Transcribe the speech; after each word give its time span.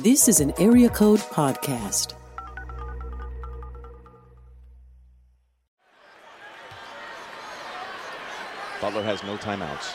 This 0.00 0.26
is 0.26 0.40
an 0.40 0.52
Area 0.58 0.88
Code 0.88 1.20
Podcast. 1.20 2.14
Butler 8.80 9.04
has 9.04 9.22
no 9.22 9.36
timeouts. 9.36 9.94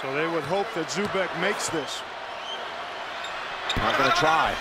So 0.00 0.14
they 0.14 0.28
would 0.28 0.44
hope 0.44 0.68
that 0.78 0.86
Zoubek 0.86 1.26
makes 1.40 1.68
this. 1.70 2.00
Not 3.78 3.98
going 3.98 4.08
to 4.08 4.16
try. 4.16 4.54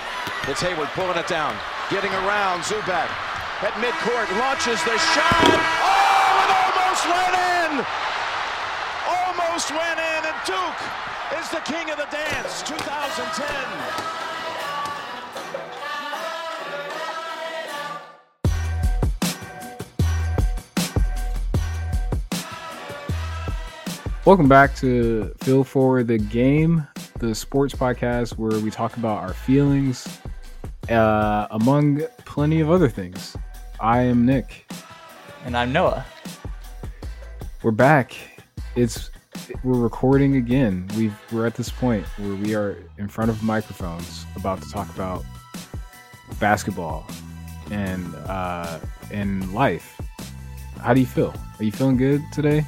It's 0.47 0.59
Hayward 0.61 0.89
pulling 0.97 1.19
it 1.21 1.27
down. 1.27 1.53
Getting 1.91 2.11
around 2.25 2.65
Zoubek. 2.65 3.13
At 3.61 3.77
midcourt, 3.77 4.25
launches 4.41 4.81
the 4.89 4.97
shot. 5.13 5.45
Oh, 5.85 6.41
it 6.41 6.51
almost 6.65 7.05
went 7.13 7.35
in! 7.37 7.71
Almost 9.05 9.69
went 9.69 9.99
in, 10.01 10.33
and 10.33 10.37
Duke 10.47 11.09
is 11.37 11.49
the 11.49 11.59
king 11.59 11.91
of 11.91 11.97
the 11.97 12.07
dance, 12.09 12.63
2010. 12.63 14.09
Welcome 24.25 24.47
back 24.47 24.75
to 24.77 25.33
Feel 25.41 25.63
for 25.63 26.01
the 26.01 26.17
Game, 26.17 26.87
the 27.19 27.35
sports 27.35 27.75
podcast 27.75 28.37
where 28.37 28.59
we 28.59 28.71
talk 28.71 28.97
about 28.97 29.19
our 29.19 29.33
feelings, 29.33 30.19
uh, 30.89 31.47
among 31.51 32.01
plenty 32.25 32.59
of 32.59 32.71
other 32.71 32.89
things. 32.89 33.37
I 33.79 34.01
am 34.01 34.25
Nick. 34.25 34.71
And 35.45 35.55
I'm 35.55 35.71
Noah. 35.71 36.05
We're 37.61 37.71
back. 37.71 38.15
It's 38.75 39.11
we're 39.63 39.79
recording 39.79 40.35
again. 40.35 40.87
We've 40.95 41.17
we're 41.31 41.45
at 41.45 41.55
this 41.55 41.69
point 41.69 42.05
where 42.17 42.35
we 42.35 42.55
are 42.55 42.77
in 42.97 43.07
front 43.07 43.31
of 43.31 43.41
microphones 43.43 44.25
about 44.35 44.61
to 44.61 44.69
talk 44.69 44.93
about 44.93 45.23
basketball 46.39 47.05
and 47.71 48.15
uh, 48.27 48.79
and 49.11 49.53
life. 49.53 49.99
How 50.81 50.93
do 50.93 50.99
you 50.99 51.05
feel? 51.05 51.33
Are 51.59 51.63
you 51.63 51.71
feeling 51.71 51.97
good 51.97 52.21
today? 52.31 52.65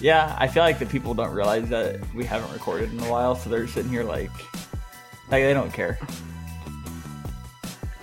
Yeah, 0.00 0.36
I 0.38 0.46
feel 0.46 0.62
like 0.62 0.78
the 0.78 0.86
people 0.86 1.14
don't 1.14 1.32
realize 1.32 1.68
that 1.68 2.00
we 2.14 2.24
haven't 2.24 2.52
recorded 2.52 2.92
in 2.92 3.00
a 3.00 3.10
while, 3.10 3.34
so 3.34 3.50
they're 3.50 3.66
sitting 3.66 3.90
here 3.90 4.04
like, 4.04 4.30
like 5.30 5.42
they 5.42 5.52
don't 5.52 5.72
care. 5.72 5.98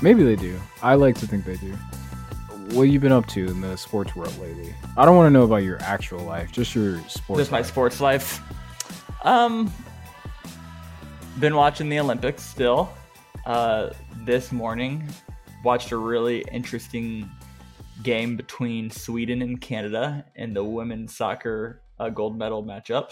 Maybe 0.01 0.23
they 0.23 0.35
do. 0.35 0.59
I 0.83 0.95
like 0.95 1.15
to 1.19 1.27
think 1.27 1.45
they 1.45 1.57
do. 1.57 1.75
What 2.71 2.83
have 2.83 2.93
you 2.93 2.99
been 2.99 3.13
up 3.13 3.25
to 3.27 3.47
in 3.47 3.61
the 3.61 3.77
sports 3.77 4.13
world 4.13 4.37
lately? 4.39 4.75
I 4.97 5.05
don't 5.05 5.15
want 5.15 5.27
to 5.27 5.31
know 5.31 5.43
about 5.43 5.63
your 5.63 5.81
actual 5.81 6.19
life, 6.19 6.51
just 6.51 6.75
your 6.75 6.99
sports. 7.07 7.39
Just 7.39 7.51
my 7.51 7.61
sports 7.61 8.01
life. 8.01 8.41
Um, 9.23 9.71
been 11.39 11.55
watching 11.55 11.87
the 11.87 11.97
Olympics 11.97 12.43
still. 12.43 12.89
Uh, 13.45 13.91
this 14.25 14.51
morning, 14.51 15.07
watched 15.63 15.93
a 15.93 15.97
really 15.97 16.43
interesting 16.51 17.31
game 18.03 18.35
between 18.35 18.91
Sweden 18.91 19.41
and 19.41 19.61
Canada 19.61 20.25
in 20.35 20.53
the 20.53 20.63
women's 20.63 21.15
soccer 21.15 21.81
uh, 21.99 22.09
gold 22.09 22.37
medal 22.37 22.65
matchup. 22.65 23.11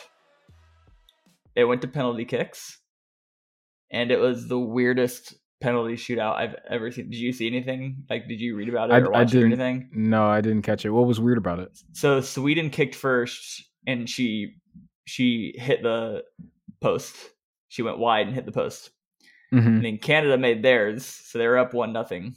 It 1.56 1.64
went 1.64 1.81
to 1.84 1.88
penalty 1.88 2.25
kicks, 2.25 2.80
and 3.90 4.12
it 4.12 4.19
was 4.19 4.50
the 4.50 4.59
weirdest 4.59 5.36
penalty 5.66 5.96
shootout 5.96 6.36
I've 6.36 6.56
ever 6.70 6.92
seen. 6.92 7.10
Did 7.10 7.18
you 7.20 7.34
see 7.34 7.48
anything? 7.48 8.06
Like, 8.10 8.28
did 8.28 8.40
you 8.40 8.56
read 8.56 8.70
about 8.70 8.90
it 8.90 8.94
I, 8.94 9.00
or 9.00 9.08
I 9.16 9.20
watch 9.22 9.34
it 9.34 9.42
or 9.44 9.46
anything? 9.48 9.90
No, 9.92 10.26
I 10.26 10.42
didn't 10.42 10.62
catch 10.62 10.86
it. 10.86 10.92
What 10.92 11.08
was 11.08 11.20
weird 11.20 11.38
about 11.38 11.60
it? 11.60 11.72
So 11.94 12.22
Sweden 12.22 12.70
kicked 12.70 12.96
first, 12.96 13.64
and 13.88 14.10
she 14.10 14.56
she 15.06 15.54
hit 15.58 15.82
the 15.84 16.24
post. 16.82 17.16
She 17.70 17.82
went 17.82 17.98
wide 17.98 18.28
and 18.28 18.36
hit 18.36 18.46
the 18.46 18.52
post. 18.52 18.92
hmm 19.52 19.58
And 19.60 19.84
then 19.86 19.98
Canada 19.98 20.38
made 20.38 20.64
theirs, 20.64 21.06
so 21.06 21.38
they 21.40 21.48
were 21.48 21.58
up 21.58 21.74
one 21.74 21.92
nothing. 21.94 22.36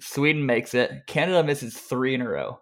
Sweden 0.00 0.44
makes 0.46 0.74
it. 0.74 1.06
Canada 1.06 1.42
misses 1.42 1.76
three 1.76 2.14
in 2.14 2.20
a 2.22 2.28
row. 2.28 2.60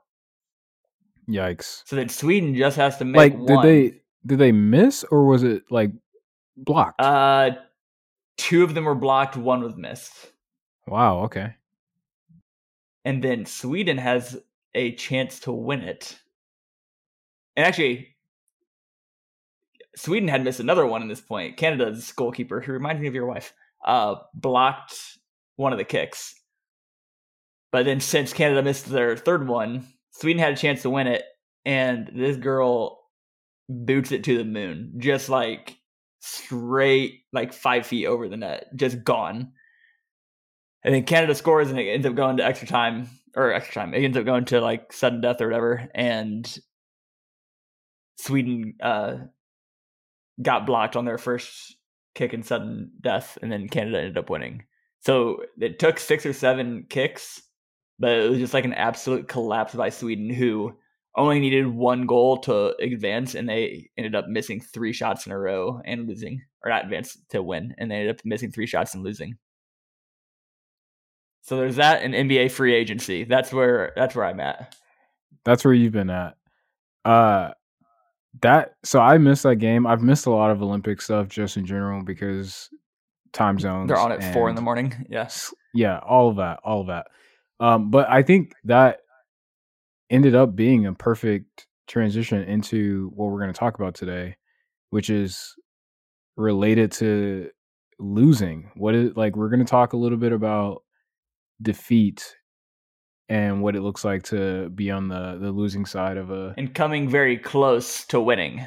Yikes! 1.28 1.82
So 1.86 1.96
then 1.96 2.08
Sweden 2.08 2.54
just 2.54 2.76
has 2.76 2.96
to 2.98 3.04
make 3.04 3.16
Like, 3.34 3.38
one. 3.38 3.46
did 3.46 3.62
they 3.92 4.00
did 4.26 4.38
they 4.38 4.52
miss 4.52 5.04
or 5.10 5.26
was 5.26 5.42
it 5.42 5.62
like 5.70 5.90
blocked? 6.56 7.00
Uh, 7.00 7.52
two 8.40 8.64
of 8.64 8.72
them 8.72 8.84
were 8.84 8.94
blocked. 8.94 9.36
One 9.36 9.62
was 9.62 9.76
missed. 9.76 10.32
wow. 10.86 11.24
Okay. 11.24 11.54
And 13.04 13.22
then 13.22 13.44
Sweden 13.44 13.98
has 13.98 14.38
a 14.74 14.94
chance 14.94 15.40
to 15.40 15.52
win 15.52 15.80
it. 15.80 16.18
And 17.56 17.66
actually, 17.66 18.16
Sweden 19.96 20.28
had 20.28 20.42
missed 20.42 20.60
another 20.60 20.86
one 20.86 21.02
in 21.02 21.08
this 21.08 21.20
point. 21.20 21.58
Canada's 21.58 22.12
goalkeeper, 22.12 22.60
who 22.60 22.72
reminds 22.72 23.00
me 23.00 23.08
of 23.08 23.14
your 23.14 23.26
wife, 23.26 23.52
uh, 23.84 24.16
blocked 24.34 24.94
one 25.56 25.72
of 25.72 25.78
the 25.78 25.84
kicks. 25.84 26.34
But 27.72 27.84
then 27.84 28.00
since 28.00 28.32
Canada 28.32 28.62
missed 28.62 28.86
their 28.86 29.16
third 29.16 29.46
one, 29.48 29.86
Sweden 30.12 30.42
had 30.42 30.54
a 30.54 30.56
chance 30.56 30.82
to 30.82 30.90
win 30.90 31.06
it, 31.06 31.24
and 31.64 32.10
this 32.14 32.36
girl 32.36 33.02
boots 33.68 34.12
it 34.12 34.24
to 34.24 34.38
the 34.38 34.44
moon, 34.44 34.94
just 34.98 35.28
like 35.28 35.76
straight, 36.20 37.22
like 37.32 37.52
five 37.52 37.86
feet 37.86 38.06
over 38.06 38.28
the 38.28 38.36
net, 38.36 38.68
just 38.76 39.02
gone. 39.02 39.52
And 40.82 40.94
then 40.94 41.04
Canada 41.04 41.34
scores, 41.34 41.70
and 41.70 41.78
it 41.78 41.90
ends 41.90 42.06
up 42.06 42.14
going 42.14 42.38
to 42.38 42.44
extra 42.44 42.68
time 42.68 43.08
or 43.36 43.52
extra 43.52 43.74
time. 43.74 43.92
It 43.94 44.04
ends 44.04 44.16
up 44.16 44.24
going 44.24 44.46
to 44.46 44.60
like 44.60 44.92
sudden 44.92 45.20
death 45.20 45.40
or 45.40 45.46
whatever, 45.46 45.88
and 45.94 46.58
Sweden 48.18 48.74
uh, 48.82 49.16
got 50.40 50.66
blocked 50.66 50.96
on 50.96 51.04
their 51.04 51.18
first 51.18 51.76
kick 52.14 52.32
in 52.32 52.42
sudden 52.42 52.92
death, 53.00 53.38
and 53.42 53.50
then 53.50 53.68
Canada 53.68 53.98
ended 53.98 54.18
up 54.18 54.30
winning. 54.30 54.64
So 55.00 55.42
it 55.58 55.78
took 55.78 55.98
six 55.98 56.26
or 56.26 56.32
seven 56.32 56.86
kicks, 56.88 57.42
but 57.98 58.12
it 58.12 58.30
was 58.30 58.38
just 58.38 58.54
like 58.54 58.64
an 58.64 58.74
absolute 58.74 59.28
collapse 59.28 59.74
by 59.74 59.88
Sweden, 59.88 60.30
who 60.30 60.74
only 61.20 61.38
needed 61.40 61.66
one 61.66 62.06
goal 62.06 62.38
to 62.38 62.74
advance, 62.82 63.34
and 63.34 63.48
they 63.48 63.90
ended 63.96 64.14
up 64.14 64.26
missing 64.28 64.60
three 64.60 64.92
shots 64.92 65.26
in 65.26 65.32
a 65.32 65.38
row 65.38 65.80
and 65.84 66.06
losing, 66.08 66.42
or 66.64 66.70
not 66.70 66.84
advance 66.84 67.16
to 67.30 67.42
win, 67.42 67.74
and 67.78 67.90
they 67.90 67.96
ended 67.96 68.16
up 68.16 68.24
missing 68.24 68.50
three 68.50 68.66
shots 68.66 68.94
and 68.94 69.02
losing. 69.04 69.36
So 71.42 71.56
there's 71.56 71.76
that 71.76 72.02
and 72.02 72.14
NBA 72.14 72.50
free 72.52 72.74
agency. 72.74 73.24
That's 73.24 73.52
where 73.52 73.92
that's 73.96 74.14
where 74.14 74.24
I'm 74.26 74.40
at. 74.40 74.74
That's 75.44 75.64
where 75.64 75.74
you've 75.74 75.92
been 75.92 76.10
at. 76.10 76.36
Uh 77.04 77.52
that 78.42 78.74
so 78.84 79.00
I 79.00 79.18
missed 79.18 79.42
that 79.44 79.56
game. 79.56 79.86
I've 79.86 80.02
missed 80.02 80.26
a 80.26 80.30
lot 80.30 80.50
of 80.50 80.62
Olympic 80.62 81.00
stuff 81.00 81.28
just 81.28 81.56
in 81.56 81.64
general 81.66 82.02
because 82.04 82.68
time 83.32 83.58
zones. 83.58 83.88
They're 83.88 83.96
on 83.96 84.12
at 84.12 84.32
four 84.32 84.48
in 84.48 84.54
the 84.54 84.60
morning. 84.62 85.06
Yeah. 85.08 85.22
s- 85.22 85.52
Yeah, 85.74 85.98
all 85.98 86.28
of 86.28 86.36
that, 86.36 86.60
all 86.62 86.82
of 86.82 86.86
that. 86.88 87.06
Um, 87.58 87.90
but 87.90 88.08
I 88.08 88.22
think 88.22 88.52
that 88.64 89.00
ended 90.10 90.34
up 90.34 90.54
being 90.56 90.86
a 90.86 90.92
perfect 90.92 91.66
transition 91.86 92.42
into 92.44 93.10
what 93.14 93.30
we're 93.30 93.40
going 93.40 93.52
to 93.52 93.58
talk 93.58 93.76
about 93.76 93.94
today, 93.94 94.36
which 94.90 95.08
is 95.10 95.54
related 96.36 96.92
to 96.92 97.50
losing. 97.98 98.70
What 98.76 98.94
is 98.94 99.16
like 99.16 99.36
we're 99.36 99.48
going 99.50 99.64
to 99.64 99.70
talk 99.70 99.92
a 99.92 99.96
little 99.96 100.18
bit 100.18 100.32
about 100.32 100.82
defeat 101.62 102.36
and 103.28 103.62
what 103.62 103.76
it 103.76 103.82
looks 103.82 104.04
like 104.04 104.22
to 104.24 104.70
be 104.70 104.90
on 104.90 105.08
the 105.08 105.38
the 105.40 105.52
losing 105.52 105.86
side 105.86 106.16
of 106.16 106.30
a 106.30 106.54
And 106.56 106.74
coming 106.74 107.08
very 107.08 107.36
close 107.36 108.04
to 108.06 108.20
winning. 108.20 108.64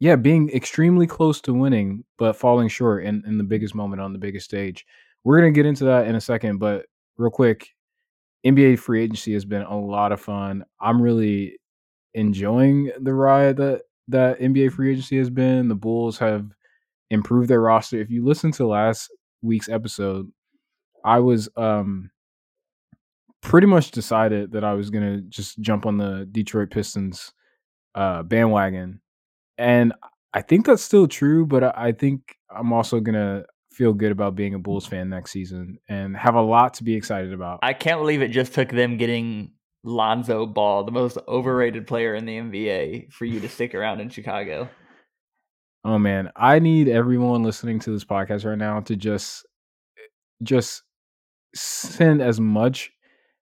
yeah, 0.00 0.16
being 0.16 0.50
extremely 0.50 1.06
close 1.06 1.40
to 1.42 1.52
winning, 1.54 2.04
but 2.18 2.34
falling 2.34 2.68
short 2.68 3.04
in, 3.04 3.22
in 3.26 3.38
the 3.38 3.44
biggest 3.44 3.74
moment 3.74 4.00
on 4.02 4.12
the 4.12 4.18
biggest 4.18 4.46
stage. 4.46 4.84
We're 5.24 5.38
gonna 5.38 5.52
get 5.52 5.66
into 5.66 5.84
that 5.84 6.06
in 6.08 6.16
a 6.16 6.20
second, 6.20 6.58
but 6.58 6.86
real 7.18 7.30
quick, 7.30 7.68
NBA 8.46 8.78
free 8.78 9.02
agency 9.02 9.34
has 9.34 9.44
been 9.44 9.62
a 9.62 9.78
lot 9.78 10.12
of 10.12 10.20
fun. 10.20 10.64
I'm 10.80 11.00
really 11.00 11.58
enjoying 12.14 12.90
the 13.00 13.14
ride 13.14 13.56
that 13.58 13.82
that 14.08 14.40
NBA 14.40 14.72
free 14.72 14.92
agency 14.92 15.18
has 15.18 15.30
been. 15.30 15.68
The 15.68 15.74
Bulls 15.74 16.18
have 16.18 16.46
improved 17.10 17.48
their 17.48 17.60
roster. 17.60 18.00
If 18.00 18.10
you 18.10 18.24
listen 18.24 18.52
to 18.52 18.66
last 18.66 19.10
week's 19.42 19.68
episode, 19.68 20.30
I 21.04 21.20
was 21.20 21.48
um 21.56 22.10
pretty 23.40 23.66
much 23.66 23.90
decided 23.90 24.52
that 24.52 24.64
I 24.64 24.74
was 24.74 24.90
gonna 24.90 25.20
just 25.22 25.60
jump 25.60 25.86
on 25.86 25.98
the 25.98 26.28
Detroit 26.30 26.70
Pistons 26.70 27.32
uh 27.94 28.22
bandwagon 28.22 29.00
and 29.58 29.92
I 30.34 30.42
think 30.42 30.66
that's 30.66 30.82
still 30.82 31.08
true, 31.08 31.46
but 31.46 31.64
I 31.64 31.72
I 31.76 31.92
think 31.92 32.36
I'm 32.54 32.72
also 32.72 33.00
gonna 33.00 33.44
feel 33.72 33.92
good 33.92 34.12
about 34.12 34.34
being 34.34 34.54
a 34.54 34.58
Bulls 34.58 34.86
fan 34.86 35.08
next 35.08 35.32
season 35.32 35.78
and 35.88 36.16
have 36.16 36.34
a 36.34 36.40
lot 36.40 36.74
to 36.74 36.84
be 36.84 36.94
excited 36.94 37.32
about. 37.32 37.60
I 37.62 37.72
can't 37.72 38.00
believe 38.00 38.22
it 38.22 38.28
just 38.28 38.54
took 38.54 38.68
them 38.68 38.96
getting 38.96 39.52
Lonzo 39.84 40.46
Ball, 40.46 40.84
the 40.84 40.92
most 40.92 41.18
overrated 41.26 41.86
player 41.86 42.14
in 42.14 42.24
the 42.24 42.36
NBA, 42.38 43.12
for 43.12 43.24
you 43.24 43.40
to 43.40 43.48
stick 43.48 43.74
around 43.74 44.00
in 44.00 44.08
Chicago. 44.10 44.68
oh 45.84 45.98
man, 45.98 46.30
I 46.36 46.58
need 46.58 46.88
everyone 46.88 47.42
listening 47.42 47.80
to 47.80 47.90
this 47.90 48.04
podcast 48.04 48.44
right 48.44 48.58
now 48.58 48.80
to 48.80 48.96
just 48.96 49.46
just 50.42 50.82
send 51.54 52.22
as 52.22 52.40
much 52.40 52.90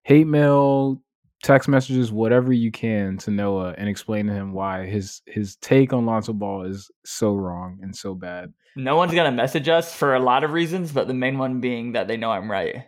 hate 0.03 0.26
mail, 0.26 1.03
text 1.43 1.69
messages, 1.69 2.12
whatever 2.12 2.53
you 2.53 2.71
can 2.71 3.17
to 3.19 3.31
Noah 3.31 3.75
and 3.79 3.88
explain 3.88 4.26
to 4.26 4.33
him 4.33 4.53
why 4.53 4.87
his 4.87 5.23
his 5.26 5.56
take 5.56 5.93
on 5.93 6.06
Lonzo 6.06 6.33
Ball 6.33 6.65
is 6.65 6.91
so 7.05 7.35
wrong 7.35 7.79
and 7.83 7.94
so 7.94 8.15
bad. 8.15 8.53
No 8.76 8.96
one's 8.96 9.14
gonna 9.14 9.32
message 9.32 9.69
us 9.69 9.94
for 9.94 10.14
a 10.14 10.20
lot 10.20 10.44
of 10.44 10.52
reasons, 10.52 10.93
but 10.93 11.08
the 11.08 11.14
main 11.14 11.38
one 11.38 11.61
being 11.61 11.93
that 11.93 12.08
they 12.08 12.17
know 12.17 12.31
I'm 12.31 12.50
right. 12.50 12.87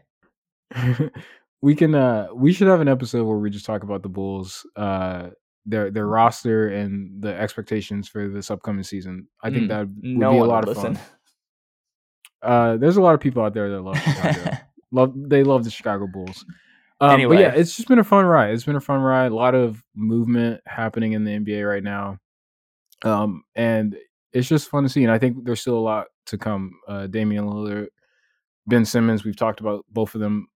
we 1.62 1.74
can 1.74 1.94
uh 1.94 2.28
we 2.34 2.52
should 2.52 2.68
have 2.68 2.80
an 2.80 2.88
episode 2.88 3.24
where 3.24 3.36
we 3.38 3.50
just 3.50 3.66
talk 3.66 3.82
about 3.82 4.02
the 4.02 4.08
Bulls, 4.08 4.66
uh 4.76 5.30
their 5.66 5.90
their 5.90 6.06
roster 6.06 6.68
and 6.68 7.22
the 7.22 7.34
expectations 7.34 8.08
for 8.08 8.28
this 8.28 8.50
upcoming 8.50 8.82
season. 8.84 9.28
I 9.42 9.50
think 9.50 9.66
Mm, 9.66 9.68
that 9.68 9.78
would 9.80 10.02
no 10.02 10.32
be 10.32 10.38
a 10.38 10.44
lot 10.44 10.62
of 10.64 10.68
listen. 10.68 10.94
fun. 10.94 11.04
Uh 12.42 12.76
there's 12.76 12.96
a 12.96 13.02
lot 13.02 13.14
of 13.14 13.20
people 13.20 13.42
out 13.44 13.54
there 13.54 13.70
that 13.70 13.80
love 13.80 13.98
Chicago. 14.02 14.56
love 14.90 15.12
they 15.16 15.44
love 15.44 15.64
the 15.64 15.70
Chicago 15.70 16.06
Bulls. 16.06 16.44
Um, 17.00 17.20
but 17.28 17.38
yeah, 17.38 17.52
it's 17.54 17.74
just 17.76 17.88
been 17.88 17.98
a 17.98 18.04
fun 18.04 18.24
ride. 18.26 18.54
It's 18.54 18.64
been 18.64 18.76
a 18.76 18.80
fun 18.80 19.00
ride. 19.00 19.32
A 19.32 19.34
lot 19.34 19.56
of 19.56 19.82
movement 19.96 20.60
happening 20.66 21.12
in 21.12 21.24
the 21.24 21.32
NBA 21.32 21.68
right 21.68 21.82
now, 21.82 22.18
um, 23.02 23.42
and 23.56 23.96
it's 24.32 24.48
just 24.48 24.68
fun 24.68 24.82
to 24.82 24.88
see. 24.88 25.02
And 25.02 25.12
I 25.12 25.18
think 25.18 25.44
there's 25.44 25.60
still 25.60 25.78
a 25.78 25.80
lot 25.80 26.06
to 26.26 26.38
come. 26.38 26.72
Uh, 26.88 27.06
Damian 27.06 27.46
Lillard, 27.46 27.88
Ben 28.66 28.84
Simmons. 28.84 29.24
We've 29.24 29.36
talked 29.36 29.60
about 29.60 29.84
both 29.90 30.14
of 30.14 30.20
them 30.20 30.48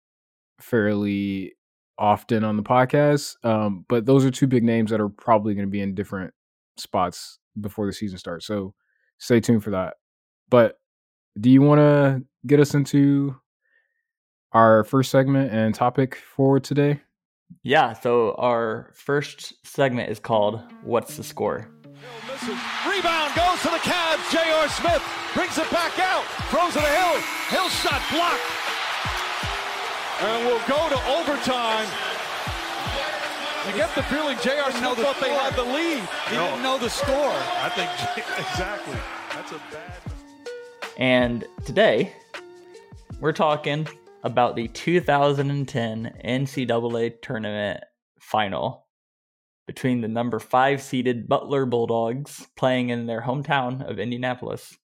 fairly 0.60 1.54
often 1.98 2.44
on 2.44 2.56
the 2.56 2.62
podcast, 2.62 3.36
um, 3.44 3.84
but 3.88 4.04
those 4.04 4.24
are 4.24 4.30
two 4.30 4.46
big 4.46 4.62
names 4.64 4.90
that 4.90 5.00
are 5.00 5.08
probably 5.08 5.54
going 5.54 5.66
to 5.66 5.70
be 5.70 5.80
in 5.80 5.94
different 5.94 6.32
spots 6.76 7.38
before 7.60 7.86
the 7.86 7.92
season 7.92 8.18
starts. 8.18 8.46
So 8.46 8.74
stay 9.18 9.40
tuned 9.40 9.64
for 9.64 9.70
that. 9.70 9.94
But 10.50 10.78
do 11.40 11.50
you 11.50 11.62
want 11.62 11.78
to 11.78 12.22
get 12.46 12.60
us 12.60 12.74
into 12.74 13.36
our 14.52 14.84
first 14.84 15.10
segment 15.10 15.52
and 15.52 15.74
topic 15.74 16.16
for 16.16 16.60
today? 16.60 17.00
Yeah, 17.62 17.92
so 17.92 18.34
our 18.34 18.92
first 18.94 19.54
segment 19.66 20.10
is 20.10 20.18
called 20.18 20.60
What's 20.82 21.16
the 21.16 21.24
Score? 21.24 21.70
Misses. 22.28 22.58
Rebound 22.86 23.32
goes 23.34 23.58
to 23.62 23.70
the 23.70 23.80
Cavs. 23.80 24.20
J.R. 24.30 24.68
Smith 24.68 25.02
brings 25.34 25.56
it 25.58 25.70
back 25.70 25.98
out. 25.98 26.24
Throws 26.50 26.76
it 26.76 26.80
to 26.80 26.92
Hill. 26.92 27.20
Hill 27.48 27.68
shot 27.70 28.02
blocked. 28.12 28.42
And 30.20 30.46
we'll 30.46 30.60
go 30.66 30.88
to 30.88 30.98
overtime. 31.16 31.86
You 33.66 33.72
get 33.74 33.94
the 33.94 34.02
feeling 34.04 34.36
J.R. 34.42 34.70
know 34.80 34.94
Smith 34.94 34.96
the 34.98 35.02
thought 35.04 35.20
they 35.20 35.30
had 35.32 35.54
the 35.54 35.64
lead. 35.64 36.02
He 36.28 36.34
No. 36.36 36.44
didn't 36.46 36.62
know 36.62 36.78
the 36.78 36.90
score. 36.90 37.32
I 37.62 37.68
think 37.74 37.90
exactly. 38.38 38.96
That's 39.34 39.52
a 39.52 39.60
bad. 39.72 39.92
And 40.98 41.44
today, 41.64 42.12
we're 43.20 43.32
talking 43.32 43.86
about 44.22 44.56
the 44.56 44.68
2010 44.68 46.20
NCAA 46.24 47.20
tournament 47.22 47.84
final 48.20 48.85
between 49.66 50.00
the 50.00 50.08
number 50.08 50.38
five 50.38 50.80
seeded 50.80 51.28
Butler 51.28 51.66
Bulldogs 51.66 52.46
playing 52.56 52.90
in 52.90 53.06
their 53.06 53.22
hometown 53.22 53.88
of 53.88 53.98
Indianapolis 53.98 54.76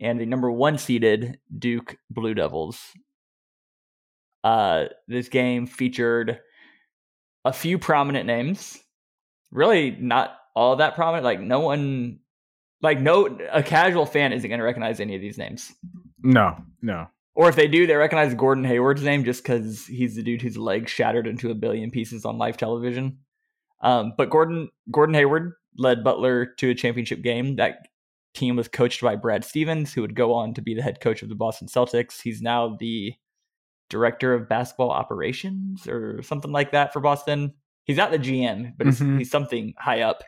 and 0.00 0.20
the 0.20 0.26
number 0.26 0.50
one 0.50 0.78
seeded 0.78 1.38
Duke 1.56 1.96
Blue 2.10 2.34
Devils. 2.34 2.80
Uh, 4.42 4.86
this 5.08 5.28
game 5.28 5.66
featured 5.66 6.40
a 7.44 7.52
few 7.52 7.78
prominent 7.78 8.26
names. 8.26 8.78
Really, 9.50 9.90
not 9.90 10.36
all 10.54 10.76
that 10.76 10.94
prominent. 10.94 11.24
Like, 11.24 11.40
no 11.40 11.60
one, 11.60 12.20
like, 12.82 13.00
no, 13.00 13.38
a 13.50 13.62
casual 13.62 14.06
fan 14.06 14.32
isn't 14.32 14.48
going 14.48 14.58
to 14.58 14.64
recognize 14.64 15.00
any 15.00 15.14
of 15.14 15.20
these 15.20 15.38
names. 15.38 15.72
No, 16.22 16.56
no. 16.82 17.08
Or 17.34 17.48
if 17.48 17.56
they 17.56 17.66
do, 17.66 17.86
they 17.86 17.96
recognize 17.96 18.34
Gordon 18.34 18.64
Hayward's 18.64 19.02
name 19.02 19.24
just 19.24 19.42
because 19.42 19.86
he's 19.86 20.14
the 20.14 20.22
dude 20.22 20.42
whose 20.42 20.56
leg 20.56 20.88
shattered 20.88 21.26
into 21.26 21.50
a 21.50 21.54
billion 21.54 21.90
pieces 21.90 22.24
on 22.24 22.38
live 22.38 22.56
television. 22.56 23.18
Um, 23.84 24.14
but 24.16 24.30
Gordon 24.30 24.70
Gordon 24.90 25.14
Hayward 25.14 25.52
led 25.78 26.02
Butler 26.02 26.46
to 26.58 26.70
a 26.70 26.74
championship 26.74 27.22
game. 27.22 27.56
That 27.56 27.86
team 28.34 28.56
was 28.56 28.66
coached 28.66 29.00
by 29.02 29.14
Brad 29.14 29.44
Stevens, 29.44 29.92
who 29.92 30.00
would 30.00 30.16
go 30.16 30.32
on 30.34 30.54
to 30.54 30.62
be 30.62 30.74
the 30.74 30.82
head 30.82 31.00
coach 31.00 31.22
of 31.22 31.28
the 31.28 31.34
Boston 31.36 31.68
Celtics. 31.68 32.20
He's 32.22 32.42
now 32.42 32.76
the 32.80 33.12
director 33.90 34.32
of 34.34 34.48
basketball 34.48 34.90
operations 34.90 35.86
or 35.86 36.22
something 36.22 36.50
like 36.50 36.72
that 36.72 36.92
for 36.92 37.00
Boston. 37.00 37.52
He's 37.84 37.98
not 37.98 38.10
the 38.10 38.18
GM, 38.18 38.72
but 38.78 38.86
he's, 38.86 38.98
Mhm. 38.98 39.18
he's 39.18 39.30
something 39.30 39.74
high 39.78 40.00
up. 40.00 40.24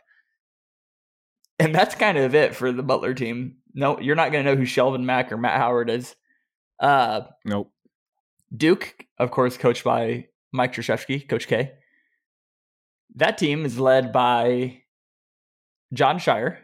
And 1.59 1.73
that's 1.73 1.95
kind 1.95 2.17
of 2.17 2.35
it 2.35 2.55
for 2.55 2.71
the 2.71 2.83
Butler 2.83 3.13
team. 3.15 3.57
No, 3.73 3.99
you're 3.99 4.15
not 4.15 4.31
going 4.31 4.45
to 4.45 4.51
know 4.51 4.57
who 4.57 4.65
Shelvin 4.67 5.03
Mack 5.03 5.31
or 5.31 5.37
Matt 5.37 5.57
Howard 5.57 5.89
is. 5.89 6.15
Uh, 6.79 7.21
Nope. 7.45 7.71
Duke, 8.55 8.95
of 9.17 9.31
course, 9.31 9.57
coached 9.57 9.83
by 9.83 10.27
Mike 10.53 10.73
Krzyzewski, 10.73 11.27
Coach 11.27 11.47
K. 11.47 11.73
That 13.17 13.37
team 13.37 13.65
is 13.65 13.79
led 13.79 14.11
by 14.11 14.81
Jon 15.93 16.17
Scheyer, 16.19 16.57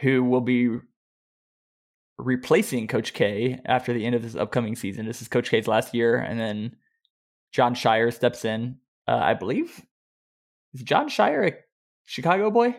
who 0.00 0.22
will 0.24 0.40
be 0.40 0.78
replacing 2.18 2.86
Coach 2.88 3.12
K 3.14 3.60
after 3.64 3.92
the 3.92 4.04
end 4.04 4.14
of 4.14 4.22
this 4.22 4.34
upcoming 4.36 4.76
season. 4.76 5.06
This 5.06 5.22
is 5.22 5.28
Coach 5.28 5.50
K's 5.50 5.66
last 5.66 5.94
year, 5.94 6.16
and 6.16 6.38
then 6.38 6.76
Jon 7.52 7.74
Scheyer 7.74 8.12
steps 8.12 8.44
in. 8.44 8.76
Uh, 9.08 9.16
I 9.22 9.34
believe 9.34 9.84
is 10.72 10.82
Jon 10.82 11.08
Scheyer 11.08 11.52
a 11.52 11.56
Chicago 12.04 12.50
boy? 12.50 12.76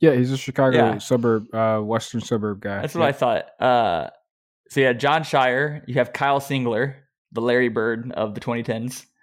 Yeah, 0.00 0.14
he's 0.14 0.32
a 0.32 0.36
Chicago 0.36 0.76
Yeah. 0.76 0.98
suburb, 0.98 1.52
uh, 1.54 1.80
western 1.80 2.20
suburb 2.20 2.60
guy. 2.60 2.80
That's 2.82 2.94
what 2.94 3.08
I 3.08 3.12
thought. 3.12 3.46
Uh, 3.60 4.10
so 4.68 4.80
yeah, 4.80 4.92
Jon 4.92 5.22
Scheyer. 5.22 5.82
You 5.86 5.94
have 5.94 6.12
Kyle 6.12 6.40
Singler, 6.40 6.94
the 7.32 7.40
Larry 7.40 7.68
Bird 7.68 8.12
of 8.12 8.34
the 8.34 8.40
2010s. 8.40 9.04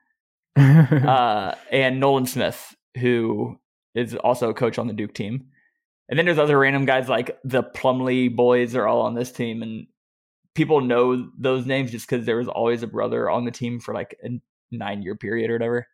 Uh, 0.55 1.55
and 1.71 1.99
Nolan 1.99 2.25
Smith, 2.27 2.72
who 2.97 3.59
is 3.95 4.15
also 4.15 4.49
a 4.49 4.53
coach 4.53 4.77
on 4.77 4.87
the 4.87 4.93
Duke 4.93 5.13
team. 5.13 5.45
And 6.09 6.17
then 6.19 6.25
there's 6.25 6.39
other 6.39 6.59
random 6.59 6.85
guys 6.85 7.07
like 7.07 7.37
the 7.43 7.63
Plumlee 7.63 8.35
boys 8.35 8.75
are 8.75 8.87
all 8.87 9.01
on 9.01 9.15
this 9.15 9.31
team, 9.31 9.61
and 9.63 9.87
people 10.53 10.81
know 10.81 11.29
those 11.39 11.65
names 11.65 11.91
just 11.91 12.07
because 12.07 12.25
there 12.25 12.37
was 12.37 12.47
always 12.47 12.83
a 12.83 12.87
brother 12.87 13.29
on 13.29 13.45
the 13.45 13.51
team 13.51 13.79
for 13.79 13.93
like 13.93 14.15
a 14.23 14.29
nine 14.71 15.01
year 15.01 15.15
period 15.15 15.49
or 15.49 15.53
whatever. 15.53 15.87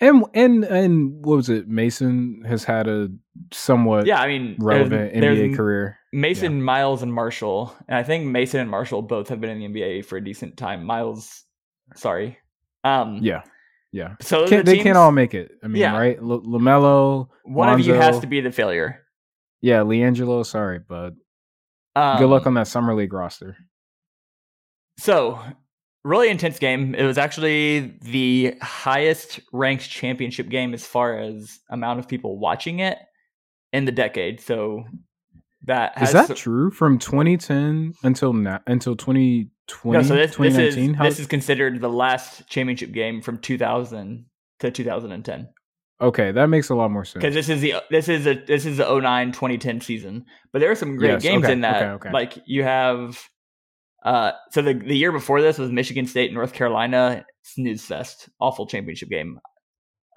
and 0.00 0.24
and 0.34 0.64
and 0.64 1.24
what 1.24 1.36
was 1.36 1.48
it? 1.48 1.68
Mason 1.68 2.42
has 2.46 2.64
had 2.64 2.88
a 2.88 3.08
somewhat 3.52 4.06
Yeah, 4.06 4.20
I 4.20 4.28
mean, 4.28 4.56
relevant 4.58 5.12
there's 5.14 5.38
NBA 5.38 5.56
career. 5.56 5.98
Mason, 6.12 6.62
Miles, 6.62 7.02
and 7.02 7.12
Marshall, 7.12 7.74
and 7.88 7.96
I 7.98 8.02
think 8.02 8.26
Mason 8.26 8.60
and 8.60 8.70
Marshall 8.70 9.02
both 9.02 9.28
have 9.28 9.40
been 9.40 9.50
in 9.50 9.72
the 9.72 9.80
NBA 9.80 10.04
for 10.06 10.16
a 10.16 10.24
decent 10.24 10.56
time. 10.56 10.84
Miles, 10.84 11.44
sorry, 11.96 12.38
um, 12.84 13.18
Yeah, 13.22 13.42
yeah. 13.92 14.14
So 14.20 14.46
Can't, 14.46 14.60
are 14.60 14.62
they 14.64 14.74
teams- 14.74 14.84
can't 14.84 14.96
all 14.98 15.12
make 15.12 15.34
it. 15.34 15.52
I 15.62 15.68
mean, 15.68 15.80
Yeah. 15.82 15.96
right? 15.96 16.16
L- 16.18 16.42
Lamelo, 16.42 17.28
One 17.44 17.68
of 17.68 17.80
you 17.80 17.94
has 17.94 18.20
to 18.20 18.26
be 18.26 18.40
the 18.40 18.52
failure. 18.52 19.02
yeah, 19.60 19.78
LiAngelo. 19.80 20.44
Sorry, 20.46 20.78
bud. 20.78 21.16
Um, 21.96 22.18
Good 22.18 22.28
luck 22.30 22.46
on 22.46 22.54
that 22.54 22.68
summer 22.68 22.94
league 22.94 23.12
roster. 23.12 23.56
So, 24.98 25.40
really 26.04 26.28
intense 26.28 26.58
game. 26.58 26.94
It 26.94 27.04
was 27.04 27.18
actually 27.18 27.94
the 28.02 28.54
highest 28.62 29.40
ranked 29.52 29.88
championship 29.88 30.48
game 30.48 30.74
as 30.74 30.86
far 30.86 31.18
as 31.18 31.58
amount 31.70 31.98
of 31.98 32.08
people 32.08 32.38
watching 32.38 32.80
it 32.80 32.98
in 33.72 33.84
the 33.86 33.92
decade. 33.92 34.40
So 34.40 34.84
that 35.64 35.96
has 35.96 36.14
Is 36.14 36.28
that 36.28 36.36
true 36.36 36.70
from 36.70 36.98
2010 36.98 37.94
until 38.02 38.32
now 38.32 38.60
until 38.66 38.96
2020? 39.70 39.98
no. 39.98 40.02
So 40.02 40.14
this, 40.14 40.56
this 40.56 40.76
is 40.76 40.96
How- 40.96 41.04
this 41.04 41.18
is 41.20 41.26
considered 41.26 41.80
the 41.80 41.88
last 41.88 42.48
championship 42.48 42.92
game 42.92 43.20
from 43.22 43.38
2000 43.38 44.26
to 44.60 44.70
2010 44.70 45.48
okay. 46.02 46.32
That 46.32 46.46
makes 46.46 46.70
a 46.70 46.74
lot 46.74 46.90
more 46.90 47.04
sense. 47.04 47.22
because 47.22 47.34
this 47.34 47.48
is 47.48 47.60
the 47.60 47.74
this 47.90 48.08
is 48.08 48.26
a 48.26 48.34
this 48.34 48.64
is 48.66 48.78
the 48.78 48.84
09 49.00 49.32
2010 49.32 49.80
season. 49.80 50.24
But 50.52 50.60
there 50.60 50.70
are 50.70 50.74
some 50.74 50.96
great 50.96 51.10
Yes, 51.12 51.22
games 51.22 51.44
okay, 51.44 51.52
in 51.52 51.60
that. 51.62 51.82
okay, 51.82 51.90
okay. 51.92 52.10
Like 52.10 52.38
you 52.46 52.62
have. 52.62 53.18
Uh, 54.02 54.32
so 54.50 54.62
the 54.62 54.72
the 54.74 54.96
year 54.96 55.12
before 55.12 55.42
this 55.42 55.58
was 55.58 55.70
Michigan 55.70 56.06
State, 56.06 56.32
North 56.32 56.54
Carolina, 56.54 57.24
snooze 57.42 57.84
fest, 57.84 58.30
awful 58.40 58.66
championship 58.66 59.10
game. 59.10 59.38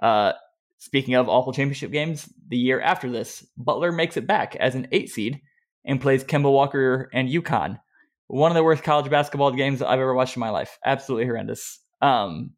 Uh, 0.02 0.32
speaking 0.78 1.16
of 1.16 1.28
awful 1.28 1.52
championship 1.52 1.92
games, 1.92 2.30
the 2.48 2.58
year 2.58 2.80
after 2.80 3.10
this, 3.12 3.46
Butler 3.58 3.92
makes 3.92 4.16
it 4.16 4.26
back 4.26 4.56
as 4.56 4.76
an 4.76 4.88
eight 4.94 5.10
seed 5.10 5.42
and 5.86 6.00
plays 6.00 6.24
Kemba 6.24 6.50
Walker 6.52 7.10
and 7.14 7.28
UConn. 7.30 7.80
One 8.34 8.50
of 8.50 8.56
the 8.56 8.64
worst 8.64 8.84
college 8.84 9.12
basketball 9.12 9.52
games 9.52 9.84
I've 9.84 10.00
ever 10.00 10.16
watched 10.16 10.36
in 10.36 10.40
my 10.40 10.50
life. 10.50 10.80
Absolutely 10.84 11.28
horrendous. 11.28 11.80
Um, 12.02 12.54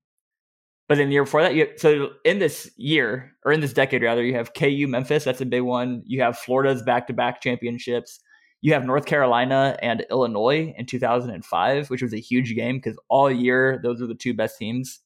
but 0.87 0.97
then 0.97 1.07
the 1.07 1.13
year 1.13 1.25
before 1.25 1.41
that, 1.41 1.53
you, 1.53 1.67
so 1.75 2.11
in 2.23 2.39
this 2.39 2.71
year 2.77 3.33
or 3.43 3.51
in 3.51 3.59
this 3.59 3.73
decade 3.73 4.01
rather, 4.01 4.23
you 4.23 4.35
have 4.35 4.53
KU 4.53 4.87
Memphis. 4.87 5.25
That's 5.25 5.41
a 5.41 5.45
big 5.45 5.63
one. 5.63 6.01
You 6.05 6.21
have 6.21 6.37
Florida's 6.37 6.81
back 6.81 7.07
to 7.07 7.13
back 7.13 7.41
championships. 7.41 8.21
You 8.61 8.71
have 8.71 8.85
North 8.85 9.05
Carolina 9.05 9.77
and 9.81 10.05
Illinois 10.09 10.73
in 10.77 10.85
2005, 10.85 11.89
which 11.89 12.01
was 12.01 12.13
a 12.13 12.21
huge 12.21 12.55
game 12.55 12.77
because 12.77 12.97
all 13.09 13.29
year 13.29 13.81
those 13.83 13.99
were 13.99 14.07
the 14.07 14.15
two 14.15 14.33
best 14.33 14.57
teams. 14.57 15.01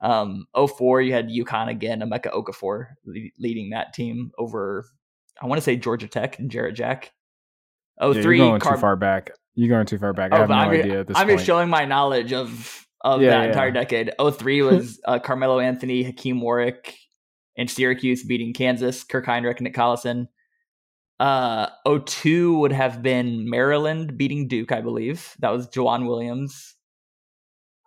Um, 0.00 0.46
04, 0.54 1.02
you 1.02 1.12
had 1.12 1.28
UConn 1.28 1.70
again, 1.70 2.02
Emeka 2.02 2.32
Okafor 2.32 2.86
le- 3.04 3.30
leading 3.40 3.70
that 3.70 3.94
team 3.94 4.30
over, 4.38 4.86
I 5.42 5.46
want 5.46 5.58
to 5.58 5.64
say 5.64 5.74
Georgia 5.74 6.06
Tech 6.06 6.38
and 6.38 6.52
Jarrett 6.52 6.76
Jack. 6.76 7.10
Yeah, 8.00 8.12
you're 8.12 8.22
03, 8.22 8.38
going 8.38 8.60
Car- 8.60 8.76
too 8.76 8.80
far 8.80 8.94
back. 8.94 9.32
You're 9.58 9.68
going 9.74 9.86
too 9.86 9.98
far 9.98 10.12
back. 10.12 10.32
I 10.32 10.36
Oh, 10.36 10.40
have 10.42 10.48
no 10.50 10.54
I'm, 10.54 10.70
idea 10.70 11.00
at 11.00 11.08
this 11.08 11.16
I'm 11.16 11.26
point. 11.26 11.38
just 11.38 11.46
showing 11.46 11.68
my 11.68 11.84
knowledge 11.84 12.32
of 12.32 12.86
of 13.00 13.20
Yeah, 13.20 13.30
that 13.30 13.42
yeah. 13.42 13.48
entire 13.48 13.72
decade. 13.72 14.12
03 14.20 14.62
was 14.70 15.00
uh, 15.04 15.18
Carmelo 15.18 15.58
Anthony, 15.58 16.04
Hakim 16.04 16.40
Warrick, 16.40 16.94
and 17.56 17.68
Syracuse 17.68 18.22
beating 18.24 18.52
Kansas, 18.54 19.02
Kirk 19.02 19.26
Hinrich, 19.26 19.60
Nick 19.60 19.74
Collison. 19.74 20.28
Uh, 21.18 21.70
02 22.06 22.56
would 22.58 22.70
have 22.72 23.02
been 23.02 23.50
Maryland 23.50 24.16
beating 24.16 24.46
Duke, 24.46 24.70
I 24.70 24.80
believe. 24.80 25.34
That 25.40 25.50
was 25.50 25.66
Jawan 25.68 26.06
Williams. 26.06 26.76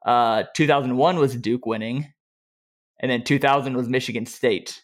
Uh, 0.05 0.43
2001 0.55 1.17
was 1.19 1.35
Duke 1.37 1.65
winning, 1.65 2.11
and 2.99 3.09
then 3.09 3.23
2000 3.23 3.77
was 3.77 3.87
Michigan 3.87 4.25
State. 4.25 4.81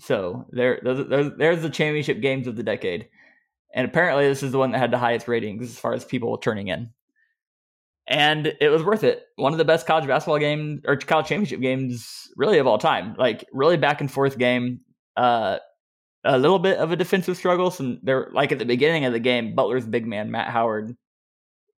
So 0.00 0.46
there, 0.50 0.80
there's, 0.82 1.32
there's 1.38 1.62
the 1.62 1.70
championship 1.70 2.20
games 2.20 2.48
of 2.48 2.56
the 2.56 2.62
decade, 2.64 3.08
and 3.74 3.86
apparently 3.86 4.26
this 4.26 4.42
is 4.42 4.52
the 4.52 4.58
one 4.58 4.72
that 4.72 4.78
had 4.78 4.90
the 4.90 4.98
highest 4.98 5.28
ratings 5.28 5.70
as 5.70 5.78
far 5.78 5.92
as 5.92 6.04
people 6.04 6.36
turning 6.38 6.68
in. 6.68 6.90
And 8.06 8.54
it 8.60 8.70
was 8.70 8.82
worth 8.82 9.04
it. 9.04 9.26
One 9.36 9.52
of 9.52 9.58
the 9.58 9.64
best 9.66 9.86
college 9.86 10.06
basketball 10.06 10.38
games 10.38 10.80
or 10.86 10.96
college 10.96 11.26
championship 11.26 11.60
games, 11.60 12.28
really 12.36 12.58
of 12.58 12.66
all 12.66 12.78
time. 12.78 13.14
Like 13.18 13.44
really 13.52 13.76
back 13.76 14.00
and 14.00 14.10
forth 14.10 14.38
game. 14.38 14.80
Uh, 15.16 15.58
a 16.24 16.38
little 16.38 16.58
bit 16.58 16.78
of 16.78 16.90
a 16.90 16.96
defensive 16.96 17.36
struggle. 17.36 17.70
Some 17.70 18.00
they're 18.02 18.30
like 18.32 18.50
at 18.50 18.58
the 18.58 18.64
beginning 18.64 19.04
of 19.04 19.12
the 19.12 19.20
game, 19.20 19.54
Butler's 19.54 19.86
big 19.86 20.06
man 20.06 20.30
Matt 20.30 20.50
Howard 20.50 20.96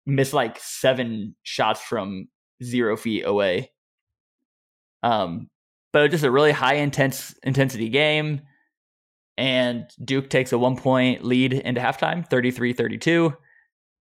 missed 0.06 0.32
like 0.32 0.58
seven 0.58 1.34
shots 1.42 1.80
from 1.80 2.28
zero 2.62 2.96
feet 2.96 3.24
away. 3.24 3.72
Um, 5.02 5.48
but 5.92 6.10
just 6.10 6.24
a 6.24 6.30
really 6.30 6.52
high 6.52 6.74
intense 6.74 7.34
intensity 7.42 7.88
game. 7.88 8.42
And 9.38 9.88
Duke 10.04 10.28
takes 10.28 10.52
a 10.52 10.58
one 10.58 10.76
point 10.76 11.24
lead 11.24 11.52
into 11.52 11.80
halftime, 11.80 12.28
33 12.28 12.72
32. 12.72 13.32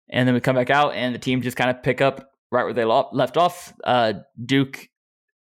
And 0.09 0.27
then 0.27 0.35
we 0.35 0.39
come 0.39 0.55
back 0.55 0.69
out, 0.69 0.93
and 0.93 1.15
the 1.15 1.19
team 1.19 1.41
just 1.41 1.57
kind 1.57 1.71
of 1.71 1.81
pick 1.81 1.99
up 1.99 2.29
right 2.51 2.63
where 2.63 2.73
they 2.73 2.85
left 2.85 3.35
off. 3.35 3.73
Uh, 3.83 4.13
Duke 4.45 4.87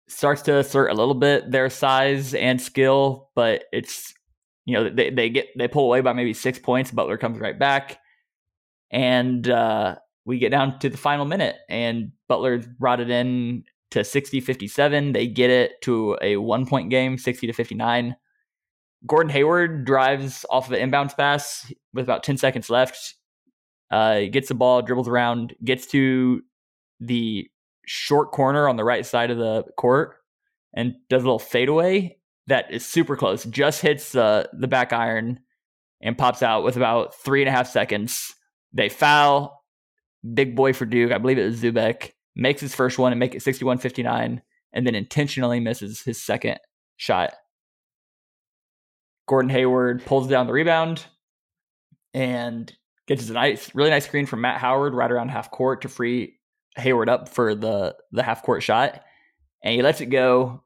starts 0.10 0.42
to 0.44 0.58
assert 0.58 0.92
a 0.92 0.94
little 0.94 1.14
bit 1.14 1.50
their 1.50 1.70
size 1.70 2.34
and 2.34 2.62
skill, 2.62 3.30
but 3.36 3.64
it's 3.72 4.14
you 4.66 4.74
know 4.74 4.90
they 4.90 5.12
they 5.12 5.30
get 5.30 5.48
they 5.58 5.70
pull 5.70 5.86
away 5.86 6.02
by 6.02 6.12
maybe 6.12 6.34
six 6.34 6.60
points. 6.60 6.92
Butler 6.92 7.18
comes 7.18 7.40
right 7.40 7.58
back, 7.58 8.00
and 8.92 9.50
uh, 9.50 9.96
we 10.26 10.40
get 10.40 10.50
down 10.50 10.78
to 10.80 10.90
the 10.90 10.98
final 10.98 11.24
minute, 11.24 11.56
and 11.70 12.12
Butler 12.28 12.60
brought 12.80 13.00
it 13.00 13.10
in 13.10 13.64
to 13.92 14.04
60 14.04 14.42
57. 14.42 15.14
They 15.14 15.28
get 15.28 15.50
it 15.50 15.82
to 15.84 16.18
a 16.22 16.36
one 16.36 16.66
point 16.66 16.90
game, 16.90 17.18
60 17.18 17.48
to 17.48 17.54
59. 17.54 18.18
Gordon 19.06 19.32
Hayward 19.32 19.86
drives 19.86 20.46
off 20.50 20.68
of 20.68 20.74
an 20.74 20.92
inbounds 20.92 21.16
pass 21.16 21.72
with 21.94 22.04
about 22.04 22.24
10 22.24 22.38
seconds 22.38 22.70
left. 22.70 23.16
Uh, 23.92 24.22
gets 24.32 24.50
the 24.50 24.56
ball, 24.56 24.82
dribbles 24.82 25.08
around, 25.08 25.56
gets 25.64 25.88
to 25.88 26.42
the 27.00 27.50
short 27.86 28.32
corner 28.32 28.68
on 28.68 28.76
the 28.76 28.84
right 28.84 29.06
side 29.06 29.32
of 29.32 29.38
the 29.38 29.64
court, 29.78 30.18
and 30.76 30.94
does 31.10 31.24
a 31.24 31.26
little 31.26 31.40
fadeaway 31.40 32.18
that 32.48 32.72
is 32.72 32.86
super 32.86 33.16
close. 33.16 33.46
Just 33.46 33.82
hits 33.82 34.14
uh, 34.14 34.46
the 34.54 34.68
back 34.68 34.94
iron 34.94 35.40
and 36.02 36.18
pops 36.18 36.44
out 36.44 36.64
with 36.64 36.78
about 36.78 37.16
three 37.16 37.42
and 37.42 37.50
a 37.50 37.52
half 37.52 37.68
seconds. 37.68 38.36
They 38.74 38.90
foul. 38.90 39.64
Big 40.34 40.56
boy 40.56 40.74
for 40.74 40.86
Duke. 40.86 41.12
I 41.12 41.18
believe 41.18 41.38
it 41.38 41.46
was 41.46 41.62
Zoubek 41.62 42.12
makes 42.36 42.62
his 42.62 42.76
first 42.76 42.98
one 42.98 43.12
and 43.12 43.20
make 43.20 43.36
it 43.36 43.44
61-59 43.44 44.42
and 44.74 44.88
then 44.88 44.96
intentionally 44.96 45.60
misses 45.60 46.02
his 46.02 46.22
second 46.22 46.60
shot. 46.98 47.34
Gordon 49.30 49.52
Hayward 49.52 50.04
pulls 50.08 50.28
down 50.28 50.48
the 50.48 50.54
rebound 50.54 51.06
and 52.16 52.74
gets 53.08 53.30
a 53.30 53.34
nice, 53.34 53.76
really 53.76 53.92
nice 53.92 54.06
screen 54.06 54.26
from 54.26 54.42
Matt 54.42 54.60
Howard 54.60 54.96
right 54.96 55.12
around 55.12 55.30
half 55.30 55.52
court 55.52 55.84
to 55.84 55.88
free 55.88 56.40
Hayward 56.78 57.10
up 57.10 57.30
for 57.30 57.54
the 57.54 57.96
the 58.12 58.24
half 58.24 58.42
court 58.42 58.64
shot, 58.64 59.04
and 59.64 59.76
he 59.76 59.84
lets 59.84 60.02
it 60.02 60.08
go, 60.08 60.64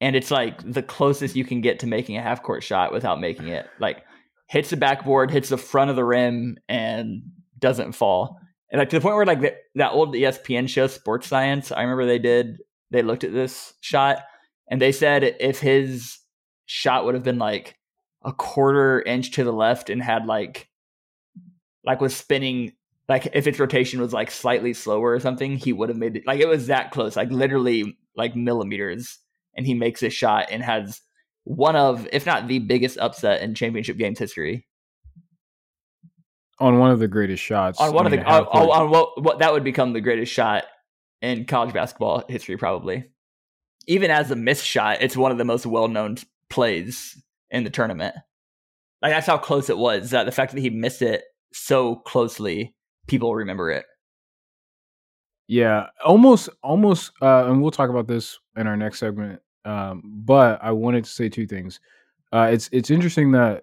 and 0.00 0.16
it's 0.16 0.32
like 0.32 0.60
the 0.68 0.82
closest 0.82 1.36
you 1.36 1.44
can 1.44 1.60
get 1.60 1.78
to 1.78 1.86
making 1.86 2.16
a 2.16 2.22
half 2.22 2.42
court 2.42 2.64
shot 2.64 2.92
without 2.92 3.20
making 3.20 3.48
it. 3.48 3.68
Like 3.78 4.02
hits 4.48 4.70
the 4.70 4.76
backboard, 4.76 5.30
hits 5.30 5.50
the 5.50 5.56
front 5.56 5.90
of 5.90 5.94
the 5.94 6.04
rim, 6.04 6.58
and 6.68 7.22
doesn't 7.60 7.92
fall. 7.92 8.40
And 8.72 8.80
like 8.80 8.90
to 8.90 8.96
the 8.96 9.00
point 9.00 9.14
where 9.14 9.26
like 9.26 9.42
the, 9.42 9.54
that 9.76 9.92
old 9.92 10.12
ESPN 10.12 10.68
show 10.68 10.88
Sports 10.88 11.28
Science, 11.28 11.70
I 11.70 11.82
remember 11.82 12.04
they 12.04 12.18
did 12.18 12.58
they 12.90 13.02
looked 13.02 13.22
at 13.22 13.32
this 13.32 13.74
shot 13.80 14.24
and 14.68 14.82
they 14.82 14.90
said 14.90 15.36
if 15.38 15.60
his 15.60 16.18
shot 16.66 17.04
would 17.04 17.14
have 17.14 17.24
been 17.24 17.38
like 17.38 17.76
a 18.24 18.32
quarter 18.32 19.00
inch 19.00 19.32
to 19.32 19.44
the 19.44 19.52
left 19.52 19.88
and 19.88 20.02
had 20.02 20.26
like 20.26 20.68
like 21.84 22.00
was 22.00 22.14
spinning 22.14 22.72
like 23.08 23.28
if 23.32 23.46
its 23.46 23.60
rotation 23.60 24.00
was 24.00 24.12
like 24.12 24.30
slightly 24.30 24.74
slower 24.74 25.12
or 25.12 25.20
something, 25.20 25.56
he 25.56 25.72
would 25.72 25.88
have 25.88 25.98
made 25.98 26.16
it 26.16 26.26
like 26.26 26.40
it 26.40 26.48
was 26.48 26.66
that 26.66 26.90
close, 26.90 27.16
like 27.16 27.30
literally 27.30 27.96
like 28.16 28.34
millimeters. 28.34 29.18
And 29.56 29.66
he 29.66 29.74
makes 29.74 30.02
a 30.02 30.10
shot 30.10 30.48
and 30.50 30.62
has 30.62 31.00
one 31.44 31.76
of, 31.76 32.06
if 32.12 32.26
not 32.26 32.46
the 32.46 32.58
biggest 32.58 32.98
upset 32.98 33.40
in 33.40 33.54
championship 33.54 33.96
games 33.96 34.18
history. 34.18 34.66
On 36.58 36.78
one 36.78 36.90
of 36.90 36.98
the 36.98 37.08
greatest 37.08 37.42
shots. 37.42 37.80
On 37.80 37.94
one 37.94 38.06
of 38.06 38.12
the 38.12 38.22
on, 38.22 38.44
on, 38.44 38.90
what 38.90 39.22
what 39.22 39.38
that 39.38 39.52
would 39.52 39.64
become 39.64 39.92
the 39.92 40.00
greatest 40.00 40.32
shot 40.32 40.64
in 41.22 41.44
college 41.44 41.72
basketball 41.72 42.24
history, 42.28 42.56
probably. 42.56 43.04
Even 43.86 44.10
as 44.10 44.30
a 44.30 44.36
missed 44.36 44.66
shot, 44.66 44.98
it's 45.00 45.16
one 45.16 45.32
of 45.32 45.38
the 45.38 45.44
most 45.44 45.64
well 45.64 45.88
known 45.88 46.16
plays 46.50 47.20
in 47.50 47.64
the 47.64 47.70
tournament. 47.70 48.14
Like 49.02 49.12
that's 49.12 49.26
how 49.26 49.38
close 49.38 49.70
it 49.70 49.78
was. 49.78 50.10
That 50.10 50.24
the 50.24 50.32
fact 50.32 50.52
that 50.52 50.60
he 50.60 50.70
missed 50.70 51.02
it 51.02 51.22
so 51.52 51.96
closely 51.96 52.74
people 53.06 53.34
remember 53.34 53.70
it. 53.70 53.84
Yeah, 55.48 55.86
almost, 56.04 56.48
almost, 56.62 57.12
uh, 57.22 57.46
and 57.46 57.62
we'll 57.62 57.70
talk 57.70 57.88
about 57.88 58.08
this 58.08 58.38
in 58.56 58.66
our 58.66 58.76
next 58.76 58.98
segment. 58.98 59.40
Um, 59.64 60.02
but 60.04 60.58
I 60.62 60.72
wanted 60.72 61.04
to 61.04 61.10
say 61.10 61.28
two 61.28 61.46
things. 61.46 61.80
Uh, 62.32 62.48
it's 62.52 62.68
it's 62.72 62.90
interesting 62.90 63.32
that 63.32 63.62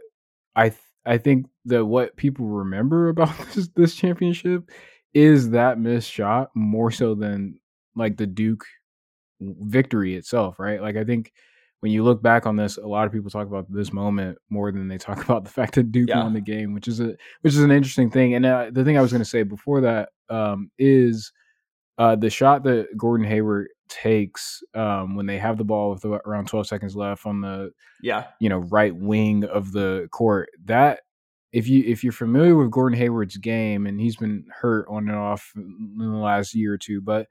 I 0.55 0.69
th- 0.69 0.81
I 1.05 1.17
think 1.17 1.47
that 1.65 1.85
what 1.85 2.15
people 2.15 2.45
remember 2.45 3.09
about 3.09 3.37
this 3.53 3.69
this 3.75 3.95
championship 3.95 4.69
is 5.13 5.51
that 5.51 5.79
missed 5.79 6.09
shot 6.09 6.49
more 6.55 6.91
so 6.91 7.15
than 7.15 7.59
like 7.95 8.17
the 8.17 8.27
Duke 8.27 8.65
victory 9.41 10.15
itself, 10.15 10.59
right? 10.59 10.81
Like 10.81 10.95
I 10.95 11.03
think 11.03 11.33
when 11.83 11.91
you 11.91 12.01
look 12.01 12.21
back 12.23 12.45
on 12.45 12.55
this, 12.55 12.77
a 12.77 12.87
lot 12.87 13.05
of 13.05 13.11
people 13.11 13.29
talk 13.29 13.45
about 13.45 13.69
this 13.69 13.91
moment 13.91 14.37
more 14.49 14.71
than 14.71 14.87
they 14.87 14.97
talk 14.97 15.21
about 15.29 15.43
the 15.43 15.49
fact 15.49 15.75
that 15.75 15.91
Duke 15.91 16.07
yeah. 16.07 16.23
won 16.23 16.33
the 16.33 16.39
game, 16.39 16.73
which 16.73 16.87
is 16.87 17.01
a 17.01 17.07
which 17.41 17.53
is 17.53 17.59
an 17.59 17.71
interesting 17.71 18.09
thing. 18.09 18.35
And 18.35 18.45
uh, 18.45 18.69
the 18.71 18.85
thing 18.85 18.97
I 18.97 19.01
was 19.01 19.11
going 19.11 19.21
to 19.21 19.29
say 19.29 19.43
before 19.43 19.81
that 19.81 20.07
um, 20.29 20.71
is 20.79 21.33
uh, 21.97 22.15
the 22.15 22.29
shot 22.29 22.63
that 22.63 22.87
Gordon 22.95 23.27
Hayward 23.27 23.67
takes 23.89 24.63
um, 24.73 25.17
when 25.17 25.25
they 25.25 25.37
have 25.37 25.57
the 25.57 25.65
ball 25.65 25.89
with 25.89 26.05
around 26.05 26.47
12 26.47 26.67
seconds 26.67 26.95
left 26.95 27.25
on 27.25 27.41
the 27.41 27.71
yeah 28.01 28.27
you 28.39 28.47
know 28.47 28.59
right 28.59 28.95
wing 28.95 29.43
of 29.43 29.73
the 29.73 30.07
court. 30.13 30.51
That 30.63 31.01
if 31.51 31.67
you 31.67 31.83
if 31.85 32.01
you're 32.01 32.13
familiar 32.13 32.55
with 32.55 32.71
Gordon 32.71 32.97
Hayward's 32.97 33.35
game, 33.35 33.87
and 33.87 33.99
he's 33.99 34.15
been 34.15 34.45
hurt 34.49 34.87
on 34.87 35.09
and 35.09 35.17
off 35.17 35.51
in 35.57 35.97
the 35.97 36.17
last 36.17 36.55
year 36.55 36.75
or 36.75 36.77
two, 36.77 37.01
but 37.01 37.27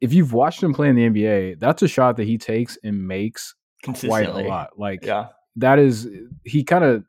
if 0.00 0.12
you've 0.12 0.32
watched 0.32 0.64
him 0.64 0.74
play 0.74 0.88
in 0.88 0.96
the 0.96 1.08
NBA, 1.08 1.60
that's 1.60 1.82
a 1.82 1.88
shot 1.88 2.16
that 2.16 2.26
he 2.26 2.38
takes 2.38 2.76
and 2.82 3.06
makes 3.06 3.54
quite 3.82 4.28
a 4.28 4.48
lot. 4.48 4.78
Like 4.78 5.04
yeah. 5.04 5.28
that 5.56 5.78
is 5.78 6.08
he 6.44 6.64
kind 6.64 6.84
of 6.84 7.04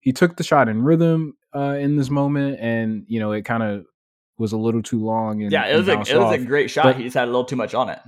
he 0.00 0.12
took 0.12 0.36
the 0.36 0.44
shot 0.44 0.68
in 0.68 0.82
rhythm 0.82 1.36
uh, 1.54 1.76
in 1.78 1.96
this 1.96 2.10
moment, 2.10 2.58
and 2.60 3.04
you 3.08 3.20
know 3.20 3.32
it 3.32 3.42
kind 3.42 3.62
of 3.62 3.86
was 4.38 4.52
a 4.52 4.56
little 4.56 4.82
too 4.82 5.04
long. 5.04 5.42
And, 5.42 5.52
yeah, 5.52 5.66
it 5.66 5.76
was 5.76 5.88
a 5.88 6.00
it 6.00 6.18
was 6.18 6.34
a 6.34 6.44
great 6.44 6.70
shot. 6.70 6.84
But 6.84 6.96
he 6.96 7.04
just 7.04 7.14
had 7.14 7.24
a 7.24 7.30
little 7.30 7.44
too 7.44 7.56
much 7.56 7.74
on 7.74 7.88
it. 7.88 8.00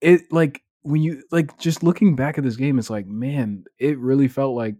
It 0.00 0.32
like 0.32 0.62
when 0.82 1.02
you 1.02 1.22
like 1.30 1.56
just 1.58 1.82
looking 1.82 2.16
back 2.16 2.38
at 2.38 2.44
this 2.44 2.56
game, 2.56 2.78
it's 2.78 2.90
like 2.90 3.06
man, 3.06 3.64
it 3.78 3.98
really 3.98 4.28
felt 4.28 4.56
like 4.56 4.74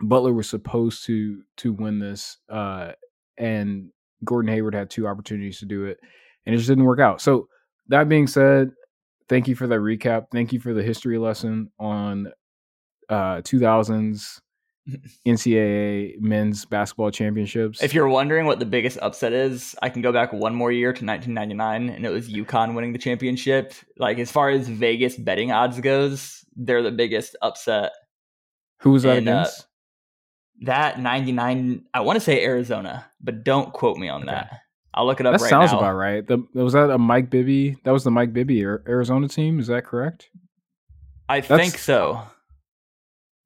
Butler 0.00 0.32
was 0.32 0.48
supposed 0.48 1.04
to 1.06 1.42
to 1.58 1.72
win 1.72 1.98
this, 1.98 2.38
uh, 2.48 2.92
and 3.38 3.90
Gordon 4.24 4.52
Hayward 4.52 4.74
had 4.74 4.90
two 4.90 5.06
opportunities 5.06 5.58
to 5.60 5.66
do 5.66 5.86
it, 5.86 5.98
and 6.44 6.54
it 6.54 6.58
just 6.58 6.68
didn't 6.68 6.84
work 6.84 7.00
out. 7.00 7.20
So 7.20 7.48
that 7.88 8.08
being 8.08 8.26
said, 8.26 8.72
thank 9.28 9.48
you 9.48 9.54
for 9.54 9.66
that 9.66 9.80
recap. 9.80 10.26
Thank 10.32 10.52
you 10.52 10.60
for 10.60 10.72
the 10.72 10.82
history 10.82 11.18
lesson 11.18 11.70
on 11.78 12.32
uh 13.08 13.36
2000s 13.42 14.40
NCAA 15.26 16.20
men's 16.20 16.64
basketball 16.64 17.10
championships. 17.10 17.82
If 17.82 17.92
you're 17.92 18.08
wondering 18.08 18.46
what 18.46 18.58
the 18.58 18.66
biggest 18.66 18.98
upset 19.02 19.32
is, 19.32 19.74
I 19.82 19.88
can 19.88 20.02
go 20.02 20.12
back 20.12 20.32
one 20.32 20.54
more 20.54 20.70
year 20.70 20.92
to 20.92 21.04
1999, 21.04 21.88
and 21.88 22.06
it 22.06 22.10
was 22.10 22.28
UConn 22.28 22.74
winning 22.74 22.92
the 22.92 22.98
championship. 22.98 23.74
Like 23.98 24.18
as 24.18 24.30
far 24.30 24.50
as 24.50 24.68
Vegas 24.68 25.16
betting 25.16 25.50
odds 25.50 25.80
goes, 25.80 26.44
they're 26.54 26.82
the 26.82 26.92
biggest 26.92 27.36
upset. 27.42 27.92
Who 28.80 28.92
was 28.92 29.02
that 29.02 29.18
and, 29.18 29.28
uh, 29.28 29.32
against? 29.32 29.60
Uh, 29.60 29.64
that 30.62 31.00
99, 31.00 31.84
I 31.92 32.00
want 32.00 32.16
to 32.16 32.20
say 32.20 32.44
Arizona, 32.44 33.06
but 33.20 33.44
don't 33.44 33.72
quote 33.72 33.98
me 33.98 34.08
on 34.08 34.22
okay. 34.22 34.32
that. 34.32 34.60
I'll 34.96 35.04
look 35.04 35.20
it 35.20 35.26
up. 35.26 35.34
That 35.34 35.42
right 35.42 35.50
sounds 35.50 35.72
now. 35.72 35.78
about 35.78 35.94
right. 35.94 36.26
The, 36.26 36.42
was 36.54 36.72
that 36.72 36.90
a 36.90 36.96
Mike 36.96 37.28
Bibby? 37.28 37.76
That 37.84 37.90
was 37.90 38.04
the 38.04 38.10
Mike 38.10 38.32
Bibby 38.32 38.62
Arizona 38.62 39.28
team. 39.28 39.60
Is 39.60 39.66
that 39.66 39.84
correct? 39.84 40.30
I 41.28 41.40
That's, 41.40 41.62
think 41.62 41.78
so. 41.78 42.22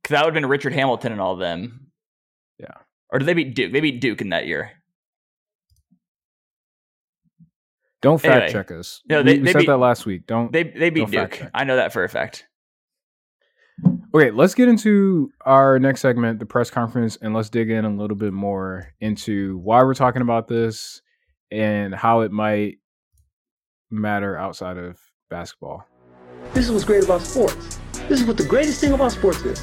Because 0.02 0.14
that 0.14 0.24
would 0.24 0.34
have 0.34 0.40
been 0.40 0.48
Richard 0.48 0.72
Hamilton 0.72 1.10
and 1.10 1.20
all 1.20 1.32
of 1.32 1.40
them. 1.40 1.90
Yeah. 2.58 2.74
Or 3.12 3.18
did 3.18 3.24
they 3.24 3.34
beat 3.34 3.56
Duke? 3.56 3.72
They 3.72 3.80
beat 3.80 4.00
Duke 4.00 4.20
in 4.20 4.28
that 4.28 4.46
year. 4.46 4.70
Don't 8.00 8.20
fact 8.20 8.34
anyway, 8.34 8.52
check 8.52 8.70
us. 8.70 9.02
No, 9.08 9.22
they, 9.22 9.34
we, 9.34 9.38
we 9.40 9.44
they 9.44 9.52
said 9.52 9.58
beat, 9.58 9.66
that 9.66 9.76
last 9.76 10.06
week. 10.06 10.26
Don't 10.26 10.52
they? 10.52 10.62
They 10.62 10.90
beat 10.90 11.10
Duke. 11.10 11.42
I 11.52 11.64
know 11.64 11.76
that 11.76 11.92
for 11.92 12.04
a 12.04 12.08
fact. 12.08 12.46
Okay, 14.14 14.30
let's 14.30 14.54
get 14.54 14.68
into 14.68 15.30
our 15.44 15.78
next 15.78 16.00
segment, 16.00 16.38
the 16.38 16.46
press 16.46 16.70
conference, 16.70 17.18
and 17.20 17.34
let's 17.34 17.50
dig 17.50 17.70
in 17.70 17.84
a 17.84 17.90
little 17.90 18.16
bit 18.16 18.32
more 18.32 18.92
into 19.00 19.58
why 19.58 19.82
we're 19.82 19.94
talking 19.94 20.22
about 20.22 20.48
this 20.48 21.02
and 21.50 21.94
how 21.94 22.20
it 22.20 22.32
might 22.32 22.78
matter 23.90 24.36
outside 24.36 24.76
of 24.76 24.98
basketball. 25.28 25.86
This 26.52 26.66
is 26.66 26.72
what's 26.72 26.84
great 26.84 27.04
about 27.04 27.22
sports. 27.22 27.78
This 28.08 28.20
is 28.20 28.26
what 28.26 28.36
the 28.36 28.44
greatest 28.44 28.80
thing 28.80 28.92
about 28.92 29.12
sports 29.12 29.42
is. 29.42 29.60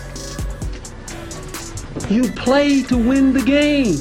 You 2.10 2.32
play 2.32 2.84
to 2.84 2.98
win 2.98 3.34
the 3.34 3.41
game. 3.41 3.98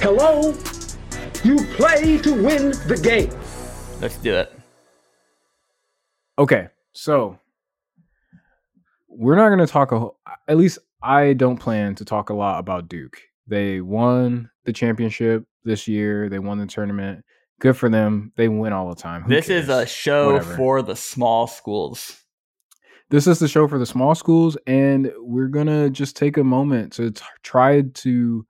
Hello? 0.00 0.54
You 1.44 1.64
play 1.76 2.18
to 2.18 2.32
win 2.34 2.72
the 2.88 2.98
game. 3.02 3.30
Let's 4.00 4.16
do 4.18 4.34
it. 4.34 4.52
Okay, 6.38 6.68
so 6.92 7.38
we're 9.08 9.36
not 9.36 9.48
going 9.48 9.58
to 9.58 9.66
talk 9.66 9.92
a 9.92 10.08
at 10.48 10.56
least 10.56 10.78
I 11.02 11.34
don't 11.34 11.58
plan 11.58 11.94
to 11.96 12.04
talk 12.04 12.30
a 12.30 12.34
lot 12.34 12.58
about 12.58 12.88
Duke. 12.88 13.29
They 13.50 13.80
won 13.80 14.48
the 14.64 14.72
championship 14.72 15.44
this 15.64 15.88
year. 15.88 16.28
They 16.28 16.38
won 16.38 16.58
the 16.58 16.66
tournament. 16.66 17.24
Good 17.60 17.76
for 17.76 17.88
them. 17.88 18.32
They 18.36 18.48
win 18.48 18.72
all 18.72 18.88
the 18.88 18.94
time. 18.94 19.22
Who 19.22 19.34
this 19.34 19.50
is 19.50 19.68
a 19.68 19.84
show 19.86 20.34
Whatever. 20.34 20.56
for 20.56 20.82
the 20.82 20.94
small 20.94 21.48
schools. 21.48 22.16
This 23.10 23.26
is 23.26 23.40
the 23.40 23.48
show 23.48 23.66
for 23.66 23.78
the 23.80 23.86
small 23.86 24.14
schools, 24.14 24.56
and 24.68 25.12
we're 25.18 25.48
gonna 25.48 25.90
just 25.90 26.16
take 26.16 26.36
a 26.36 26.44
moment 26.44 26.92
to 26.94 27.10
t- 27.10 27.24
try 27.42 27.82
to 27.82 28.46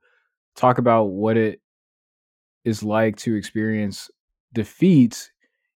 talk 0.55 0.77
about 0.77 1.05
what 1.05 1.35
it 1.35 1.59
is 2.63 2.83
like 2.83 3.15
to 3.17 3.33
experience 3.33 4.11
defeat 4.53 5.31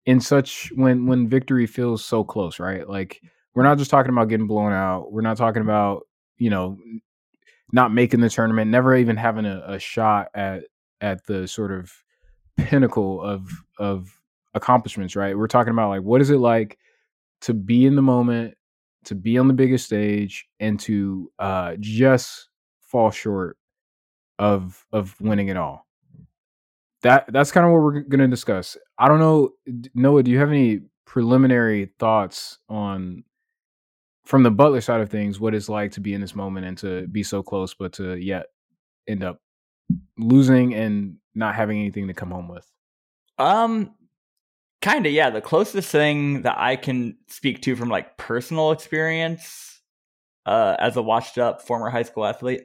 in 0.04 0.20
such 0.20 0.72
when 0.74 1.06
when 1.06 1.28
victory 1.28 1.68
feels 1.68 2.04
so 2.04 2.24
close, 2.24 2.58
right? 2.58 2.88
Like 2.88 3.20
we're 3.54 3.62
not 3.62 3.78
just 3.78 3.90
talking 3.90 4.10
about 4.10 4.28
getting 4.28 4.48
blown 4.48 4.72
out. 4.72 5.12
We're 5.12 5.20
not 5.22 5.36
talking 5.36 5.62
about 5.62 6.08
you 6.38 6.50
know 6.50 6.76
not 7.72 7.92
making 7.92 8.20
the 8.20 8.28
tournament, 8.28 8.70
never 8.70 8.94
even 8.94 9.16
having 9.16 9.46
a, 9.46 9.62
a 9.66 9.78
shot 9.78 10.28
at 10.34 10.64
at 11.00 11.24
the 11.26 11.48
sort 11.48 11.72
of 11.72 11.92
pinnacle 12.56 13.20
of 13.20 13.48
of 13.78 14.20
accomplishments, 14.54 15.16
right? 15.16 15.36
We're 15.36 15.46
talking 15.48 15.72
about 15.72 15.88
like 15.88 16.02
what 16.02 16.20
is 16.20 16.30
it 16.30 16.38
like 16.38 16.78
to 17.42 17.54
be 17.54 17.86
in 17.86 17.96
the 17.96 18.02
moment, 18.02 18.54
to 19.04 19.14
be 19.14 19.38
on 19.38 19.48
the 19.48 19.54
biggest 19.54 19.86
stage, 19.86 20.46
and 20.60 20.78
to 20.80 21.30
uh, 21.38 21.74
just 21.80 22.48
fall 22.80 23.10
short 23.10 23.56
of 24.38 24.84
of 24.92 25.18
winning 25.20 25.48
it 25.48 25.56
all. 25.56 25.86
That 27.02 27.32
that's 27.32 27.50
kind 27.50 27.66
of 27.66 27.72
what 27.72 27.82
we're 27.82 28.00
going 28.00 28.20
to 28.20 28.28
discuss. 28.28 28.76
I 28.98 29.08
don't 29.08 29.18
know, 29.18 29.50
Noah. 29.94 30.22
Do 30.22 30.30
you 30.30 30.38
have 30.38 30.50
any 30.50 30.82
preliminary 31.04 31.92
thoughts 31.98 32.58
on 32.68 33.24
from 34.24 34.42
the 34.42 34.50
Butler 34.50 34.80
side 34.80 35.00
of 35.00 35.10
things 35.10 35.40
what 35.40 35.54
it's 35.54 35.68
like 35.68 35.92
to 35.92 36.00
be 36.00 36.14
in 36.14 36.20
this 36.20 36.34
moment 36.34 36.66
and 36.66 36.78
to 36.78 37.06
be 37.08 37.22
so 37.22 37.42
close, 37.42 37.74
but 37.74 37.92
to 37.94 38.14
yet 38.16 38.46
end 39.08 39.24
up 39.24 39.40
losing 40.18 40.74
and 40.74 41.16
not 41.34 41.54
having 41.54 41.78
anything 41.78 42.08
to 42.08 42.14
come 42.14 42.30
home 42.30 42.48
with? 42.48 42.70
Um, 43.38 43.94
kind 44.80 45.06
of, 45.06 45.12
yeah. 45.12 45.30
The 45.30 45.40
closest 45.40 45.90
thing 45.90 46.42
that 46.42 46.56
I 46.58 46.76
can 46.76 47.16
speak 47.28 47.62
to 47.62 47.76
from 47.76 47.88
like 47.88 48.16
personal 48.16 48.72
experience, 48.72 49.80
uh, 50.46 50.76
as 50.78 50.96
a 50.96 51.02
washed 51.02 51.38
up 51.38 51.62
former 51.62 51.90
high 51.90 52.02
school 52.02 52.24
athlete, 52.24 52.62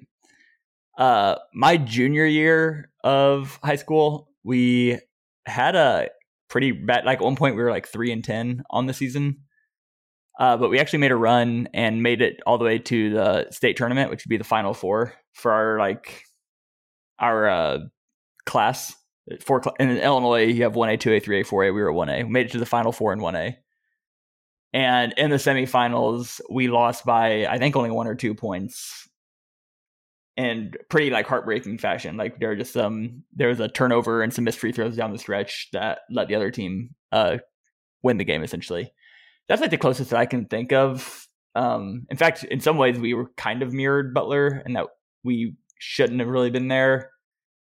uh, 0.97 1.35
my 1.53 1.77
junior 1.77 2.25
year 2.25 2.89
of 3.03 3.59
high 3.63 3.75
school, 3.75 4.29
we 4.43 4.99
had 5.45 5.75
a 5.75 6.09
pretty 6.49 6.71
bad. 6.71 7.05
Like 7.05 7.19
at 7.19 7.23
one 7.23 7.35
point, 7.35 7.55
we 7.55 7.63
were 7.63 7.71
like 7.71 7.87
three 7.87 8.11
and 8.11 8.23
ten 8.23 8.63
on 8.69 8.87
the 8.87 8.93
season. 8.93 9.43
Uh, 10.39 10.55
but 10.57 10.69
we 10.69 10.79
actually 10.79 10.99
made 10.99 11.11
a 11.11 11.15
run 11.15 11.67
and 11.73 12.03
made 12.03 12.21
it 12.21 12.39
all 12.45 12.57
the 12.57 12.65
way 12.65 12.77
to 12.77 13.09
the 13.09 13.47
state 13.51 13.75
tournament, 13.75 14.09
which 14.09 14.23
would 14.23 14.29
be 14.29 14.37
the 14.37 14.43
final 14.43 14.73
four 14.73 15.13
for 15.33 15.51
our 15.51 15.79
like 15.79 16.23
our 17.19 17.49
uh, 17.49 17.79
class. 18.45 18.95
Four 19.41 19.61
cl- 19.63 19.75
in 19.79 19.89
Illinois, 19.97 20.45
you 20.45 20.63
have 20.63 20.75
one 20.75 20.89
A, 20.89 20.97
two 20.97 21.11
A, 21.11 21.19
three 21.19 21.41
A, 21.41 21.43
four 21.43 21.63
A. 21.63 21.71
We 21.71 21.81
were 21.81 21.91
one 21.91 22.09
A. 22.09 22.23
We 22.23 22.29
made 22.29 22.45
it 22.45 22.51
to 22.53 22.59
the 22.59 22.65
final 22.65 22.91
four 22.91 23.13
in 23.13 23.19
one 23.19 23.35
A. 23.35 23.57
And 24.73 25.13
in 25.17 25.31
the 25.31 25.37
semifinals, 25.37 26.39
we 26.51 26.67
lost 26.67 27.03
by 27.03 27.47
I 27.47 27.57
think 27.57 27.75
only 27.75 27.91
one 27.91 28.07
or 28.07 28.15
two 28.15 28.35
points, 28.35 29.07
in 30.37 30.71
pretty 30.89 31.09
like 31.09 31.25
heartbreaking 31.25 31.79
fashion. 31.79 32.15
Like 32.15 32.39
there 32.39 32.49
were 32.49 32.55
just 32.55 32.73
some 32.73 33.23
there 33.33 33.49
was 33.49 33.59
a 33.59 33.67
turnover 33.67 34.21
and 34.21 34.31
some 34.31 34.45
missed 34.45 34.59
free 34.59 34.71
throws 34.71 34.95
down 34.95 35.11
the 35.11 35.17
stretch 35.17 35.69
that 35.73 36.01
let 36.11 36.27
the 36.27 36.35
other 36.35 36.51
team 36.51 36.91
uh 37.11 37.37
win 38.03 38.17
the 38.17 38.23
game 38.23 38.43
essentially. 38.43 38.93
That's 39.47 39.61
like 39.61 39.71
the 39.71 39.77
closest 39.77 40.09
that 40.09 40.19
I 40.19 40.25
can 40.25 40.45
think 40.45 40.73
of. 40.73 41.27
Um, 41.55 42.05
in 42.09 42.17
fact, 42.17 42.43
in 42.43 42.59
some 42.59 42.77
ways, 42.77 42.99
we 42.99 43.13
were 43.13 43.31
kind 43.37 43.63
of 43.63 43.73
mirrored 43.73 44.13
Butler, 44.13 44.61
and 44.65 44.75
that 44.75 44.87
we 45.23 45.55
shouldn't 45.79 46.19
have 46.19 46.29
really 46.29 46.49
been 46.49 46.67
there. 46.67 47.11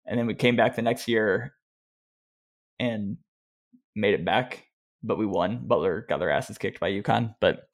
And 0.05 0.19
then 0.19 0.27
we 0.27 0.35
came 0.35 0.55
back 0.55 0.75
the 0.75 0.81
next 0.81 1.07
year 1.07 1.53
and 2.79 3.17
made 3.95 4.13
it 4.13 4.25
back, 4.25 4.65
but 5.03 5.17
we 5.17 5.25
won. 5.25 5.61
Butler 5.67 6.05
got 6.07 6.19
their 6.19 6.29
asses 6.29 6.57
kicked 6.57 6.79
by 6.79 6.91
UConn, 6.91 7.35
but 7.39 7.69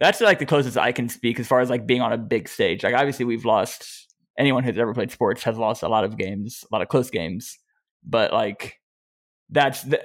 that's 0.00 0.20
like 0.20 0.38
the 0.38 0.46
closest 0.46 0.76
I 0.76 0.92
can 0.92 1.08
speak 1.08 1.38
as 1.38 1.46
far 1.46 1.60
as 1.60 1.70
like 1.70 1.86
being 1.86 2.00
on 2.00 2.12
a 2.12 2.18
big 2.18 2.48
stage. 2.48 2.82
Like 2.82 2.94
obviously, 2.94 3.24
we've 3.24 3.44
lost. 3.44 3.98
Anyone 4.38 4.64
who's 4.64 4.78
ever 4.78 4.94
played 4.94 5.10
sports 5.10 5.42
has 5.44 5.58
lost 5.58 5.82
a 5.82 5.88
lot 5.88 6.04
of 6.04 6.16
games, 6.16 6.64
a 6.64 6.74
lot 6.74 6.80
of 6.80 6.88
close 6.88 7.10
games, 7.10 7.58
but 8.02 8.32
like 8.32 8.80
that's 9.50 9.82
the. 9.82 10.02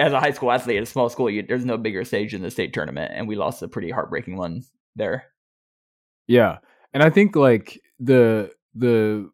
As 0.00 0.12
a 0.12 0.20
high 0.20 0.32
school 0.32 0.50
athlete 0.50 0.78
at 0.78 0.82
a 0.82 0.86
small 0.86 1.08
school, 1.08 1.28
you, 1.28 1.42
there's 1.42 1.64
no 1.64 1.76
bigger 1.76 2.04
stage 2.04 2.32
than 2.32 2.42
the 2.42 2.50
state 2.50 2.72
tournament, 2.72 3.12
and 3.14 3.28
we 3.28 3.36
lost 3.36 3.62
a 3.62 3.68
pretty 3.68 3.90
heartbreaking 3.90 4.36
one 4.36 4.64
there. 4.96 5.26
Yeah. 6.26 6.58
And 6.94 7.02
I 7.02 7.10
think 7.10 7.36
like 7.36 7.80
the 7.98 8.50
the 8.74 9.30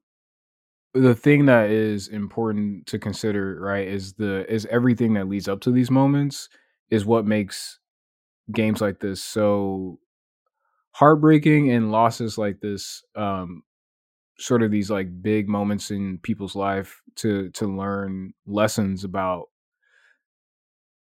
the 0.93 1.15
thing 1.15 1.47
that 1.47 1.71
is 1.71 2.09
important 2.09 2.87
to 2.87 2.99
consider, 2.99 3.61
right, 3.61 3.87
is 3.87 4.15
the 4.15 4.51
is 4.53 4.67
everything 4.67 5.15
that 5.15 5.29
leads 5.29 5.49
up 5.49 5.61
to 5.63 5.71
these 5.71 5.91
moments 5.91 6.49
is 6.91 7.05
what 7.05 7.27
makes 7.27 7.79
games 8.53 8.81
like 8.81 9.01
this 9.01 9.23
so 9.23 9.99
heartbreaking 10.93 11.71
and 11.71 11.91
losses 11.93 12.39
like 12.39 12.61
this 12.61 13.03
um 13.17 13.63
sort 14.39 14.63
of 14.63 14.71
these 14.71 14.91
like 14.91 15.23
big 15.23 15.49
moments 15.49 15.91
in 15.91 16.19
people's 16.23 16.55
life 16.55 17.01
to 17.17 17.51
to 17.51 17.67
learn 17.67 18.33
lessons 18.47 19.05
about 19.05 19.49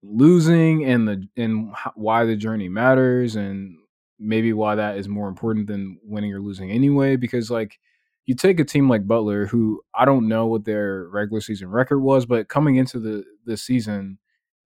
losing 0.07 0.85
and 0.85 1.07
the 1.07 1.27
and 1.35 1.73
why 1.95 2.25
the 2.25 2.35
journey 2.35 2.69
matters 2.69 3.35
and 3.35 3.75
maybe 4.19 4.53
why 4.53 4.75
that 4.75 4.97
is 4.97 5.07
more 5.07 5.27
important 5.27 5.67
than 5.67 5.99
winning 6.03 6.33
or 6.33 6.39
losing 6.39 6.71
anyway 6.71 7.15
because 7.15 7.49
like 7.49 7.79
you 8.25 8.33
take 8.33 8.59
a 8.59 8.63
team 8.63 8.89
like 8.89 9.07
Butler 9.07 9.45
who 9.45 9.81
I 9.93 10.05
don't 10.05 10.27
know 10.27 10.45
what 10.47 10.65
their 10.65 11.07
regular 11.09 11.41
season 11.41 11.69
record 11.69 11.99
was 11.99 12.25
but 12.25 12.47
coming 12.47 12.75
into 12.75 12.99
the 12.99 13.23
the 13.45 13.57
season 13.57 14.19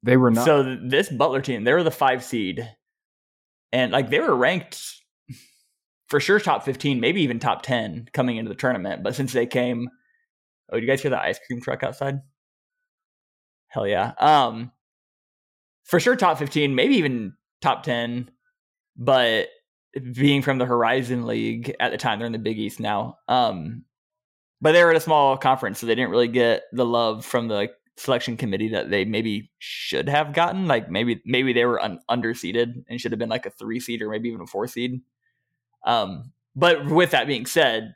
they 0.03 0.17
were 0.17 0.31
not 0.31 0.45
So 0.45 0.77
this 0.81 1.09
Butler 1.09 1.41
team, 1.41 1.63
they 1.63 1.73
were 1.73 1.83
the 1.83 1.91
five 1.91 2.23
seed, 2.23 2.67
and 3.71 3.91
like 3.91 4.09
they 4.09 4.19
were 4.19 4.35
ranked 4.35 4.81
for 6.07 6.19
sure 6.19 6.39
top 6.39 6.63
fifteen, 6.63 6.99
maybe 6.99 7.21
even 7.21 7.39
top 7.39 7.63
ten 7.63 8.07
coming 8.13 8.37
into 8.37 8.49
the 8.49 8.55
tournament. 8.55 9.03
But 9.03 9.15
since 9.15 9.33
they 9.33 9.45
came, 9.45 9.89
oh, 10.71 10.77
do 10.77 10.81
you 10.85 10.89
guys 10.89 11.01
hear 11.01 11.11
the 11.11 11.21
ice 11.21 11.39
cream 11.45 11.61
truck 11.61 11.83
outside? 11.83 12.19
Hell 13.67 13.87
yeah! 13.87 14.13
Um, 14.17 14.71
for 15.83 15.99
sure 15.99 16.15
top 16.15 16.37
fifteen, 16.37 16.75
maybe 16.75 16.95
even 16.95 17.33
top 17.61 17.83
ten. 17.83 18.29
But 18.97 19.47
being 20.13 20.41
from 20.41 20.57
the 20.57 20.65
Horizon 20.65 21.25
League 21.25 21.75
at 21.79 21.91
the 21.91 21.97
time, 21.97 22.19
they're 22.19 22.25
in 22.25 22.31
the 22.31 22.39
Big 22.39 22.59
East 22.59 22.79
now. 22.79 23.17
Um, 23.27 23.85
but 24.61 24.73
they 24.73 24.83
were 24.83 24.91
at 24.91 24.97
a 24.97 25.01
small 25.01 25.37
conference, 25.37 25.79
so 25.79 25.87
they 25.87 25.95
didn't 25.95 26.11
really 26.11 26.27
get 26.27 26.63
the 26.73 26.85
love 26.85 27.25
from 27.25 27.47
the 27.47 27.69
selection 27.97 28.37
committee 28.37 28.69
that 28.69 28.89
they 28.89 29.03
maybe 29.03 29.51
should 29.57 30.07
have 30.07 30.33
gotten. 30.33 30.67
Like 30.67 30.89
maybe 30.89 31.21
maybe 31.25 31.53
they 31.53 31.65
were 31.65 31.81
un- 31.81 31.99
underseeded 32.09 32.83
and 32.87 32.99
should 32.99 33.11
have 33.11 33.19
been 33.19 33.29
like 33.29 33.45
a 33.45 33.51
three 33.51 33.79
seed 33.79 34.01
or 34.01 34.09
maybe 34.09 34.29
even 34.29 34.41
a 34.41 34.47
four 34.47 34.67
seed. 34.67 35.01
Um, 35.85 36.31
but 36.55 36.85
with 36.87 37.11
that 37.11 37.27
being 37.27 37.45
said, 37.45 37.95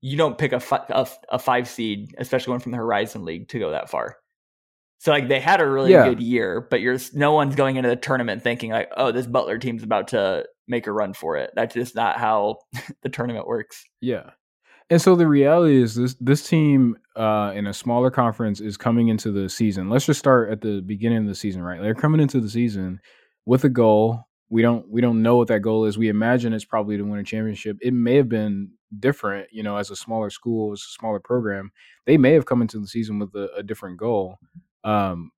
you 0.00 0.16
don't 0.16 0.38
pick 0.38 0.52
a, 0.52 0.60
fi- 0.60 0.86
a 0.88 1.06
a 1.30 1.38
five 1.38 1.68
seed, 1.68 2.14
especially 2.18 2.52
one 2.52 2.60
from 2.60 2.72
the 2.72 2.78
Horizon 2.78 3.24
League, 3.24 3.48
to 3.48 3.58
go 3.58 3.70
that 3.70 3.90
far. 3.90 4.16
So 5.00 5.10
like 5.12 5.28
they 5.28 5.40
had 5.40 5.62
a 5.62 5.66
really 5.68 5.92
Yeah. 5.92 6.06
good 6.08 6.20
year, 6.20 6.66
but 6.70 6.82
you're 6.82 6.98
no 7.14 7.32
one's 7.32 7.56
going 7.56 7.76
into 7.76 7.88
the 7.88 7.96
tournament 7.96 8.42
thinking 8.42 8.70
like, 8.70 8.90
oh, 8.98 9.12
this 9.12 9.26
Butler 9.26 9.56
team's 9.58 9.82
about 9.82 10.08
to 10.08 10.44
make 10.68 10.86
a 10.86 10.92
run 10.92 11.14
for 11.14 11.38
it. 11.38 11.50
That's 11.56 11.72
just 11.74 11.94
not 11.96 12.18
how 12.18 12.58
the 13.02 13.08
tournament 13.08 13.46
works. 13.46 13.82
Yeah. 14.02 14.30
And 14.90 15.00
so 15.00 15.16
the 15.16 15.26
reality 15.26 15.80
is 15.82 15.94
this 15.94 16.16
this 16.20 16.46
team 16.46 16.96
uh 17.16 17.52
in 17.54 17.66
a 17.66 17.72
smaller 17.72 18.10
conference 18.10 18.60
is 18.60 18.76
coming 18.76 19.08
into 19.08 19.32
the 19.32 19.48
season. 19.48 19.88
Let's 19.88 20.04
just 20.04 20.18
start 20.20 20.50
at 20.50 20.60
the 20.60 20.82
beginning 20.82 21.18
of 21.18 21.26
the 21.28 21.34
season, 21.34 21.62
right? 21.62 21.80
They're 21.80 21.94
coming 21.94 22.20
into 22.20 22.38
the 22.40 22.50
season 22.50 23.00
with 23.46 23.64
a 23.64 23.68
goal. 23.70 24.26
We 24.50 24.60
don't 24.60 24.86
we 24.90 25.00
don't 25.00 25.22
know 25.22 25.36
what 25.36 25.48
that 25.48 25.60
goal 25.60 25.86
is. 25.86 25.96
We 25.96 26.08
imagine 26.08 26.52
it's 26.52 26.64
probably 26.66 26.98
to 26.98 27.04
win 27.04 27.20
a 27.20 27.24
championship. 27.24 27.78
It 27.80 27.94
may 27.94 28.16
have 28.16 28.28
been 28.28 28.72
different, 28.98 29.48
you 29.50 29.62
know, 29.62 29.76
as 29.78 29.90
a 29.90 29.96
smaller 29.96 30.28
school, 30.28 30.72
as 30.72 30.80
a 30.80 30.92
smaller 30.98 31.20
program. 31.20 31.70
They 32.04 32.18
may 32.18 32.32
have 32.34 32.44
come 32.44 32.60
into 32.60 32.78
the 32.78 32.88
season 32.88 33.18
with 33.18 33.34
a, 33.34 33.48
a 33.56 33.62
different 33.62 33.96
goal. 33.96 34.38
Um 34.84 35.30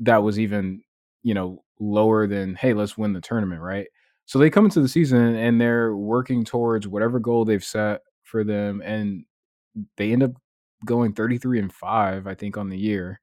that 0.00 0.22
was 0.22 0.38
even, 0.38 0.82
you 1.22 1.34
know, 1.34 1.62
lower 1.78 2.26
than 2.26 2.54
hey, 2.54 2.72
let's 2.74 2.96
win 2.98 3.12
the 3.12 3.20
tournament, 3.20 3.60
right? 3.60 3.86
So 4.26 4.38
they 4.38 4.50
come 4.50 4.64
into 4.64 4.80
the 4.80 4.88
season 4.88 5.34
and 5.36 5.60
they're 5.60 5.96
working 5.96 6.44
towards 6.44 6.86
whatever 6.88 7.18
goal 7.18 7.44
they've 7.44 7.64
set 7.64 8.02
for 8.22 8.44
them, 8.44 8.80
and 8.84 9.24
they 9.96 10.12
end 10.12 10.22
up 10.22 10.32
going 10.84 11.12
33 11.12 11.58
and 11.60 11.72
five, 11.72 12.26
I 12.26 12.34
think, 12.34 12.56
on 12.56 12.68
the 12.68 12.78
year. 12.78 13.20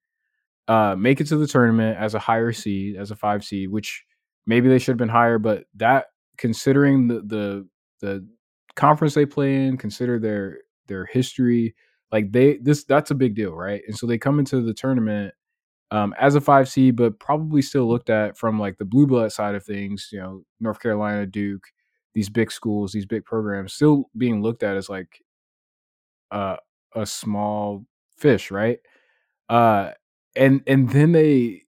Uh, 0.67 0.95
make 0.97 1.21
it 1.21 1.27
to 1.27 1.37
the 1.37 1.47
tournament 1.47 1.97
as 1.97 2.13
a 2.13 2.19
higher 2.19 2.51
seed, 2.51 2.97
as 2.97 3.11
a 3.11 3.15
five 3.15 3.43
seed, 3.43 3.69
which 3.69 4.03
maybe 4.45 4.67
they 4.67 4.79
should 4.79 4.91
have 4.91 4.97
been 4.97 5.07
higher, 5.09 5.39
but 5.39 5.65
that 5.75 6.07
considering 6.37 7.07
the 7.07 7.21
the 7.21 7.67
the 8.01 8.27
conference 8.75 9.13
they 9.13 9.25
play 9.25 9.65
in, 9.65 9.77
consider 9.77 10.19
their 10.19 10.59
their 10.87 11.05
history, 11.05 11.73
like 12.11 12.31
they 12.31 12.57
this 12.57 12.83
that's 12.83 13.11
a 13.11 13.15
big 13.15 13.33
deal, 13.35 13.53
right? 13.55 13.81
And 13.87 13.97
so 13.97 14.07
they 14.07 14.17
come 14.17 14.39
into 14.39 14.61
the 14.61 14.73
tournament 14.73 15.33
um, 15.91 16.13
as 16.19 16.35
a 16.35 16.41
five 16.41 16.69
seed, 16.69 16.95
but 16.95 17.19
probably 17.19 17.61
still 17.61 17.87
looked 17.87 18.09
at 18.09 18.37
from 18.37 18.59
like 18.59 18.77
the 18.77 18.85
blue 18.85 19.07
blood 19.07 19.31
side 19.31 19.55
of 19.55 19.63
things. 19.65 20.09
You 20.11 20.19
know, 20.19 20.43
North 20.59 20.79
Carolina, 20.81 21.25
Duke, 21.25 21.65
these 22.13 22.29
big 22.29 22.51
schools, 22.51 22.91
these 22.91 23.05
big 23.05 23.25
programs, 23.25 23.73
still 23.73 24.09
being 24.17 24.41
looked 24.41 24.63
at 24.63 24.77
as 24.77 24.89
like 24.89 25.21
uh, 26.31 26.57
a 26.95 27.05
small 27.05 27.85
fish, 28.17 28.51
right? 28.51 28.79
Uh, 29.49 29.91
and 30.35 30.61
and 30.67 30.89
then 30.89 31.13
they 31.13 31.63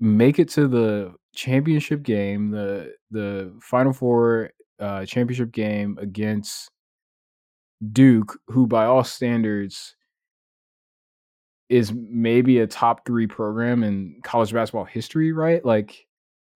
make 0.00 0.38
it 0.38 0.48
to 0.50 0.68
the 0.68 1.14
championship 1.34 2.02
game, 2.02 2.50
the 2.50 2.94
the 3.10 3.52
Final 3.62 3.92
Four 3.92 4.50
uh, 4.78 5.04
championship 5.06 5.52
game 5.52 5.98
against 6.00 6.70
Duke, 7.92 8.38
who 8.48 8.66
by 8.66 8.84
all 8.84 9.04
standards 9.04 9.96
is 11.72 11.92
maybe 11.92 12.58
a 12.58 12.66
top 12.66 13.06
three 13.06 13.26
program 13.26 13.82
in 13.82 14.20
college 14.22 14.52
basketball 14.52 14.84
history, 14.84 15.32
right? 15.32 15.64
Like 15.64 16.06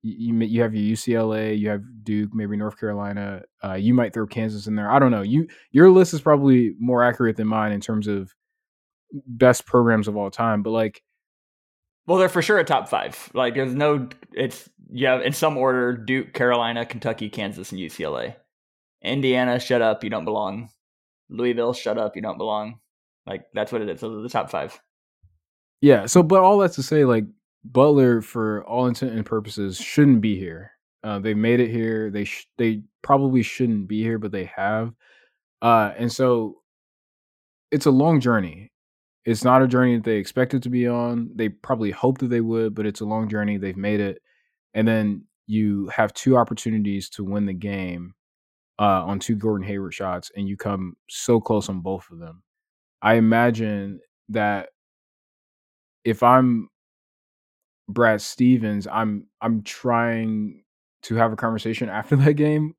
you 0.03 0.39
you 0.41 0.61
have 0.61 0.75
your 0.75 0.95
UCLA, 0.95 1.59
you 1.59 1.71
have 1.71 1.83
Duke, 2.05 2.35
maybe 2.35 2.57
North 2.57 2.79
Carolina. 2.79 3.43
Uh, 3.65 3.75
you 3.75 3.95
might 3.95 4.13
throw 4.13 4.27
Kansas 4.27 4.67
in 4.67 4.77
there. 4.77 4.91
I 4.91 4.99
don't 4.99 5.11
know. 5.11 5.23
You 5.23 5.49
your 5.71 5.91
list 5.91 6.13
is 6.13 6.21
probably 6.21 6.75
more 6.79 7.03
accurate 7.03 7.37
than 7.37 7.49
mine 7.49 7.73
in 7.73 7.81
terms 7.81 8.07
of 8.07 8.35
best 9.27 9.65
programs 9.65 10.07
of 10.07 10.17
all 10.17 10.31
time. 10.31 10.63
But 10.63 10.71
like, 10.71 11.03
well, 12.07 12.19
they're 12.19 12.29
for 12.29 12.43
sure 12.43 12.59
a 12.59 12.65
top 12.65 12.89
five. 12.89 13.31
Like, 13.33 13.55
there's 13.55 13.75
no. 13.75 14.11
It's 14.33 14.69
yeah, 14.91 15.21
in 15.23 15.33
some 15.33 15.57
order: 15.57 15.97
Duke, 15.97 16.35
Carolina, 16.35 16.85
Kentucky, 16.85 17.31
Kansas, 17.31 17.73
and 17.73 17.81
UCLA. 17.81 18.37
Indiana, 19.03 19.59
shut 19.59 19.81
up, 19.81 20.05
you 20.05 20.11
don't 20.11 20.25
belong. 20.27 20.69
Louisville, 21.31 21.73
shut 21.73 21.97
up, 21.97 22.17
you 22.17 22.23
don't 22.23 22.39
belong. 22.39 22.81
Like 23.27 23.47
that's 23.55 23.73
what 23.73 23.81
it 23.81 23.89
is. 23.89 24.01
Those 24.01 24.19
are 24.19 24.23
the 24.23 24.29
top 24.29 24.51
five. 24.51 24.79
Yeah. 25.87 26.07
So, 26.07 26.25
but 26.25 26.41
all 26.41 26.59
that's 26.59 26.75
to 26.75 26.83
say, 26.83 27.05
like 27.05 27.27
Butler, 27.65 28.21
for 28.21 28.65
all 28.65 28.89
intent 28.89 29.13
and 29.13 29.25
purposes, 29.25 29.79
shouldn't 29.79 30.21
be 30.21 30.37
here. 30.37 30.73
Uh, 31.05 31.21
they 31.21 31.33
made 31.33 31.61
it 31.61 31.71
here. 31.71 32.11
They 32.11 32.25
sh- 32.25 32.49
they 32.59 32.83
probably 33.03 33.43
shouldn't 33.43 33.87
be 33.87 34.03
here, 34.03 34.19
but 34.19 34.33
they 34.33 34.47
have. 34.47 34.93
Uh, 35.63 35.93
and 35.97 36.11
so, 36.11 36.57
it's 37.71 37.87
a 37.87 37.93
long 37.93 38.21
journey. 38.21 38.73
It's 39.25 39.45
not 39.45 39.63
a 39.63 39.69
journey 39.69 39.95
that 39.95 40.03
they 40.03 40.17
expected 40.17 40.65
to 40.65 40.71
be 40.71 40.89
on. 40.89 41.31
They 41.37 41.51
probably 41.51 41.93
hoped 41.93 42.21
that 42.23 42.31
they 42.31 42.41
would, 42.41 42.75
but 42.75 42.85
it's 42.85 43.01
a 43.01 43.05
long 43.07 43.29
journey. 43.29 43.57
They've 43.57 43.77
made 43.77 44.01
it, 44.01 44.21
and 44.75 44.89
then 44.89 45.23
you 45.47 45.87
have 45.95 46.13
two 46.15 46.37
opportunities 46.37 47.09
to 47.11 47.23
win 47.23 47.47
the 47.47 47.55
game 47.55 48.15
uh, 48.81 49.05
on 49.05 49.21
two 49.21 49.37
Gordon 49.37 49.69
Hayward 49.69 49.95
shots, 49.95 50.33
and 50.35 50.49
you 50.49 50.57
come 50.57 50.97
so 51.09 51.41
close 51.41 51.69
on 51.69 51.79
both 51.79 52.11
of 52.11 52.19
them. 52.19 52.43
I 53.03 53.15
imagine 53.15 54.01
that 54.31 54.71
if 56.07 56.23
I'm 56.23 56.69
Brad 57.89 58.23
Stevens, 58.23 58.87
I'm 58.87 59.27
I'm 59.43 59.63
trying 59.63 60.63
to 61.03 61.17
have 61.17 61.33
a 61.33 61.37
conversation 61.37 61.89
after 61.91 62.17
that 62.17 62.35
game 62.35 62.75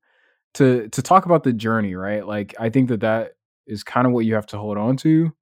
to 0.54 0.88
to 0.88 1.02
talk 1.02 1.26
about 1.26 1.44
the 1.44 1.52
journey, 1.52 1.94
right? 1.94 2.26
Like 2.26 2.54
I 2.58 2.70
think 2.70 2.88
that 2.88 3.00
that 3.00 3.32
is 3.66 3.84
kind 3.84 4.06
of 4.06 4.12
what 4.14 4.24
you 4.24 4.34
have 4.34 4.46
to 4.46 4.58
hold 4.58 4.78
on 4.78 4.96
to 4.98 5.32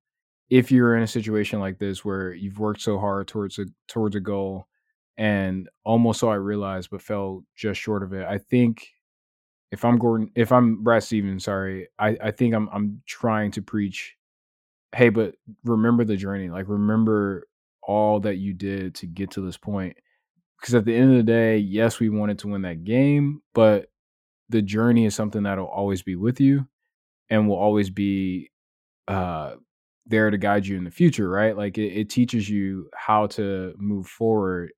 if 0.51 0.71
you're 0.71 0.97
in 0.97 1.03
a 1.03 1.07
situation 1.09 1.61
like 1.61 1.79
this 1.79 2.05
where 2.05 2.33
you've 2.35 2.59
worked 2.59 2.81
so 2.83 2.99
hard 2.99 3.29
towards 3.29 3.59
a 3.59 3.67
towards 3.89 4.17
a 4.17 4.21
goal 4.21 4.67
and 5.17 5.69
almost 5.85 6.21
saw 6.21 6.33
it 6.33 6.37
realized 6.37 6.91
but 6.91 7.03
fell 7.03 7.45
just 7.57 7.81
short 7.81 8.03
of 8.03 8.13
it. 8.13 8.27
I 8.27 8.39
think 8.39 8.89
if 9.73 9.85
I'm 9.85 9.99
Gordon, 9.99 10.31
if 10.35 10.53
I'm 10.53 10.83
Brad 10.83 11.03
Stevens, 11.05 11.45
sorry, 11.45 11.89
I, 11.99 12.17
I 12.23 12.31
think 12.33 12.55
I'm 12.55 12.69
I'm 12.73 13.03
trying 13.07 13.53
to 13.53 13.63
preach, 13.63 14.17
hey, 14.95 15.09
but 15.09 15.35
remember 15.65 16.05
the 16.05 16.17
journey. 16.17 16.49
Like 16.49 16.69
remember 16.69 17.47
all 17.87 18.21
that 18.21 18.37
you 18.37 18.53
did 18.53 18.95
to 18.97 19.07
get 19.07 19.31
to 19.33 19.41
this 19.41 19.57
point. 19.57 19.97
Because 20.61 20.75
at 20.75 20.85
the 20.85 20.95
end 20.95 21.11
of 21.13 21.17
the 21.19 21.23
day, 21.23 21.59
yes, 21.59 22.01
we 22.01 22.09
wanted 22.09 22.39
to 22.41 22.49
win 22.49 22.63
that 22.63 22.85
game, 22.85 23.43
but 23.55 23.87
the 24.49 24.63
journey 24.63 25.05
is 25.05 25.15
something 25.15 25.43
that'll 25.43 25.67
always 25.67 26.03
be 26.03 26.17
with 26.17 26.41
you 26.41 26.67
and 27.29 27.49
will 27.49 27.57
always 27.57 27.91
be 27.91 28.51
uh 29.09 29.55
there 30.07 30.31
to 30.31 30.39
guide 30.39 30.67
you 30.67 30.77
in 30.77 30.85
the 30.85 30.91
future, 30.91 31.29
right? 31.29 31.57
Like 31.57 31.79
it, 31.79 31.93
it 31.93 32.11
teaches 32.11 32.49
you 32.49 32.89
how 32.95 33.27
to 33.29 33.75
move 33.77 34.07
forward. 34.07 34.71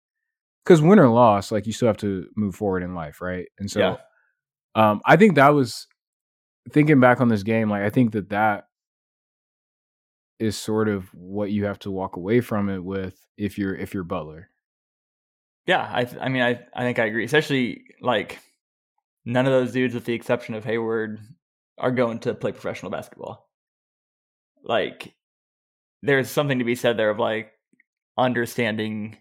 Because 0.65 0.83
win 0.83 0.99
or 0.99 1.09
loss, 1.09 1.53
like 1.53 1.67
you 1.67 1.73
still 1.73 1.89
have 1.89 1.99
to 1.99 2.27
move 2.37 2.55
forward 2.55 2.83
in 2.83 2.95
life, 2.95 3.21
right? 3.21 3.47
And 3.59 3.71
so, 3.71 3.81
yeah. 3.81 4.91
um, 4.91 5.01
I 5.05 5.17
think 5.17 5.35
that 5.35 5.49
was 5.49 5.87
thinking 6.71 7.01
back 7.01 7.21
on 7.21 7.29
this 7.29 7.43
game. 7.43 7.71
Like 7.71 7.83
I 7.83 7.91
think 7.91 8.13
that 8.13 8.31
that 8.31 8.68
is 10.39 10.57
sort 10.57 10.89
of 10.89 11.13
what 11.15 11.51
you 11.51 11.65
have 11.65 11.79
to 11.81 11.91
walk 11.91 12.17
away 12.17 12.41
from 12.41 12.69
it 12.69 12.83
with 12.83 13.27
if 13.37 13.59
you're 13.59 13.75
if 13.75 13.95
you're 13.95 14.05
Butler. 14.05 14.51
Yeah, 15.67 15.83
I 15.83 16.07
I 16.21 16.29
mean 16.29 16.43
I 16.43 16.61
I 16.75 16.83
think 16.83 16.99
I 16.99 17.07
agree. 17.07 17.25
Especially 17.25 17.85
like 18.01 18.39
none 19.25 19.47
of 19.47 19.53
those 19.53 19.73
dudes 19.73 19.95
with 19.95 20.05
the 20.05 20.15
exception 20.15 20.55
of 20.55 20.65
Hayward 20.65 21.21
are 21.79 21.91
going 21.91 22.21
to 22.21 22.35
play 22.35 22.53
professional 22.53 22.91
basketball. 22.91 23.49
Like 24.65 25.15
there's 26.03 26.31
something 26.31 26.59
to 26.59 26.65
be 26.65 26.75
said 26.75 26.97
there 26.97 27.11
of 27.11 27.19
like 27.19 27.53
understanding 28.17 29.17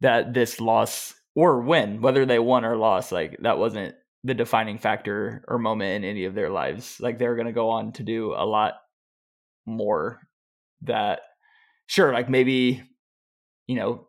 that 0.00 0.32
this 0.32 0.60
loss 0.60 1.14
or 1.34 1.60
win, 1.60 2.00
whether 2.00 2.24
they 2.26 2.38
won 2.38 2.64
or 2.64 2.76
lost, 2.76 3.12
like 3.12 3.36
that 3.42 3.58
wasn't 3.58 3.94
the 4.24 4.34
defining 4.34 4.78
factor 4.78 5.44
or 5.48 5.58
moment 5.58 6.04
in 6.04 6.10
any 6.10 6.24
of 6.24 6.34
their 6.34 6.50
lives. 6.50 6.98
Like 7.00 7.18
they're 7.18 7.36
going 7.36 7.46
to 7.46 7.52
go 7.52 7.70
on 7.70 7.92
to 7.92 8.02
do 8.02 8.32
a 8.32 8.44
lot 8.44 8.74
more 9.66 10.20
that 10.82 11.20
sure 11.86 12.12
like 12.12 12.28
maybe 12.28 12.82
you 13.66 13.76
know 13.76 14.06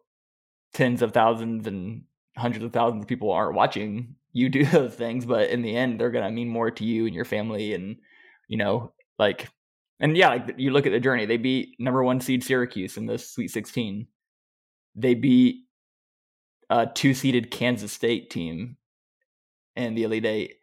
tens 0.73 1.01
of 1.01 1.11
thousands 1.11 1.67
and 1.67 2.03
hundreds 2.37 2.63
of 2.63 2.71
thousands 2.71 3.03
of 3.03 3.07
people 3.07 3.31
aren't 3.31 3.55
watching 3.55 4.15
you 4.33 4.49
do 4.49 4.65
those 4.65 4.93
things 4.93 5.25
but 5.25 5.49
in 5.49 5.61
the 5.61 5.75
end 5.75 5.99
they're 5.99 6.11
going 6.11 6.23
to 6.23 6.31
mean 6.31 6.49
more 6.49 6.71
to 6.71 6.85
you 6.85 7.05
and 7.05 7.15
your 7.15 7.25
family 7.25 7.73
and 7.73 7.97
you 8.47 8.57
know 8.57 8.91
like 9.19 9.49
and 9.99 10.15
yeah 10.17 10.29
like 10.29 10.55
you 10.57 10.71
look 10.71 10.85
at 10.85 10.91
the 10.91 10.99
journey 10.99 11.25
they 11.25 11.37
beat 11.37 11.75
number 11.79 12.03
1 12.03 12.21
seed 12.21 12.43
Syracuse 12.43 12.97
in 12.97 13.05
the 13.05 13.17
Sweet 13.17 13.49
16 13.49 14.07
they 14.95 15.13
beat 15.13 15.65
a 16.69 16.87
two 16.87 17.13
seeded 17.13 17.51
Kansas 17.51 17.91
State 17.91 18.29
team 18.29 18.77
in 19.75 19.95
the 19.95 20.03
Elite 20.03 20.25
8 20.25 20.53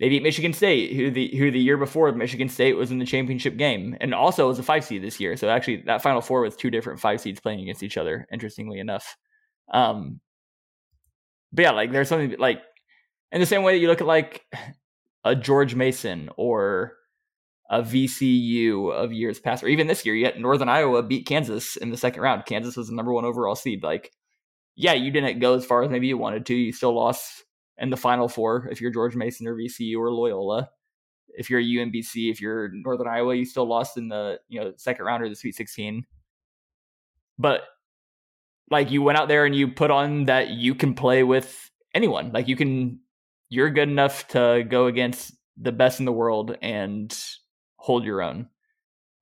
they 0.00 0.08
beat 0.08 0.22
Michigan 0.22 0.52
State, 0.52 0.94
who 0.94 1.10
the 1.10 1.28
who 1.36 1.50
the 1.50 1.58
year 1.58 1.76
before 1.76 2.12
Michigan 2.12 2.48
State 2.48 2.74
was 2.74 2.90
in 2.90 2.98
the 2.98 3.04
championship 3.04 3.56
game, 3.56 3.96
and 4.00 4.14
also 4.14 4.46
was 4.48 4.58
a 4.58 4.62
five 4.62 4.84
seed 4.84 5.02
this 5.02 5.18
year. 5.18 5.36
So 5.36 5.48
actually, 5.48 5.82
that 5.86 6.02
Final 6.02 6.20
Four 6.20 6.42
was 6.42 6.56
two 6.56 6.70
different 6.70 7.00
five 7.00 7.20
seeds 7.20 7.40
playing 7.40 7.60
against 7.60 7.82
each 7.82 7.96
other. 7.96 8.26
Interestingly 8.32 8.78
enough, 8.78 9.16
um, 9.72 10.20
but 11.52 11.62
yeah, 11.62 11.72
like 11.72 11.90
there's 11.90 12.08
something 12.08 12.38
like 12.38 12.62
in 13.32 13.40
the 13.40 13.46
same 13.46 13.62
way 13.62 13.74
that 13.74 13.80
you 13.80 13.88
look 13.88 14.00
at 14.00 14.06
like 14.06 14.44
a 15.24 15.34
George 15.34 15.74
Mason 15.74 16.30
or 16.36 16.94
a 17.70 17.82
VCU 17.82 18.92
of 18.92 19.12
years 19.12 19.38
past, 19.40 19.62
or 19.62 19.68
even 19.68 19.88
this 19.88 20.06
year, 20.06 20.14
yet 20.14 20.40
Northern 20.40 20.68
Iowa 20.68 21.02
beat 21.02 21.26
Kansas 21.26 21.76
in 21.76 21.90
the 21.90 21.96
second 21.96 22.22
round. 22.22 22.46
Kansas 22.46 22.76
was 22.76 22.88
the 22.88 22.94
number 22.94 23.12
one 23.12 23.24
overall 23.24 23.54
seed. 23.54 23.82
Like, 23.82 24.10
yeah, 24.74 24.94
you 24.94 25.10
didn't 25.10 25.40
go 25.40 25.54
as 25.54 25.66
far 25.66 25.82
as 25.82 25.90
maybe 25.90 26.06
you 26.06 26.16
wanted 26.16 26.46
to. 26.46 26.54
You 26.54 26.72
still 26.72 26.94
lost 26.94 27.44
and 27.78 27.92
the 27.92 27.96
final 27.96 28.28
four 28.28 28.68
if 28.70 28.80
you're 28.80 28.90
George 28.90 29.16
Mason 29.16 29.46
or 29.46 29.54
VCU 29.54 29.98
or 29.98 30.12
Loyola. 30.12 30.70
If 31.28 31.50
you're 31.50 31.60
UMBC, 31.60 32.30
if 32.30 32.40
you're 32.40 32.70
Northern 32.72 33.06
Iowa, 33.06 33.34
you 33.34 33.44
still 33.44 33.66
lost 33.66 33.96
in 33.96 34.08
the 34.08 34.40
you 34.48 34.60
know 34.60 34.72
second 34.76 35.04
round 35.04 35.22
or 35.22 35.28
the 35.28 35.36
Sweet 35.36 35.54
16. 35.54 36.04
But 37.38 37.62
like 38.70 38.90
you 38.90 39.02
went 39.02 39.18
out 39.18 39.28
there 39.28 39.44
and 39.44 39.54
you 39.54 39.68
put 39.68 39.90
on 39.90 40.26
that 40.26 40.50
you 40.50 40.74
can 40.74 40.94
play 40.94 41.22
with 41.22 41.70
anyone. 41.94 42.32
Like 42.32 42.48
you 42.48 42.56
can, 42.56 43.00
you're 43.48 43.70
good 43.70 43.88
enough 43.88 44.28
to 44.28 44.64
go 44.68 44.86
against 44.86 45.32
the 45.56 45.72
best 45.72 46.00
in 46.00 46.06
the 46.06 46.12
world 46.12 46.56
and 46.60 47.16
hold 47.76 48.04
your 48.04 48.20
own. 48.22 48.48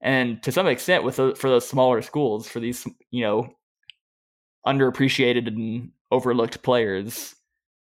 And 0.01 0.43
to 0.43 0.53
some 0.53 0.67
extent, 0.67 1.05
with 1.05 1.17
the, 1.17 1.35
for 1.35 1.49
those 1.49 1.69
smaller 1.69 2.03
schools, 2.03 2.49
for 2.49 2.61
these 2.61 2.87
you 3.11 3.23
know 3.23 3.49
underappreciated 4.67 5.47
and 5.47 5.91
overlooked 6.11 6.63
players, 6.63 7.35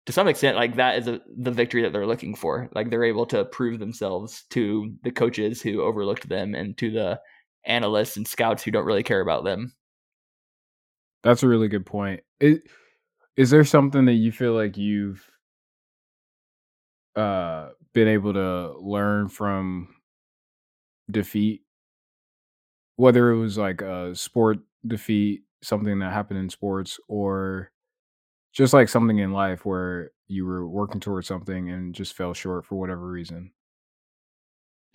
to 0.06 0.12
some 0.12 0.28
extent 0.28 0.58
like 0.58 0.76
that 0.76 0.98
is 0.98 1.08
a, 1.08 1.22
the 1.38 1.52
victory 1.52 1.82
that 1.84 1.94
they're 1.94 2.08
looking 2.08 2.36
for. 2.36 2.70
Like 2.74 2.90
they're 2.90 3.04
able 3.04 3.26
to 3.28 3.46
prove 3.46 3.80
themselves 3.80 4.44
to 4.50 4.94
the 5.04 5.12
coaches 5.12 5.62
who 5.62 5.82
overlooked 5.82 6.28
them 6.28 6.56
and 6.56 6.78
to 6.78 6.92
the 6.92 7.20
analysts 7.66 8.18
and 8.18 8.28
scouts 8.28 8.64
who 8.64 8.72
don't 8.72 8.86
really 8.86 9.04
care 9.04 9.22
about 9.22 9.46
them. 9.46 9.74
That's 11.24 11.44
a 11.44 11.48
really 11.48 11.70
good 11.70 11.86
point. 11.86 12.22
Is 12.42 13.50
there 13.50 13.64
something 13.64 14.06
that 14.06 14.14
you 14.14 14.32
feel 14.32 14.54
like 14.54 14.78
you've 14.78 15.26
uh 17.16 17.70
been 17.94 18.08
able 18.08 18.34
to 18.34 18.74
learn 18.80 19.30
from 19.30 19.88
defeat? 21.10 21.62
Whether 22.98 23.32
it 23.32 23.40
was 23.40 23.58
like 23.58 23.82
a 23.82 24.14
sport 24.16 24.60
defeat 24.86 25.44
something 25.62 26.00
that 26.00 26.12
happened 26.12 26.40
in 26.40 26.50
sports 26.50 27.00
or 27.08 27.72
just 28.54 28.74
like 28.74 28.88
something 28.88 29.18
in 29.18 29.34
life 29.34 29.66
where 29.66 30.12
you 30.28 30.46
were 30.46 30.68
working 30.68 31.02
towards 31.02 31.28
something 31.28 31.70
and 31.70 31.94
just 31.94 32.14
fell 32.14 32.34
short 32.34 32.66
for 32.66 32.76
whatever 32.76 33.10
reason 33.10 33.52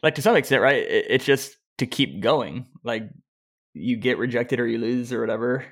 like 0.03 0.14
to 0.14 0.23
some 0.23 0.37
extent, 0.37 0.62
right? 0.62 0.83
It, 0.83 1.07
it's 1.09 1.25
just 1.25 1.57
to 1.79 1.87
keep 1.87 2.21
going. 2.21 2.66
Like 2.85 3.09
you 3.75 3.97
get 3.97 4.18
rejected 4.18 4.61
or 4.61 4.66
you 4.66 4.79
lose 4.79 5.12
or 5.12 5.21
whatever, 5.21 5.64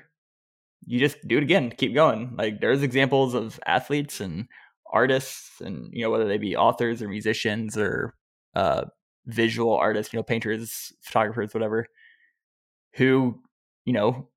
you 0.85 0.99
just 0.99 1.17
do 1.27 1.37
it 1.37 1.43
again, 1.43 1.71
keep 1.75 1.93
going. 1.93 2.35
Like 2.37 2.61
there's 2.61 2.83
examples 2.83 3.33
of 3.33 3.59
athletes 3.65 4.21
and 4.21 4.47
artists, 4.91 5.61
and 5.61 5.89
you 5.91 6.03
know 6.03 6.09
whether 6.09 6.27
they 6.27 6.37
be 6.37 6.55
authors 6.55 7.01
or 7.01 7.09
musicians 7.09 7.77
or 7.77 8.15
uh, 8.55 8.85
visual 9.25 9.75
artists, 9.75 10.13
you 10.13 10.17
know, 10.17 10.23
painters, 10.23 10.93
photographers, 11.01 11.53
whatever, 11.53 11.87
who 12.93 13.41
you 13.85 13.93
know. 13.93 14.29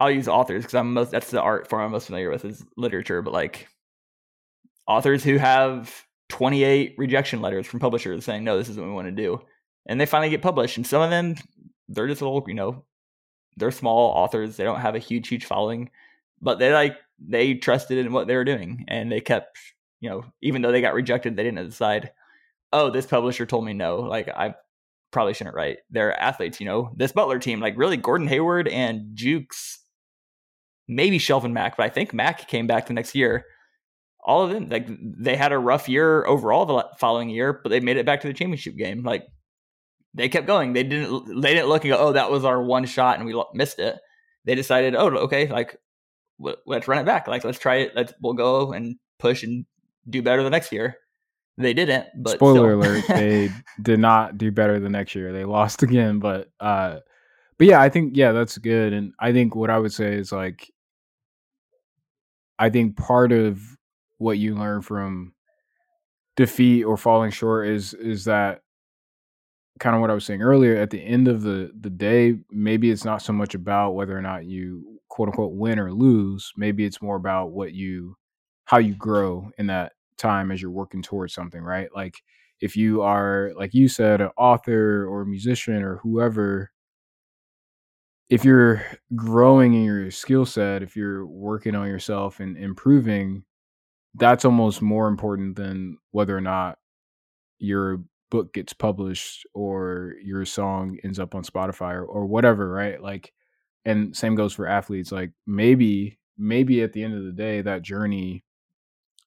I'll 0.00 0.10
use 0.10 0.28
authors 0.28 0.62
because 0.62 0.74
I'm 0.74 0.94
most 0.94 1.10
that's 1.10 1.30
the 1.30 1.40
art 1.40 1.68
form 1.68 1.82
I'm 1.82 1.90
most 1.90 2.06
familiar 2.06 2.30
with 2.30 2.44
is 2.44 2.64
literature, 2.76 3.22
but 3.22 3.32
like 3.32 3.68
authors 4.86 5.24
who 5.24 5.36
have 5.36 6.04
28 6.28 6.94
rejection 6.98 7.40
letters 7.40 7.66
from 7.66 7.80
publishers 7.80 8.24
saying, 8.24 8.44
no, 8.44 8.56
this 8.56 8.68
is 8.68 8.76
what 8.76 8.86
we 8.86 8.92
want 8.92 9.08
to 9.08 9.12
do. 9.12 9.40
And 9.86 10.00
they 10.00 10.06
finally 10.06 10.30
get 10.30 10.42
published. 10.42 10.76
And 10.76 10.86
some 10.86 11.02
of 11.02 11.10
them, 11.10 11.34
they're 11.88 12.06
just 12.06 12.22
little, 12.22 12.44
you 12.46 12.54
know, 12.54 12.84
they're 13.56 13.70
small 13.70 14.10
authors. 14.12 14.56
They 14.56 14.64
don't 14.64 14.80
have 14.80 14.94
a 14.94 15.00
huge, 15.00 15.28
huge 15.28 15.46
following, 15.46 15.90
but 16.40 16.58
they 16.58 16.72
like, 16.72 16.96
they 17.18 17.54
trusted 17.54 17.98
in 17.98 18.12
what 18.12 18.26
they 18.26 18.36
were 18.36 18.44
doing. 18.44 18.84
And 18.88 19.10
they 19.10 19.20
kept, 19.20 19.58
you 20.00 20.10
know, 20.10 20.24
even 20.42 20.62
though 20.62 20.70
they 20.70 20.80
got 20.80 20.94
rejected, 20.94 21.36
they 21.36 21.42
didn't 21.42 21.68
decide, 21.68 22.12
oh, 22.72 22.90
this 22.90 23.06
publisher 23.06 23.46
told 23.46 23.64
me 23.64 23.72
no. 23.72 23.96
Like, 23.96 24.28
I 24.28 24.54
probably 25.10 25.34
shouldn't 25.34 25.56
write. 25.56 25.78
They're 25.90 26.18
athletes, 26.20 26.60
you 26.60 26.66
know, 26.66 26.92
this 26.94 27.12
Butler 27.12 27.38
team, 27.38 27.60
like 27.60 27.76
really 27.76 27.96
Gordon 27.96 28.28
Hayward 28.28 28.68
and 28.68 29.14
Jukes, 29.14 29.80
maybe 30.88 31.18
Shelvin 31.18 31.52
Mack, 31.52 31.76
but 31.76 31.84
I 31.84 31.90
think 31.90 32.12
Mack 32.12 32.48
came 32.48 32.66
back 32.66 32.86
the 32.86 32.94
next 32.94 33.14
year 33.14 33.44
all 34.28 34.42
of 34.42 34.50
them 34.50 34.68
like 34.68 34.86
they 35.00 35.36
had 35.36 35.52
a 35.52 35.58
rough 35.58 35.88
year 35.88 36.26
overall 36.26 36.66
the 36.66 36.86
following 36.98 37.30
year, 37.30 37.60
but 37.62 37.70
they 37.70 37.80
made 37.80 37.96
it 37.96 38.04
back 38.04 38.20
to 38.20 38.28
the 38.28 38.34
championship 38.34 38.76
game. 38.76 39.02
Like 39.02 39.26
they 40.12 40.28
kept 40.28 40.46
going. 40.46 40.74
They 40.74 40.82
didn't 40.82 41.40
they 41.40 41.54
didn't 41.54 41.70
look 41.70 41.82
and 41.84 41.92
go, 41.92 41.98
oh, 41.98 42.12
that 42.12 42.30
was 42.30 42.44
our 42.44 42.62
one 42.62 42.84
shot 42.84 43.18
and 43.18 43.26
we 43.26 43.42
missed 43.54 43.78
it. 43.78 43.96
They 44.44 44.54
decided, 44.54 44.94
oh, 44.94 45.08
okay, 45.08 45.48
like 45.48 45.78
let's 46.38 46.86
run 46.86 46.98
it 46.98 47.06
back. 47.06 47.26
Like 47.26 47.42
let's 47.42 47.58
try 47.58 47.76
it. 47.76 47.92
Let's 47.96 48.12
we'll 48.20 48.34
go 48.34 48.72
and 48.72 48.96
push 49.18 49.42
and 49.42 49.64
do 50.08 50.20
better 50.20 50.42
the 50.42 50.50
next 50.50 50.72
year. 50.72 50.96
They 51.56 51.72
didn't, 51.72 52.06
but 52.14 52.34
spoiler 52.34 52.74
alert, 52.74 53.04
they 53.08 53.50
did 53.82 53.98
not 53.98 54.36
do 54.36 54.52
better 54.52 54.78
the 54.78 54.90
next 54.90 55.14
year. 55.14 55.32
They 55.32 55.44
lost 55.44 55.82
again, 55.82 56.18
but 56.18 56.50
uh 56.60 56.98
but 57.56 57.66
yeah, 57.66 57.80
I 57.80 57.88
think 57.88 58.14
yeah, 58.14 58.32
that's 58.32 58.58
good. 58.58 58.92
And 58.92 59.14
I 59.18 59.32
think 59.32 59.56
what 59.56 59.70
I 59.70 59.78
would 59.78 59.92
say 59.92 60.14
is 60.14 60.32
like 60.32 60.70
I 62.58 62.70
think 62.70 62.96
part 62.96 63.32
of 63.32 63.60
what 64.18 64.38
you 64.38 64.54
learn 64.54 64.82
from 64.82 65.32
defeat 66.36 66.84
or 66.84 66.96
falling 66.96 67.30
short 67.30 67.66
is 67.68 67.94
is 67.94 68.24
that 68.24 68.62
kind 69.78 69.94
of 69.94 70.00
what 70.00 70.10
I 70.10 70.14
was 70.14 70.24
saying 70.24 70.42
earlier 70.42 70.76
at 70.76 70.90
the 70.90 71.00
end 71.00 71.28
of 71.28 71.42
the 71.42 71.70
the 71.80 71.90
day 71.90 72.38
maybe 72.50 72.90
it's 72.90 73.04
not 73.04 73.22
so 73.22 73.32
much 73.32 73.54
about 73.54 73.92
whether 73.92 74.16
or 74.16 74.22
not 74.22 74.44
you 74.44 75.00
quote 75.08 75.28
unquote 75.28 75.54
win 75.54 75.78
or 75.78 75.92
lose. 75.92 76.52
Maybe 76.56 76.84
it's 76.84 77.02
more 77.02 77.16
about 77.16 77.52
what 77.52 77.72
you 77.72 78.16
how 78.64 78.78
you 78.78 78.94
grow 78.94 79.50
in 79.58 79.66
that 79.68 79.92
time 80.16 80.50
as 80.50 80.60
you're 80.60 80.70
working 80.70 81.02
towards 81.02 81.32
something 81.34 81.62
right? 81.62 81.88
Like 81.94 82.16
if 82.60 82.76
you 82.76 83.02
are 83.02 83.52
like 83.56 83.72
you 83.74 83.88
said 83.88 84.20
an 84.20 84.30
author 84.36 85.06
or 85.06 85.22
a 85.22 85.26
musician 85.26 85.82
or 85.82 85.96
whoever 85.98 86.70
if 88.30 88.44
you're 88.44 88.84
growing 89.16 89.74
in 89.74 89.84
your 89.84 90.10
skill 90.10 90.44
set 90.44 90.82
if 90.82 90.96
you're 90.96 91.26
working 91.26 91.74
on 91.74 91.88
yourself 91.88 92.40
and 92.40 92.56
improving 92.56 93.42
that's 94.14 94.44
almost 94.44 94.82
more 94.82 95.08
important 95.08 95.56
than 95.56 95.96
whether 96.10 96.36
or 96.36 96.40
not 96.40 96.78
your 97.58 98.02
book 98.30 98.52
gets 98.52 98.72
published 98.72 99.46
or 99.54 100.14
your 100.22 100.44
song 100.44 100.98
ends 101.04 101.18
up 101.18 101.34
on 101.34 101.42
Spotify 101.42 101.94
or, 101.94 102.04
or 102.04 102.26
whatever, 102.26 102.70
right? 102.70 103.02
Like, 103.02 103.32
and 103.84 104.14
same 104.16 104.34
goes 104.34 104.52
for 104.52 104.66
athletes. 104.66 105.12
Like, 105.12 105.32
maybe, 105.46 106.18
maybe 106.36 106.82
at 106.82 106.92
the 106.92 107.02
end 107.02 107.14
of 107.14 107.24
the 107.24 107.32
day, 107.32 107.62
that 107.62 107.82
journey 107.82 108.44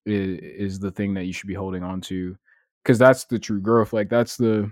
is, 0.06 0.40
is 0.74 0.80
the 0.80 0.92
thing 0.92 1.14
that 1.16 1.26
you 1.26 1.34
should 1.34 1.48
be 1.48 1.54
holding 1.54 1.84
on 1.84 2.02
to 2.02 2.38
because 2.84 3.00
that's 3.00 3.26
the 3.26 3.40
true 3.40 3.62
growth. 3.62 3.94
Like, 3.94 4.10
that's 4.10 4.38
the, 4.38 4.72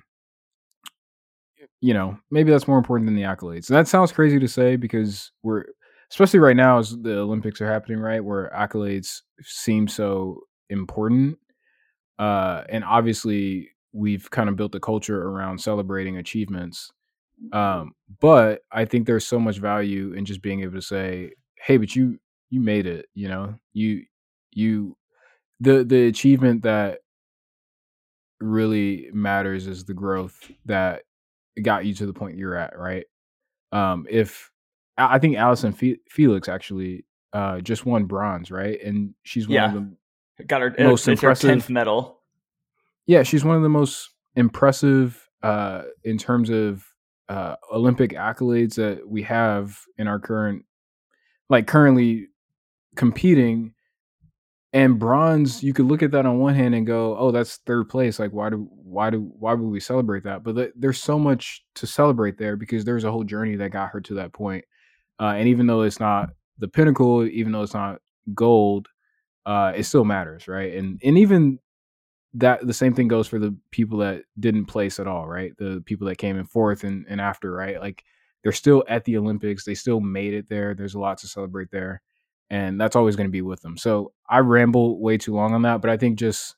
you 1.82 1.94
know, 1.94 2.18
maybe 2.32 2.52
that's 2.52 2.68
more 2.68 2.78
important 2.78 3.08
than 3.08 3.16
the 3.16 3.24
accolades. 3.24 3.70
And 3.70 3.78
that 3.78 3.88
sounds 3.88 4.12
crazy 4.12 4.40
to 4.40 4.48
say 4.48 4.76
because 4.76 5.32
we're 5.44 5.66
especially 6.12 6.40
right 6.40 6.56
now 6.56 6.80
as 6.80 6.98
the 7.02 7.20
Olympics 7.20 7.62
are 7.62 7.72
happening, 7.72 8.00
right, 8.00 8.24
where 8.24 8.52
accolades 8.56 9.22
seem 9.44 9.88
so 9.88 10.42
important. 10.70 11.38
Uh, 12.18 12.64
and 12.70 12.84
obviously, 12.84 13.70
we've 13.94 14.30
kind 14.32 14.50
of 14.50 14.56
built 14.56 14.76
a 14.76 14.80
culture 14.80 15.22
around 15.24 15.60
celebrating 15.62 16.18
achievements. 16.18 16.92
Um, 17.54 17.94
but 18.22 18.62
I 18.72 18.86
think 18.86 19.08
there's 19.08 19.28
so 19.28 19.40
much 19.40 19.58
value 19.60 20.14
in 20.14 20.26
just 20.26 20.42
being 20.42 20.62
able 20.62 20.74
to 20.74 20.82
say, 20.82 21.32
"Hey, 21.58 21.78
but 21.78 21.96
you 21.96 22.20
you 22.50 22.62
made 22.62 22.88
it." 22.88 23.08
You 23.16 23.30
know, 23.30 23.56
you 23.74 24.04
you 24.52 24.98
the 25.62 25.84
the 25.84 26.08
achievement 26.08 26.64
that 26.64 27.00
really 28.40 29.10
matters 29.14 29.68
is 29.68 29.84
the 29.86 29.94
growth 29.94 30.50
that 30.66 31.04
got 31.62 31.86
you 31.86 31.94
to 31.96 32.06
the 32.06 32.14
point 32.14 32.38
you're 32.38 32.56
at, 32.56 32.78
right? 32.78 33.06
Um, 33.72 34.08
if 34.10 34.52
I 34.98 35.20
think 35.20 35.38
Allyson 35.38 35.74
Felix 36.10 36.50
actually 36.50 37.06
uh, 37.34 37.62
just 37.62 37.86
won 37.86 38.06
bronze, 38.06 38.52
right? 38.52 38.82
And 38.84 39.14
she's 39.24 39.48
one 39.48 39.56
yeah. 39.56 39.76
of 39.76 39.86
the 40.38 40.44
got 40.46 40.62
her 40.62 40.74
most 40.80 41.08
it's 41.08 41.22
impressive 41.22 41.50
tenth 41.50 41.70
medal. 41.70 42.20
Yeah, 43.06 43.24
she's 43.24 43.44
one 43.44 43.56
of 43.56 43.64
the 43.64 43.70
most 43.70 44.10
impressive 44.36 45.28
uh, 45.44 45.84
in 46.04 46.18
terms 46.18 46.50
of 46.50 46.86
uh, 47.28 47.56
Olympic 47.72 48.12
accolades 48.12 48.76
that 48.76 49.08
we 49.08 49.22
have 49.24 49.80
in 49.98 50.08
our 50.08 50.20
current, 50.20 50.66
like 51.50 51.68
currently 51.68 52.28
competing. 52.96 53.74
And 54.72 55.00
bronze, 55.00 55.64
you 55.64 55.74
could 55.74 55.86
look 55.86 56.04
at 56.04 56.12
that 56.12 56.28
on 56.28 56.38
one 56.38 56.54
hand 56.54 56.76
and 56.76 56.86
go, 56.86 57.18
"Oh, 57.18 57.32
that's 57.32 57.58
third 57.66 57.90
place. 57.90 58.20
Like, 58.20 58.32
why 58.32 58.52
do 58.52 58.70
why 58.72 59.10
do 59.10 59.22
why 59.40 59.54
would 59.54 59.68
we 59.68 59.80
celebrate 59.80 60.24
that?" 60.26 60.44
But 60.44 60.56
th- 60.56 60.72
there's 60.76 61.02
so 61.02 61.18
much 61.18 61.64
to 61.76 61.88
celebrate 61.88 62.38
there 62.38 62.56
because 62.56 62.86
there's 62.86 63.04
a 63.04 63.12
whole 63.12 63.24
journey 63.24 63.56
that 63.56 63.72
got 63.72 63.90
her 63.92 64.02
to 64.02 64.14
that 64.16 64.32
point. 64.32 64.64
Uh, 65.20 65.36
and 65.38 65.48
even 65.50 65.68
though 65.68 65.84
it's 65.84 66.02
not 66.02 66.32
the 66.60 66.68
pinnacle, 66.68 67.26
even 67.26 67.54
though 67.54 67.64
it's 67.64 67.76
not 67.76 68.02
gold, 68.36 68.90
uh, 69.46 69.74
it 69.76 69.84
still 69.86 70.06
matters, 70.06 70.48
right? 70.48 70.74
And 70.76 71.00
and 71.04 71.18
even 71.20 71.60
that 72.36 72.66
the 72.66 72.74
same 72.74 72.94
thing 72.94 73.08
goes 73.08 73.28
for 73.28 73.40
the 73.40 73.56
people 73.72 74.00
that 74.00 74.24
didn't 74.40 74.66
place 74.66 75.00
at 75.00 75.08
all, 75.08 75.28
right? 75.28 75.58
The 75.58 75.82
people 75.86 76.08
that 76.08 76.18
came 76.18 76.38
in 76.38 76.46
fourth 76.46 76.84
and, 76.84 77.06
and 77.10 77.22
after, 77.22 77.52
right? 77.52 77.80
Like 77.80 78.04
they're 78.44 78.52
still 78.52 78.84
at 78.88 79.06
the 79.06 79.18
Olympics, 79.18 79.66
they 79.66 79.76
still 79.76 80.00
made 80.00 80.34
it 80.34 80.50
there. 80.50 80.76
There's 80.76 80.96
a 80.96 81.00
lot 81.00 81.18
to 81.20 81.28
celebrate 81.28 81.72
there. 81.72 82.02
And 82.50 82.82
that's 82.82 82.96
always 82.96 83.16
going 83.16 83.28
to 83.28 83.32
be 83.32 83.42
with 83.44 83.62
them. 83.62 83.78
So 83.78 84.12
I 84.30 84.40
ramble 84.40 85.00
way 85.00 85.18
too 85.18 85.36
long 85.36 85.54
on 85.54 85.62
that, 85.64 85.82
but 85.82 85.90
I 85.92 85.98
think 85.98 86.18
just 86.18 86.56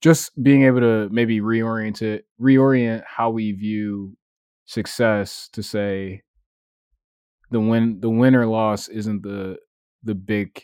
just 0.00 0.40
being 0.40 0.62
able 0.62 0.80
to 0.80 1.08
maybe 1.10 1.40
reorient 1.40 2.02
it, 2.02 2.26
reorient 2.40 3.02
how 3.04 3.30
we 3.30 3.52
view 3.52 4.16
success 4.64 5.48
to 5.52 5.62
say, 5.62 6.22
the 7.50 7.60
win 7.60 8.00
the 8.00 8.10
win 8.10 8.34
or 8.34 8.46
loss 8.46 8.88
isn't 8.88 9.22
the 9.22 9.58
the 10.04 10.14
big 10.14 10.62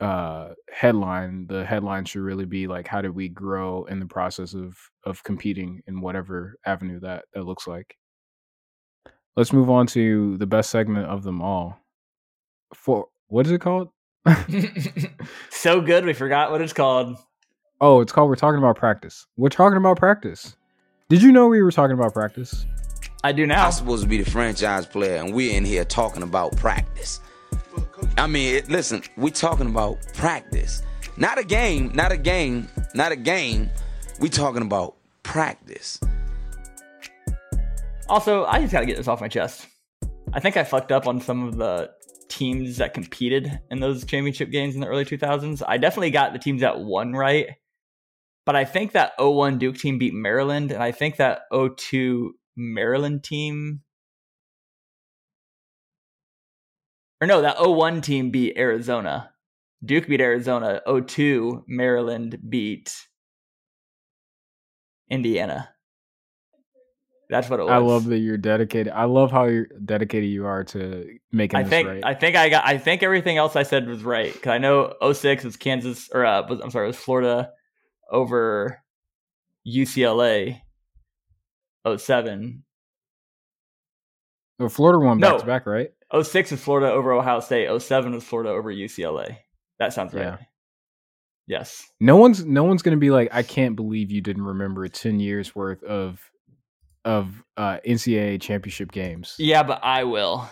uh 0.00 0.50
headline. 0.72 1.46
The 1.48 1.64
headline 1.66 2.06
should 2.06 2.22
really 2.22 2.46
be 2.46 2.66
like 2.66 2.86
how 2.86 3.02
did 3.02 3.14
we 3.14 3.28
grow 3.28 3.84
in 3.84 4.00
the 4.00 4.06
process 4.06 4.54
of 4.54 4.76
of 5.04 5.22
competing 5.24 5.82
in 5.86 6.00
whatever 6.00 6.56
avenue 6.64 7.00
that 7.00 7.24
that 7.34 7.44
looks 7.44 7.66
like. 7.66 7.96
Let's 9.36 9.52
move 9.52 9.68
on 9.70 9.86
to 9.88 10.36
the 10.38 10.46
best 10.46 10.70
segment 10.70 11.06
of 11.06 11.22
them 11.24 11.42
all. 11.42 11.78
For 12.74 13.08
what 13.30 13.46
is 13.46 13.52
it 13.52 13.60
called 13.60 13.88
so 15.50 15.80
good 15.80 16.04
we 16.04 16.12
forgot 16.12 16.50
what 16.50 16.60
it's 16.60 16.74
called 16.74 17.16
oh 17.80 18.00
it's 18.00 18.12
called 18.12 18.28
we're 18.28 18.36
talking 18.36 18.58
about 18.58 18.76
practice 18.76 19.26
we're 19.36 19.48
talking 19.48 19.78
about 19.78 19.98
practice 19.98 20.56
did 21.08 21.22
you 21.22 21.32
know 21.32 21.48
we 21.48 21.62
were 21.62 21.72
talking 21.72 21.94
about 21.94 22.12
practice 22.12 22.66
I 23.22 23.32
do 23.32 23.46
now. 23.46 23.66
I'm 23.66 23.72
supposed 23.72 24.02
to 24.02 24.08
be 24.08 24.22
the 24.22 24.30
franchise 24.30 24.86
player, 24.86 25.16
and 25.16 25.34
we're 25.34 25.54
in 25.54 25.62
here 25.62 25.84
talking 25.84 26.22
about 26.22 26.56
practice. 26.56 27.20
I 28.16 28.26
mean, 28.26 28.56
it, 28.56 28.70
listen, 28.70 29.02
we're 29.18 29.28
talking 29.28 29.66
about 29.66 29.98
practice, 30.14 30.82
not 31.18 31.38
a 31.38 31.44
game, 31.44 31.92
not 31.94 32.12
a 32.12 32.16
game, 32.16 32.66
not 32.94 33.12
a 33.12 33.16
game. 33.16 33.68
We're 34.20 34.28
talking 34.28 34.62
about 34.62 34.96
practice. 35.22 36.00
Also, 38.08 38.46
I 38.46 38.60
just 38.60 38.72
gotta 38.72 38.86
get 38.86 38.96
this 38.96 39.06
off 39.06 39.20
my 39.20 39.28
chest. 39.28 39.66
I 40.32 40.40
think 40.40 40.56
I 40.56 40.64
fucked 40.64 40.90
up 40.90 41.06
on 41.06 41.20
some 41.20 41.46
of 41.46 41.58
the 41.58 41.90
teams 42.30 42.78
that 42.78 42.94
competed 42.94 43.60
in 43.70 43.80
those 43.80 44.04
championship 44.04 44.50
games 44.50 44.74
in 44.74 44.80
the 44.80 44.86
early 44.86 45.04
2000s. 45.04 45.62
I 45.66 45.76
definitely 45.76 46.10
got 46.10 46.32
the 46.32 46.38
teams 46.38 46.62
that 46.62 46.80
won 46.80 47.12
right. 47.12 47.48
But 48.46 48.56
I 48.56 48.64
think 48.64 48.92
that 48.92 49.12
01 49.18 49.58
Duke 49.58 49.76
team 49.76 49.98
beat 49.98 50.14
Maryland, 50.14 50.72
and 50.72 50.82
I 50.82 50.92
think 50.92 51.16
that 51.16 51.42
02 51.52 52.32
Maryland 52.56 53.22
team. 53.22 53.82
Or 57.20 57.26
no, 57.26 57.42
that 57.42 57.56
01 57.60 58.00
team 58.00 58.30
beat 58.30 58.56
Arizona. 58.56 59.32
Duke 59.84 60.06
beat 60.08 60.20
Arizona. 60.20 60.80
02 60.86 61.64
Maryland 61.68 62.38
beat 62.48 62.94
Indiana. 65.10 65.70
That's 67.30 67.48
what 67.48 67.60
it 67.60 67.62
was. 67.62 67.70
I 67.72 67.76
love 67.78 68.06
that 68.06 68.18
you're 68.18 68.36
dedicated. 68.36 68.92
I 68.92 69.04
love 69.04 69.30
how 69.30 69.44
you're 69.44 69.68
dedicated 69.84 70.28
you 70.28 70.46
are 70.46 70.64
to 70.64 71.16
making 71.30 71.60
I 71.60 71.62
this 71.62 71.70
think 71.70 71.88
right. 71.88 72.04
I 72.04 72.14
think 72.14 72.34
I 72.36 72.48
got 72.48 72.66
I 72.66 72.76
think 72.76 73.02
everything 73.04 73.38
else 73.38 73.54
I 73.54 73.62
said 73.62 73.86
was 73.88 74.02
right 74.02 74.32
because 74.32 74.50
I 74.50 74.58
know 74.58 74.94
06 75.12 75.44
was 75.44 75.56
Kansas 75.56 76.08
or 76.12 76.26
uh, 76.26 76.44
was, 76.48 76.60
I'm 76.60 76.70
sorry 76.72 76.86
it 76.86 76.88
was 76.88 76.96
Florida 76.96 77.50
over 78.10 78.82
UCLA 79.66 80.60
07 81.96 82.64
Well, 84.58 84.68
Florida 84.68 84.98
won 84.98 85.18
No. 85.18 85.30
back 85.32 85.40
to 85.40 85.46
back, 85.46 85.66
right? 85.66 85.90
06 86.22 86.50
was 86.50 86.60
Florida 86.60 86.90
over 86.90 87.12
Ohio 87.12 87.40
State 87.40 87.68
07 87.80 88.12
was 88.12 88.24
Florida 88.24 88.50
over 88.50 88.72
UCLA 88.72 89.36
that 89.78 89.92
sounds 89.92 90.12
right 90.12 90.22
Yeah. 90.24 90.36
yes 91.46 91.86
No 92.00 92.16
one's 92.16 92.44
no 92.44 92.64
one's 92.64 92.82
gonna 92.82 92.96
be 92.96 93.10
like, 93.10 93.28
I 93.32 93.42
can't 93.44 93.76
believe 93.76 94.10
you 94.10 94.20
didn't 94.20 94.44
remember 94.44 94.88
ten 94.88 95.20
years 95.20 95.54
worth 95.54 95.82
of 95.84 96.29
of 97.04 97.42
uh, 97.56 97.78
NCAA 97.86 98.40
championship 98.40 98.92
games. 98.92 99.34
yeah 99.38 99.62
but 99.62 99.80
I 99.82 100.04
will 100.04 100.48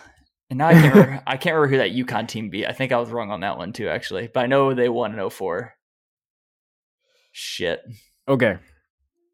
and 0.49 0.57
now 0.57 0.67
I 0.69 0.73
can't 0.73 0.95
remember, 0.95 1.23
I 1.27 1.37
can't 1.37 1.55
remember 1.55 1.67
who 1.67 1.77
that 1.77 1.91
UConn 1.91 2.27
team 2.27 2.49
beat 2.49 2.65
I 2.67 2.71
think 2.73 2.91
I 2.91 2.97
was 2.97 3.09
wrong 3.11 3.29
on 3.31 3.41
that 3.41 3.57
one 3.57 3.71
too 3.73 3.87
actually 3.89 4.29
but 4.33 4.41
I 4.43 4.47
know 4.47 4.73
they 4.73 4.89
won 4.89 5.17
in 5.17 5.29
04 5.29 5.73
shit 7.31 7.81
Okay. 8.27 8.57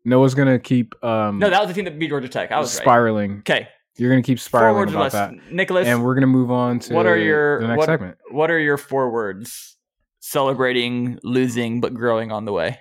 Noah's 0.06 0.36
gonna 0.36 0.60
keep 0.60 0.94
um 1.04 1.40
no 1.40 1.50
that 1.50 1.60
was 1.60 1.68
the 1.70 1.74
team 1.74 1.86
that 1.86 1.98
beat 2.00 2.10
Georgia 2.10 2.30
Tech 2.30 2.52
I 2.52 2.60
was 2.60 2.74
right 2.76 2.82
spiraling. 2.84 3.40
okay 3.40 3.68
You're 3.98 4.10
gonna 4.12 4.22
keep 4.22 4.40
spiraling 4.40 4.90
about 4.90 5.12
that. 5.14 5.34
Nicholas, 5.52 5.88
And 5.88 6.04
we're 6.04 6.16
gonna 6.16 6.28
move 6.28 6.52
on 6.52 6.80
to 6.80 6.94
what 6.94 7.06
are 7.06 7.18
your 7.18 7.62
the 7.62 7.68
next 7.70 7.78
what, 7.78 7.86
segment. 7.86 8.18
what 8.32 8.52
are 8.52 8.60
your 8.60 8.78
four 8.78 9.10
words 9.10 9.78
celebrating 10.20 11.18
losing 11.24 11.80
but 11.82 11.94
growing 11.94 12.32
on 12.32 12.46
the 12.46 12.52
way? 12.52 12.80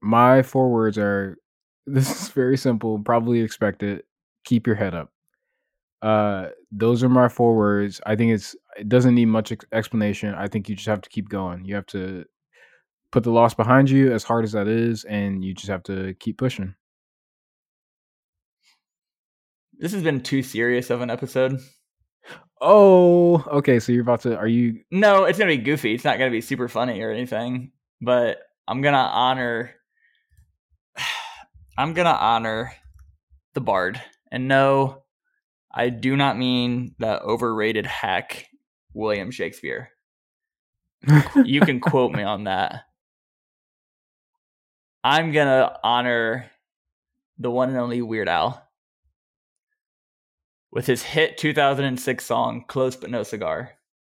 My 0.00 0.42
four 0.42 0.70
words 0.70 0.96
are 0.98 1.38
this 1.92 2.22
is 2.22 2.28
very 2.28 2.56
simple, 2.56 2.98
probably 3.00 3.40
expected. 3.40 4.02
Keep 4.44 4.66
your 4.66 4.76
head 4.76 4.94
up. 4.94 5.10
Uh 6.00 6.48
those 6.70 7.02
are 7.02 7.08
my 7.08 7.28
four 7.28 7.56
words. 7.56 8.00
I 8.06 8.14
think 8.14 8.32
it's 8.32 8.54
it 8.76 8.88
doesn't 8.88 9.14
need 9.14 9.26
much 9.26 9.50
ex- 9.52 9.64
explanation. 9.72 10.34
I 10.34 10.46
think 10.46 10.68
you 10.68 10.76
just 10.76 10.88
have 10.88 11.00
to 11.00 11.10
keep 11.10 11.28
going. 11.28 11.64
You 11.64 11.74
have 11.74 11.86
to 11.86 12.24
put 13.10 13.24
the 13.24 13.32
loss 13.32 13.54
behind 13.54 13.90
you 13.90 14.12
as 14.12 14.22
hard 14.22 14.44
as 14.44 14.52
that 14.52 14.68
is 14.68 15.04
and 15.04 15.44
you 15.44 15.54
just 15.54 15.68
have 15.68 15.82
to 15.84 16.14
keep 16.20 16.38
pushing. 16.38 16.74
This 19.78 19.92
has 19.92 20.02
been 20.02 20.20
too 20.22 20.42
serious 20.42 20.90
of 20.90 21.00
an 21.00 21.10
episode. 21.10 21.58
Oh, 22.60 23.44
okay, 23.58 23.78
so 23.78 23.92
you're 23.92 24.02
about 24.02 24.22
to 24.22 24.36
are 24.36 24.48
you 24.48 24.80
No, 24.90 25.24
it's 25.24 25.38
gonna 25.38 25.50
be 25.50 25.58
goofy. 25.58 25.94
It's 25.94 26.04
not 26.04 26.18
gonna 26.18 26.30
be 26.30 26.40
super 26.40 26.68
funny 26.68 27.00
or 27.00 27.10
anything. 27.10 27.72
But 28.00 28.38
I'm 28.66 28.82
gonna 28.82 28.98
honor. 28.98 29.74
I'm 31.78 31.92
gonna 31.94 32.10
honor 32.10 32.72
the 33.54 33.60
bard, 33.60 34.02
and 34.32 34.48
no, 34.48 35.04
I 35.72 35.90
do 35.90 36.16
not 36.16 36.36
mean 36.36 36.96
the 36.98 37.22
overrated 37.22 37.86
hack 37.86 38.48
William 38.94 39.30
Shakespeare. 39.30 39.90
You 41.44 41.60
can 41.60 41.78
quote 41.78 42.10
me 42.10 42.24
on 42.24 42.44
that. 42.44 42.82
I'm 45.04 45.30
gonna 45.30 45.78
honor 45.84 46.50
the 47.38 47.48
one 47.48 47.68
and 47.68 47.78
only 47.78 48.02
Weird 48.02 48.28
Al 48.28 48.60
with 50.72 50.84
his 50.84 51.04
hit 51.04 51.38
2006 51.38 52.26
song 52.26 52.64
"Close 52.66 52.96
but 52.96 53.08
No 53.08 53.22
Cigar." 53.22 53.70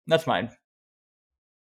That's 0.07 0.27
mine. 0.27 0.49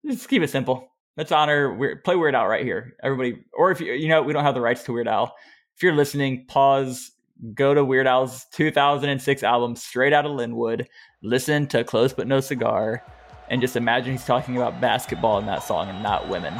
Just 0.05 0.29
keep 0.29 0.43
it 0.43 0.51
simple. 0.51 0.89
Let's 1.17 1.31
honor 1.31 1.73
Weird, 1.73 2.03
play 2.03 2.17
Weird 2.17 2.35
Al 2.35 2.49
right 2.49 2.65
here, 2.65 2.97
everybody. 3.05 3.45
Or 3.53 3.71
if 3.71 3.81
you 3.81 3.93
you 3.93 4.09
know 4.09 4.21
we 4.21 4.33
don't 4.33 4.43
have 4.43 4.55
the 4.55 4.61
rights 4.61 4.83
to 4.85 4.93
Weird 4.93 5.07
Al, 5.07 5.37
if 5.77 5.83
you're 5.83 5.95
listening, 5.95 6.45
pause, 6.47 7.11
go 7.55 7.75
to 7.75 7.85
Weird 7.85 8.07
Al's 8.07 8.47
2006 8.53 9.43
album, 9.43 9.75
Straight 9.77 10.13
Out 10.13 10.27
of 10.27 10.33
Lynwood, 10.33 10.87
listen 11.23 11.67
to 11.69 11.85
"Close 11.85 12.13
but 12.13 12.27
No 12.27 12.41
Cigar." 12.41 13.03
And 13.51 13.61
just 13.61 13.77
imagine 13.77 14.13
he's 14.13 14.25
talking 14.25 14.57
about 14.57 14.81
basketball 14.81 15.39
in 15.39 15.47
that 15.47 15.63
song 15.63 15.89
and 15.91 16.03
not 16.03 16.29
women. 16.29 16.55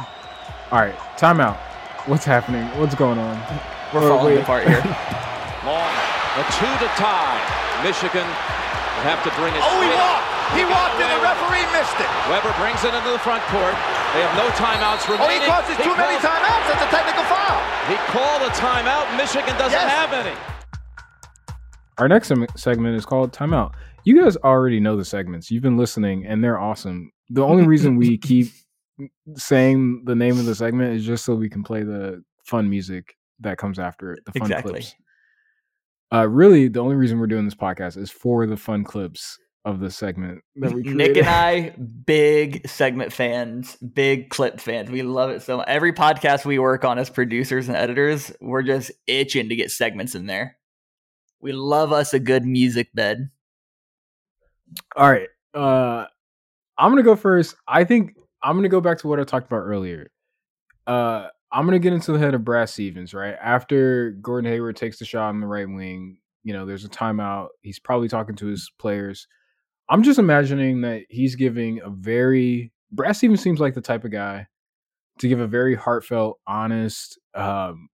All 0.71 0.79
right, 0.79 0.95
timeout. 1.17 1.55
What's 2.07 2.25
happening? 2.25 2.65
What's 2.79 2.95
going 2.95 3.17
on? 3.17 3.37
We're 3.93 4.03
Oh, 4.03 4.17
falling 4.17 4.35
wait. 4.35 4.41
apart 4.43 4.67
here. 4.67 4.77
Long. 5.65 5.93
A 6.35 6.43
two 6.51 6.65
to 6.81 6.89
tie. 6.97 7.39
Michigan 7.85 8.25
will 8.27 9.05
have 9.07 9.23
to 9.23 9.29
bring 9.39 9.53
it. 9.55 9.61
Oh, 9.63 9.81
he 9.81 9.89
walked. 9.95 10.32
He 10.53 10.63
walked 10.65 10.97
and 11.01 11.09
away 11.09 11.17
the 11.17 11.21
referee 11.25 11.65
missed 11.73 11.97
it. 11.97 12.09
Webber 12.29 12.53
brings 12.61 12.81
it 12.85 12.93
into 12.93 13.09
the 13.11 13.19
front 13.21 13.41
court. 13.49 13.73
They 14.13 14.21
have 14.21 14.35
no 14.37 14.47
timeouts 14.53 15.09
remaining. 15.09 15.25
Oh, 15.25 15.29
he 15.29 15.39
remaining. 15.41 15.49
causes 15.49 15.77
too 15.81 15.95
many 15.97 16.17
timeouts. 16.21 16.65
That's 16.69 16.85
a 16.85 16.91
technical 16.93 17.25
foul. 17.25 17.57
He 17.89 17.95
called 18.13 18.41
a 18.45 18.51
timeout. 18.53 19.05
Michigan 19.17 19.57
doesn't 19.57 19.73
Yes. 19.73 19.89
have 19.91 20.13
any. 20.13 20.35
Our 21.97 22.07
next 22.07 22.31
segment 22.55 22.95
is 22.95 23.05
called 23.05 23.31
Timeout. 23.33 23.73
You 24.03 24.21
guys 24.21 24.35
already 24.37 24.79
know 24.79 24.97
the 24.97 25.05
segments. 25.05 25.51
You've 25.51 25.63
been 25.63 25.77
listening, 25.77 26.25
and 26.25 26.43
they're 26.43 26.59
awesome. 26.59 27.11
The 27.29 27.43
only 27.43 27.65
reason 27.67 27.95
we 27.97 28.17
keep 28.29 28.47
saying 29.35 30.03
the 30.05 30.15
name 30.15 30.37
of 30.39 30.45
the 30.45 30.55
segment 30.55 30.93
is 30.95 31.05
just 31.05 31.23
so 31.25 31.35
we 31.35 31.49
can 31.49 31.63
play 31.63 31.83
the 31.83 32.23
fun 32.45 32.69
music 32.69 33.15
that 33.39 33.57
comes 33.57 33.79
after 33.79 34.11
it, 34.13 34.25
the 34.25 34.31
fun 34.33 34.41
Exactly. 34.43 34.71
clips. 34.73 34.95
Uh, 36.13 36.27
really, 36.27 36.67
the 36.67 36.79
only 36.79 36.95
reason 36.95 37.19
we're 37.19 37.27
doing 37.27 37.45
this 37.45 37.55
podcast 37.55 37.97
is 37.97 38.11
for 38.11 38.45
the 38.45 38.57
fun 38.57 38.83
clips 38.83 39.37
of 39.65 39.79
the 39.79 39.89
segment 39.89 40.41
that 40.57 40.73
we 40.73 40.81
Nick 40.83 41.15
and 41.15 41.27
I, 41.27 41.69
big 41.69 42.67
segment 42.67 43.13
fans, 43.13 43.77
big 43.77 44.29
clip 44.29 44.59
fans. 44.59 44.91
We 44.91 45.03
love 45.03 45.29
it 45.29 45.41
so 45.41 45.57
much. 45.57 45.67
Every 45.67 45.93
podcast 45.93 46.45
we 46.45 46.59
work 46.59 46.83
on 46.83 46.99
as 46.99 47.09
producers 47.09 47.69
and 47.69 47.77
editors, 47.77 48.31
we're 48.41 48.63
just 48.63 48.91
itching 49.07 49.49
to 49.49 49.55
get 49.55 49.71
segments 49.71 50.15
in 50.15 50.25
there. 50.25 50.57
We 51.39 51.53
love 51.53 51.93
us 51.93 52.13
a 52.13 52.19
good 52.19 52.45
music 52.45 52.89
bed. 52.93 53.29
All 54.95 55.09
right. 55.09 55.29
Uh 55.53 56.05
I'm 56.77 56.91
gonna 56.91 57.03
go 57.03 57.15
first. 57.15 57.55
I 57.67 57.83
think 57.83 58.15
I'm 58.41 58.57
gonna 58.57 58.69
go 58.69 58.81
back 58.81 58.97
to 58.99 59.07
what 59.07 59.19
I 59.19 59.23
talked 59.23 59.47
about 59.47 59.61
earlier. 59.61 60.11
Uh 60.87 61.27
I'm 61.51 61.65
gonna 61.65 61.79
get 61.79 61.93
into 61.93 62.11
the 62.11 62.19
head 62.19 62.33
of 62.33 62.43
Brad 62.43 62.67
Stevens, 62.67 63.13
right? 63.13 63.35
After 63.41 64.11
Gordon 64.11 64.51
Hayward 64.51 64.75
takes 64.75 64.99
the 64.99 65.05
shot 65.05 65.29
on 65.29 65.39
the 65.39 65.47
right 65.47 65.69
wing, 65.69 66.17
you 66.43 66.51
know, 66.51 66.65
there's 66.65 66.83
a 66.83 66.89
timeout. 66.89 67.49
He's 67.61 67.79
probably 67.79 68.09
talking 68.09 68.35
to 68.37 68.47
his 68.47 68.69
players. 68.77 69.27
I'm 69.89 70.03
just 70.03 70.19
imagining 70.19 70.81
that 70.81 71.03
he's 71.09 71.35
giving 71.35 71.81
a 71.81 71.89
very 71.89 72.71
Brad 72.91 73.17
even 73.23 73.37
seems 73.37 73.59
like 73.59 73.73
the 73.73 73.81
type 73.81 74.05
of 74.05 74.11
guy 74.11 74.47
to 75.19 75.27
give 75.27 75.39
a 75.39 75.47
very 75.47 75.75
heartfelt, 75.75 76.39
honest, 76.47 77.19
um, 77.33 77.89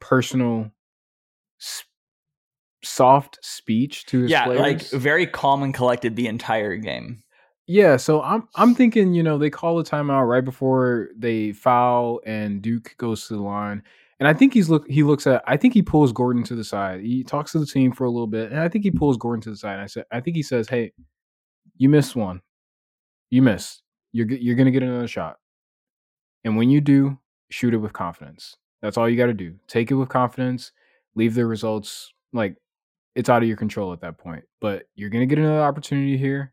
personal, 0.00 0.70
s- 1.60 1.84
soft 2.84 3.38
speech 3.42 4.06
to 4.06 4.20
his 4.20 4.30
yeah, 4.30 4.44
players. 4.44 4.60
like 4.60 5.02
very 5.02 5.26
calm 5.26 5.62
and 5.62 5.74
collected 5.74 6.16
the 6.16 6.26
entire 6.26 6.76
game. 6.76 7.22
Yeah, 7.66 7.96
so 7.96 8.20
I'm 8.22 8.48
I'm 8.56 8.74
thinking, 8.74 9.14
you 9.14 9.22
know, 9.22 9.38
they 9.38 9.50
call 9.50 9.78
a 9.78 9.84
timeout 9.84 10.28
right 10.28 10.44
before 10.44 11.08
they 11.16 11.52
foul 11.52 12.20
and 12.26 12.60
Duke 12.60 12.94
goes 12.98 13.28
to 13.28 13.34
the 13.34 13.42
line. 13.42 13.82
And 14.18 14.28
I 14.28 14.34
think 14.34 14.52
he's 14.52 14.68
look 14.68 14.88
he 14.88 15.02
looks 15.02 15.26
at 15.26 15.42
I 15.46 15.56
think 15.56 15.72
he 15.72 15.82
pulls 15.82 16.12
Gordon 16.12 16.42
to 16.44 16.54
the 16.54 16.64
side. 16.64 17.00
He 17.00 17.24
talks 17.24 17.52
to 17.52 17.58
the 17.58 17.66
team 17.66 17.92
for 17.92 18.04
a 18.04 18.10
little 18.10 18.26
bit, 18.26 18.50
and 18.50 18.60
I 18.60 18.68
think 18.68 18.84
he 18.84 18.90
pulls 18.90 19.16
Gordon 19.16 19.40
to 19.42 19.50
the 19.50 19.56
side. 19.56 19.74
And 19.74 19.82
I 19.82 19.86
said 19.86 20.04
I 20.10 20.20
think 20.20 20.36
he 20.36 20.42
says, 20.42 20.68
"Hey, 20.68 20.92
you 21.76 21.88
miss 21.88 22.14
one. 22.14 22.42
You 23.30 23.42
miss. 23.42 23.80
You're 24.12 24.30
you're 24.30 24.56
going 24.56 24.66
to 24.66 24.72
get 24.72 24.82
another 24.82 25.08
shot. 25.08 25.38
And 26.44 26.56
when 26.56 26.70
you 26.70 26.80
do, 26.80 27.18
shoot 27.50 27.74
it 27.74 27.78
with 27.78 27.92
confidence. 27.92 28.56
That's 28.80 28.96
all 28.96 29.08
you 29.08 29.16
got 29.16 29.26
to 29.26 29.34
do. 29.34 29.54
Take 29.68 29.90
it 29.90 29.94
with 29.94 30.08
confidence. 30.08 30.72
Leave 31.14 31.34
the 31.34 31.46
results 31.46 32.12
like 32.32 32.56
it's 33.14 33.28
out 33.28 33.42
of 33.42 33.48
your 33.48 33.56
control 33.56 33.92
at 33.92 34.00
that 34.00 34.18
point. 34.18 34.44
But 34.60 34.84
you're 34.94 35.10
going 35.10 35.26
to 35.26 35.34
get 35.34 35.42
another 35.42 35.62
opportunity 35.62 36.16
here 36.16 36.52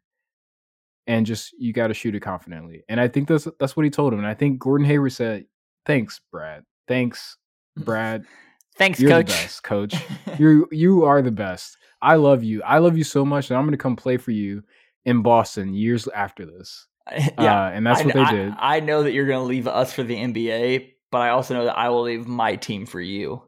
and 1.07 1.25
just 1.25 1.53
you 1.57 1.73
got 1.73 1.87
to 1.87 1.93
shoot 1.93 2.15
it 2.15 2.19
confidently. 2.21 2.83
And 2.87 2.99
I 3.01 3.07
think 3.07 3.27
that's 3.27 3.47
that's 3.59 3.75
what 3.75 3.83
he 3.83 3.89
told 3.89 4.13
him. 4.13 4.19
And 4.19 4.27
I 4.27 4.35
think 4.35 4.59
Gordon 4.59 4.85
Hayward 4.85 5.11
said, 5.11 5.45
"Thanks, 5.85 6.21
Brad. 6.31 6.63
Thanks, 6.87 7.37
Brad. 7.75 8.25
Thanks, 8.77 8.99
You're 8.99 9.11
coach. 9.11 9.25
the 9.27 9.33
best, 9.33 9.63
coach. 9.63 9.95
you 10.39 10.67
you 10.71 11.03
are 11.03 11.21
the 11.21 11.31
best. 11.31 11.77
I 12.01 12.15
love 12.15 12.43
you. 12.43 12.61
I 12.63 12.77
love 12.77 12.97
you 12.97 13.03
so 13.03 13.25
much, 13.25 13.49
and 13.49 13.57
I'm 13.57 13.65
going 13.65 13.71
to 13.71 13.77
come 13.77 13.95
play 13.95 14.15
for 14.17 14.31
you 14.31 14.63
in 15.05 15.21
Boston 15.21 15.73
years 15.73 16.07
after 16.07 16.45
this. 16.45 16.87
yeah, 17.11 17.65
uh, 17.67 17.69
and 17.71 17.85
that's 17.87 18.01
I, 18.01 18.05
what 18.05 18.13
they 18.13 18.19
I- 18.21 18.31
did. 18.31 18.53
I 18.57 18.79
know 18.81 19.03
that 19.03 19.13
you're 19.13 19.27
going 19.27 19.39
to 19.39 19.45
leave 19.45 19.67
us 19.67 19.93
for 19.93 20.03
the 20.03 20.15
NBA, 20.15 20.91
but 21.11 21.19
I 21.19 21.29
also 21.29 21.53
know 21.55 21.65
that 21.65 21.77
I 21.77 21.89
will 21.89 22.03
leave 22.03 22.27
my 22.27 22.55
team 22.55 22.85
for 22.85 23.01
you. 23.01 23.43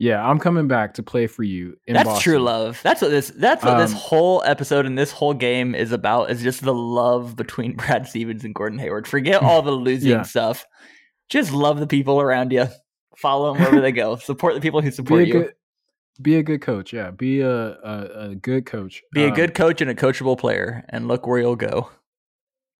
Yeah, 0.00 0.24
I'm 0.28 0.40
coming 0.40 0.66
back 0.66 0.94
to 0.94 1.02
play 1.04 1.28
for 1.28 1.44
you. 1.44 1.76
In 1.86 1.94
That's 1.94 2.08
Boston. 2.08 2.22
true 2.32 2.38
love. 2.40 2.80
That's 2.82 3.00
what 3.00 3.10
this. 3.12 3.28
That's 3.36 3.64
what 3.64 3.78
this 3.78 3.92
Um, 3.92 3.96
whole 3.96 4.42
episode 4.44 4.86
and 4.86 4.98
this 4.98 5.12
whole 5.12 5.34
game 5.34 5.74
is 5.74 5.92
about. 5.92 6.30
Is 6.30 6.42
just 6.42 6.62
the 6.62 6.74
love 6.74 7.36
between 7.36 7.72
Brad 7.76 8.08
Stevens 8.08 8.44
and 8.44 8.54
Gordon 8.54 8.78
Hayward. 8.80 9.06
Forget 9.06 9.42
all 9.42 9.62
the 9.62 9.70
losing 9.88 10.10
Yeah. 10.10 10.22
stuff. 10.22 10.66
Just 11.30 11.52
love 11.52 11.78
the 11.78 11.86
people 11.86 12.20
around 12.20 12.52
you. 12.52 12.66
Follow 13.16 13.52
them 13.52 13.60
wherever 13.62 13.80
they 13.80 13.92
go. 13.92 14.16
Support 14.16 14.54
the 14.54 14.60
people 14.60 14.82
who 14.82 14.90
support 14.90 15.26
you. 15.26 15.32
good, 15.32 15.52
be 16.22 16.36
a 16.36 16.42
good 16.42 16.62
coach. 16.62 16.92
Yeah, 16.92 17.10
be 17.10 17.40
a 17.40 17.50
a, 17.50 18.28
a 18.30 18.34
good 18.34 18.66
coach. 18.66 19.02
Be 19.12 19.24
a 19.24 19.28
Um, 19.28 19.34
good 19.34 19.54
coach 19.54 19.80
and 19.80 19.90
a 19.90 19.94
coachable 19.94 20.38
player, 20.38 20.84
and 20.88 21.08
look 21.08 21.26
where 21.26 21.38
you'll 21.38 21.56
go. 21.56 21.90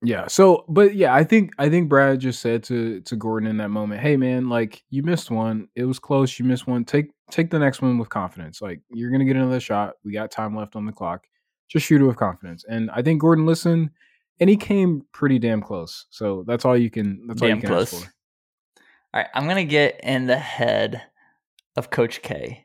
Yeah. 0.02 0.26
So, 0.28 0.64
but 0.68 0.94
yeah, 0.94 1.14
I 1.14 1.24
think 1.24 1.52
I 1.58 1.68
think 1.68 1.88
Brad 1.88 2.20
just 2.20 2.40
said 2.40 2.62
to 2.64 3.00
to 3.00 3.16
Gordon 3.16 3.48
in 3.48 3.56
that 3.56 3.70
moment, 3.70 4.00
"Hey, 4.02 4.16
man, 4.16 4.48
like 4.48 4.82
you 4.90 5.02
missed 5.02 5.30
one. 5.30 5.68
It 5.74 5.84
was 5.84 5.98
close. 5.98 6.38
You 6.38 6.44
missed 6.44 6.66
one. 6.66 6.84
Take 6.84 7.10
take 7.30 7.50
the 7.50 7.58
next 7.58 7.80
one 7.80 7.98
with 7.98 8.10
confidence. 8.10 8.60
Like 8.60 8.80
you're 8.90 9.10
gonna 9.10 9.24
get 9.24 9.36
another 9.36 9.60
shot. 9.60 9.94
We 10.04 10.12
got 10.12 10.30
time 10.30 10.54
left 10.54 10.76
on 10.76 10.84
the 10.84 10.92
clock. 10.92 11.26
Just 11.68 11.86
shoot 11.86 12.02
it 12.02 12.04
with 12.04 12.16
confidence." 12.16 12.64
And 12.68 12.90
I 12.90 13.02
think 13.02 13.20
Gordon 13.20 13.46
listened, 13.46 13.90
and 14.40 14.50
he 14.50 14.56
came 14.56 15.02
pretty 15.12 15.38
damn 15.38 15.62
close. 15.62 16.06
So 16.10 16.44
that's 16.46 16.64
all 16.64 16.76
you 16.76 16.90
can. 16.90 17.26
That's 17.26 17.40
all 17.40 17.48
Damn 17.48 17.56
you 17.56 17.62
can 17.62 17.70
close. 17.70 17.94
All 17.94 18.00
right, 19.14 19.26
I'm 19.34 19.48
gonna 19.48 19.64
get 19.64 20.00
in 20.02 20.26
the 20.26 20.36
head 20.36 21.02
of 21.76 21.90
Coach 21.90 22.20
K. 22.20 22.63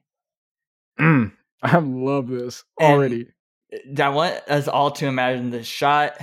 Mm, 1.00 1.32
I 1.64 1.78
love 1.78 2.28
this 2.28 2.64
And- 2.80 2.94
already. 2.94 3.28
I 4.02 4.10
want 4.10 4.34
us 4.48 4.68
all 4.68 4.90
to 4.92 5.06
imagine 5.06 5.52
the 5.52 5.64
shot 5.64 6.18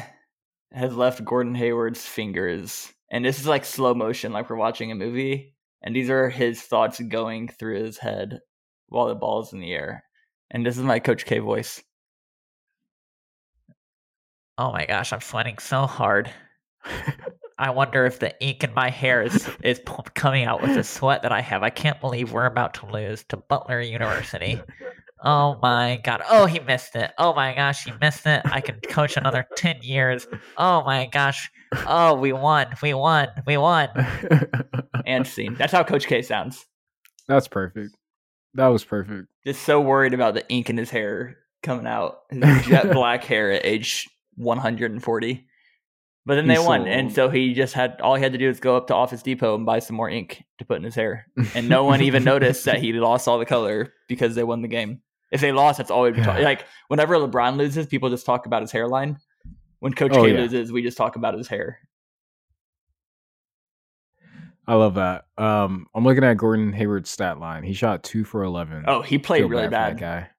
has 0.72 0.94
left 0.96 1.24
Gordon 1.24 1.54
Hayward's 1.54 2.04
fingers. 2.04 2.92
And 3.08 3.24
this 3.24 3.38
is 3.38 3.46
like 3.46 3.64
slow 3.64 3.94
motion, 3.94 4.32
like 4.32 4.50
we're 4.50 4.56
watching 4.56 4.90
a 4.90 4.96
movie. 4.96 5.54
And 5.80 5.94
these 5.94 6.10
are 6.10 6.28
his 6.28 6.60
thoughts 6.60 7.00
going 7.00 7.46
through 7.46 7.84
his 7.84 7.98
head 7.98 8.40
while 8.88 9.06
the 9.06 9.14
ball 9.14 9.42
is 9.42 9.52
in 9.52 9.60
the 9.60 9.72
air. 9.72 10.02
And 10.50 10.66
this 10.66 10.76
is 10.76 10.82
my 10.82 10.98
Coach 10.98 11.24
K 11.24 11.38
voice. 11.38 11.80
Oh 14.58 14.72
my 14.72 14.86
gosh, 14.86 15.12
I'm 15.12 15.20
sweating 15.20 15.58
so 15.58 15.86
hard. 15.86 16.28
I 17.58 17.70
wonder 17.70 18.04
if 18.04 18.18
the 18.18 18.38
ink 18.42 18.64
in 18.64 18.74
my 18.74 18.90
hair 18.90 19.22
is 19.22 19.48
is 19.62 19.80
coming 20.14 20.44
out 20.44 20.60
with 20.60 20.74
the 20.74 20.84
sweat 20.84 21.22
that 21.22 21.32
I 21.32 21.40
have. 21.40 21.62
I 21.62 21.70
can't 21.70 22.00
believe 22.00 22.32
we're 22.32 22.46
about 22.46 22.74
to 22.74 22.86
lose 22.86 23.24
to 23.28 23.36
Butler 23.36 23.80
University. 23.80 24.60
Oh 25.24 25.58
my 25.62 25.98
god. 26.04 26.22
Oh, 26.28 26.44
he 26.46 26.60
missed 26.60 26.94
it. 26.94 27.12
Oh 27.18 27.34
my 27.34 27.54
gosh, 27.54 27.84
he 27.84 27.92
missed 28.00 28.26
it. 28.26 28.42
I 28.44 28.60
can 28.60 28.80
coach 28.80 29.16
another 29.16 29.46
10 29.56 29.78
years. 29.82 30.26
Oh 30.58 30.84
my 30.84 31.06
gosh. 31.06 31.50
Oh, 31.86 32.14
we 32.14 32.32
won. 32.32 32.66
We 32.82 32.94
won. 32.94 33.28
We 33.46 33.56
won. 33.56 33.88
And 35.06 35.24
scene. 35.24 35.54
That's 35.54 35.72
how 35.72 35.84
Coach 35.84 36.08
K 36.08 36.20
sounds. 36.20 36.66
That's 37.28 37.46
perfect. 37.46 37.96
That 38.54 38.66
was 38.68 38.82
perfect. 38.82 39.28
Just 39.46 39.62
so 39.62 39.80
worried 39.80 40.14
about 40.14 40.34
the 40.34 40.48
ink 40.48 40.68
in 40.68 40.76
his 40.76 40.90
hair 40.90 41.36
coming 41.62 41.86
out. 41.86 42.22
His 42.30 42.66
jet 42.66 42.90
black 42.92 43.22
hair 43.22 43.52
at 43.52 43.64
age 43.64 44.08
140. 44.34 45.45
But 46.26 46.34
then 46.34 46.48
they 46.48 46.58
won. 46.58 46.88
and 46.88 47.12
so 47.12 47.28
he 47.30 47.54
just 47.54 47.72
had 47.72 48.00
all 48.00 48.16
he 48.16 48.22
had 48.22 48.32
to 48.32 48.38
do 48.38 48.48
was 48.48 48.58
go 48.58 48.76
up 48.76 48.88
to 48.88 48.94
Office 48.94 49.22
Depot 49.22 49.54
and 49.54 49.64
buy 49.64 49.78
some 49.78 49.94
more 49.96 50.10
ink 50.10 50.42
to 50.58 50.64
put 50.64 50.76
in 50.76 50.82
his 50.82 50.96
hair. 50.96 51.26
And 51.54 51.68
no 51.68 51.84
one 51.84 52.02
even 52.02 52.24
noticed 52.32 52.64
that 52.64 52.80
he 52.80 52.92
lost 52.94 53.28
all 53.28 53.38
the 53.38 53.46
color 53.46 53.92
because 54.08 54.34
they 54.34 54.42
won 54.42 54.60
the 54.60 54.66
game. 54.68 55.00
If 55.30 55.40
they 55.40 55.52
lost, 55.52 55.78
that's 55.78 55.90
all 55.90 56.02
we'd 56.02 56.16
be 56.16 56.22
talking. 56.22 56.42
Like 56.44 56.66
whenever 56.88 57.14
LeBron 57.16 57.56
loses, 57.56 57.86
people 57.86 58.10
just 58.10 58.26
talk 58.26 58.46
about 58.46 58.62
his 58.62 58.72
hairline. 58.72 59.18
When 59.78 59.92
Coach 59.92 60.12
Oh, 60.14 60.24
K 60.24 60.32
yeah. 60.32 60.40
loses, 60.40 60.72
we 60.72 60.82
just 60.82 60.96
talk 60.96 61.14
about 61.16 61.34
his 61.34 61.46
hair. 61.46 61.78
I 64.66 64.74
love 64.74 64.94
that. 64.94 65.26
Um, 65.38 65.86
I'm 65.94 66.02
looking 66.04 66.24
at 66.24 66.36
Gordon 66.36 66.72
Hayward's 66.72 67.10
stat 67.10 67.38
line. 67.38 67.62
He 67.62 67.72
shot 67.72 68.02
two 68.02 68.24
for 68.24 68.42
eleven. 68.42 68.84
Oh, 68.88 69.00
he 69.02 69.16
played 69.18 69.40
Feel 69.42 69.48
really 69.48 69.62
bad 69.68 69.70
bad. 69.70 69.96
that 69.96 70.00
guy. 70.00 70.30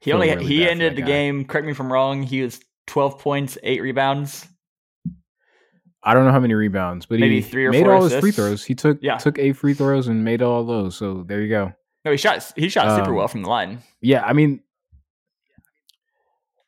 He 0.00 0.10
Feel 0.10 0.14
only 0.16 0.30
really 0.30 0.46
he 0.46 0.68
ended 0.68 0.96
the 0.96 1.02
guy. 1.02 1.06
game. 1.08 1.44
Correct 1.44 1.66
me 1.66 1.72
if 1.72 1.80
I'm 1.80 1.92
wrong. 1.92 2.22
He 2.22 2.40
was 2.42 2.60
12 2.86 3.18
points, 3.18 3.58
eight 3.62 3.82
rebounds. 3.82 4.46
I 6.06 6.14
don't 6.14 6.24
know 6.24 6.30
how 6.30 6.40
many 6.40 6.54
rebounds, 6.54 7.04
but 7.04 7.18
Maybe 7.18 7.36
he 7.36 7.42
three 7.42 7.66
or 7.66 7.72
made 7.72 7.82
four 7.84 7.94
all 7.94 8.02
his 8.04 8.12
free 8.12 8.30
assists. 8.30 8.36
throws. 8.36 8.64
He 8.64 8.74
took 8.74 8.98
Yeah. 9.02 9.16
took 9.18 9.38
eight 9.38 9.54
free 9.56 9.74
throws 9.74 10.06
and 10.08 10.24
made 10.24 10.40
all 10.40 10.64
those. 10.64 10.96
So 10.96 11.24
there 11.26 11.42
you 11.42 11.48
go. 11.48 11.72
No, 12.04 12.12
he 12.12 12.16
shot 12.16 12.52
he 12.56 12.68
shot 12.68 12.96
super 12.96 13.10
Um, 13.10 13.16
well 13.16 13.28
from 13.28 13.42
the 13.42 13.48
line. 13.48 13.80
Yeah, 14.00 14.22
I 14.24 14.32
mean, 14.32 14.60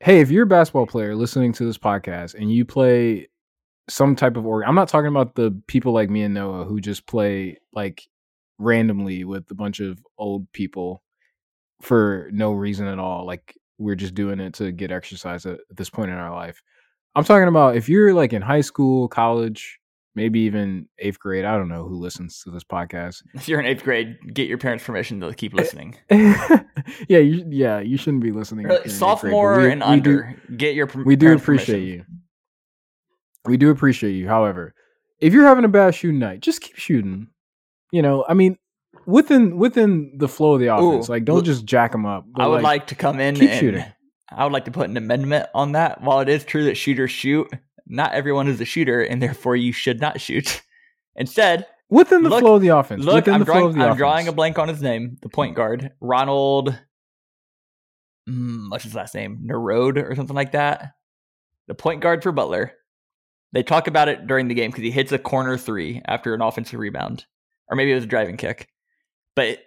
hey, 0.00 0.20
if 0.20 0.30
you're 0.30 0.44
a 0.44 0.46
basketball 0.46 0.86
player 0.86 1.14
listening 1.14 1.52
to 1.54 1.64
this 1.64 1.78
podcast 1.78 2.34
and 2.34 2.52
you 2.52 2.64
play 2.64 3.28
some 3.88 4.14
type 4.16 4.36
of 4.36 4.46
org, 4.46 4.64
I'm 4.66 4.74
not 4.74 4.88
talking 4.88 5.08
about 5.08 5.34
the 5.34 5.60
people 5.66 5.92
like 5.92 6.10
me 6.10 6.22
and 6.22 6.34
Noah 6.34 6.64
who 6.64 6.80
just 6.80 7.06
play 7.06 7.58
like 7.72 8.08
randomly 8.58 9.24
with 9.24 9.50
a 9.50 9.54
bunch 9.54 9.80
of 9.80 9.98
old 10.18 10.50
people 10.52 11.02
for 11.80 12.28
no 12.32 12.52
reason 12.52 12.86
at 12.86 12.98
all. 12.98 13.24
Like 13.26 13.56
we're 13.78 13.94
just 13.94 14.14
doing 14.14 14.40
it 14.40 14.54
to 14.54 14.72
get 14.72 14.90
exercise 14.90 15.46
at 15.46 15.60
this 15.70 15.90
point 15.90 16.10
in 16.10 16.16
our 16.16 16.34
life. 16.34 16.62
I'm 17.14 17.24
talking 17.24 17.48
about 17.48 17.76
if 17.76 17.88
you're 17.88 18.14
like 18.14 18.32
in 18.32 18.42
high 18.42 18.60
school, 18.60 19.08
college, 19.08 19.78
maybe 20.14 20.40
even 20.40 20.88
eighth 20.98 21.18
grade. 21.18 21.44
I 21.44 21.56
don't 21.56 21.68
know 21.68 21.84
who 21.84 21.96
listens 21.96 22.42
to 22.42 22.50
this 22.50 22.64
podcast. 22.64 23.22
If 23.34 23.48
you're 23.48 23.60
in 23.60 23.66
eighth 23.66 23.82
grade, 23.84 24.16
get 24.32 24.48
your 24.48 24.58
parents' 24.58 24.84
permission 24.84 25.20
to 25.20 25.32
keep 25.34 25.54
eh, 25.54 25.56
listening. 25.56 25.96
yeah, 26.10 27.18
you, 27.18 27.44
yeah, 27.50 27.80
you 27.80 27.96
shouldn't 27.96 28.22
be 28.22 28.32
listening. 28.32 28.66
Really, 28.66 28.78
eighth 28.78 28.84
grade, 28.84 28.96
Sophomore 28.96 29.58
we- 29.58 29.70
and 29.72 29.80
we 29.80 30.00
do- 30.00 30.10
under, 30.10 30.36
get 30.56 30.74
your 30.74 30.86
we 31.04 31.16
do 31.16 31.32
appreciate 31.32 31.74
permission. 31.76 32.06
you. 32.10 32.18
We 33.44 33.56
do 33.56 33.70
appreciate 33.70 34.12
you. 34.12 34.28
However, 34.28 34.74
if 35.20 35.32
you're 35.32 35.46
having 35.46 35.64
a 35.64 35.68
bad 35.68 35.94
shooting 35.94 36.18
night, 36.18 36.40
just 36.40 36.60
keep 36.60 36.76
shooting. 36.76 37.28
You 37.90 38.02
know, 38.02 38.24
I 38.28 38.34
mean, 38.34 38.58
within 39.06 39.56
within 39.56 40.12
the 40.16 40.28
flow 40.28 40.54
of 40.54 40.60
the 40.60 40.66
offense, 40.66 41.08
Ooh, 41.08 41.12
like 41.12 41.24
don't 41.24 41.44
just 41.44 41.64
jack 41.64 41.92
them 41.92 42.04
up. 42.04 42.26
I 42.36 42.46
would 42.46 42.62
like, 42.62 42.88
to 42.88 42.94
come 42.94 43.18
in 43.20 43.34
keep 43.34 43.50
and 43.50 43.58
shooting. 43.60 43.84
I 44.30 44.44
would 44.44 44.52
like 44.52 44.66
to 44.66 44.70
put 44.70 44.88
an 44.90 44.96
amendment 44.96 45.46
on 45.54 45.72
that. 45.72 46.02
While 46.02 46.20
it 46.20 46.28
is 46.28 46.44
true 46.44 46.64
that 46.64 46.76
shooters 46.76 47.10
shoot, 47.10 47.48
not 47.86 48.12
everyone 48.12 48.48
is 48.48 48.60
a 48.60 48.64
shooter, 48.64 49.00
and 49.02 49.22
therefore 49.22 49.56
you 49.56 49.72
should 49.72 50.00
not 50.00 50.20
shoot. 50.20 50.62
Instead, 51.16 51.66
within 51.88 52.22
the 52.22 52.28
look- 52.30 52.40
flow 52.40 52.54
of 52.56 52.62
the 52.62 52.68
offense. 52.68 53.04
look, 53.04 53.14
within 53.16 53.34
I'm 53.34 53.40
the 53.40 53.46
flow 53.46 53.54
drawing, 53.54 53.66
of 53.68 53.74
the 53.74 53.80
I'm 53.80 53.86
offense. 53.88 53.98
drawing 53.98 54.28
a 54.28 54.32
blank 54.32 54.58
on 54.58 54.68
his 54.68 54.82
name, 54.82 55.16
the 55.22 55.28
point 55.28 55.56
guard, 55.56 55.92
Ronald. 56.00 56.78
Mm, 58.28 58.70
what's 58.70 58.84
his 58.84 58.94
last 58.94 59.14
name? 59.14 59.40
Nored 59.46 59.96
or 59.98 60.14
something 60.14 60.36
like 60.36 60.52
that. 60.52 60.92
The 61.66 61.74
point 61.74 62.00
guard 62.02 62.22
for 62.22 62.32
Butler. 62.32 62.72
They 63.52 63.62
talk 63.62 63.86
about 63.86 64.08
it 64.08 64.26
during 64.26 64.48
the 64.48 64.54
game 64.54 64.70
because 64.70 64.82
he 64.84 64.90
hits 64.90 65.10
a 65.12 65.18
corner 65.18 65.56
three 65.56 66.02
after 66.04 66.34
an 66.34 66.42
offensive 66.42 66.78
rebound, 66.78 67.24
or 67.70 67.76
maybe 67.76 67.92
it 67.92 67.94
was 67.94 68.04
a 68.04 68.08
driving 68.08 68.36
kick. 68.36 68.68
But 69.34 69.60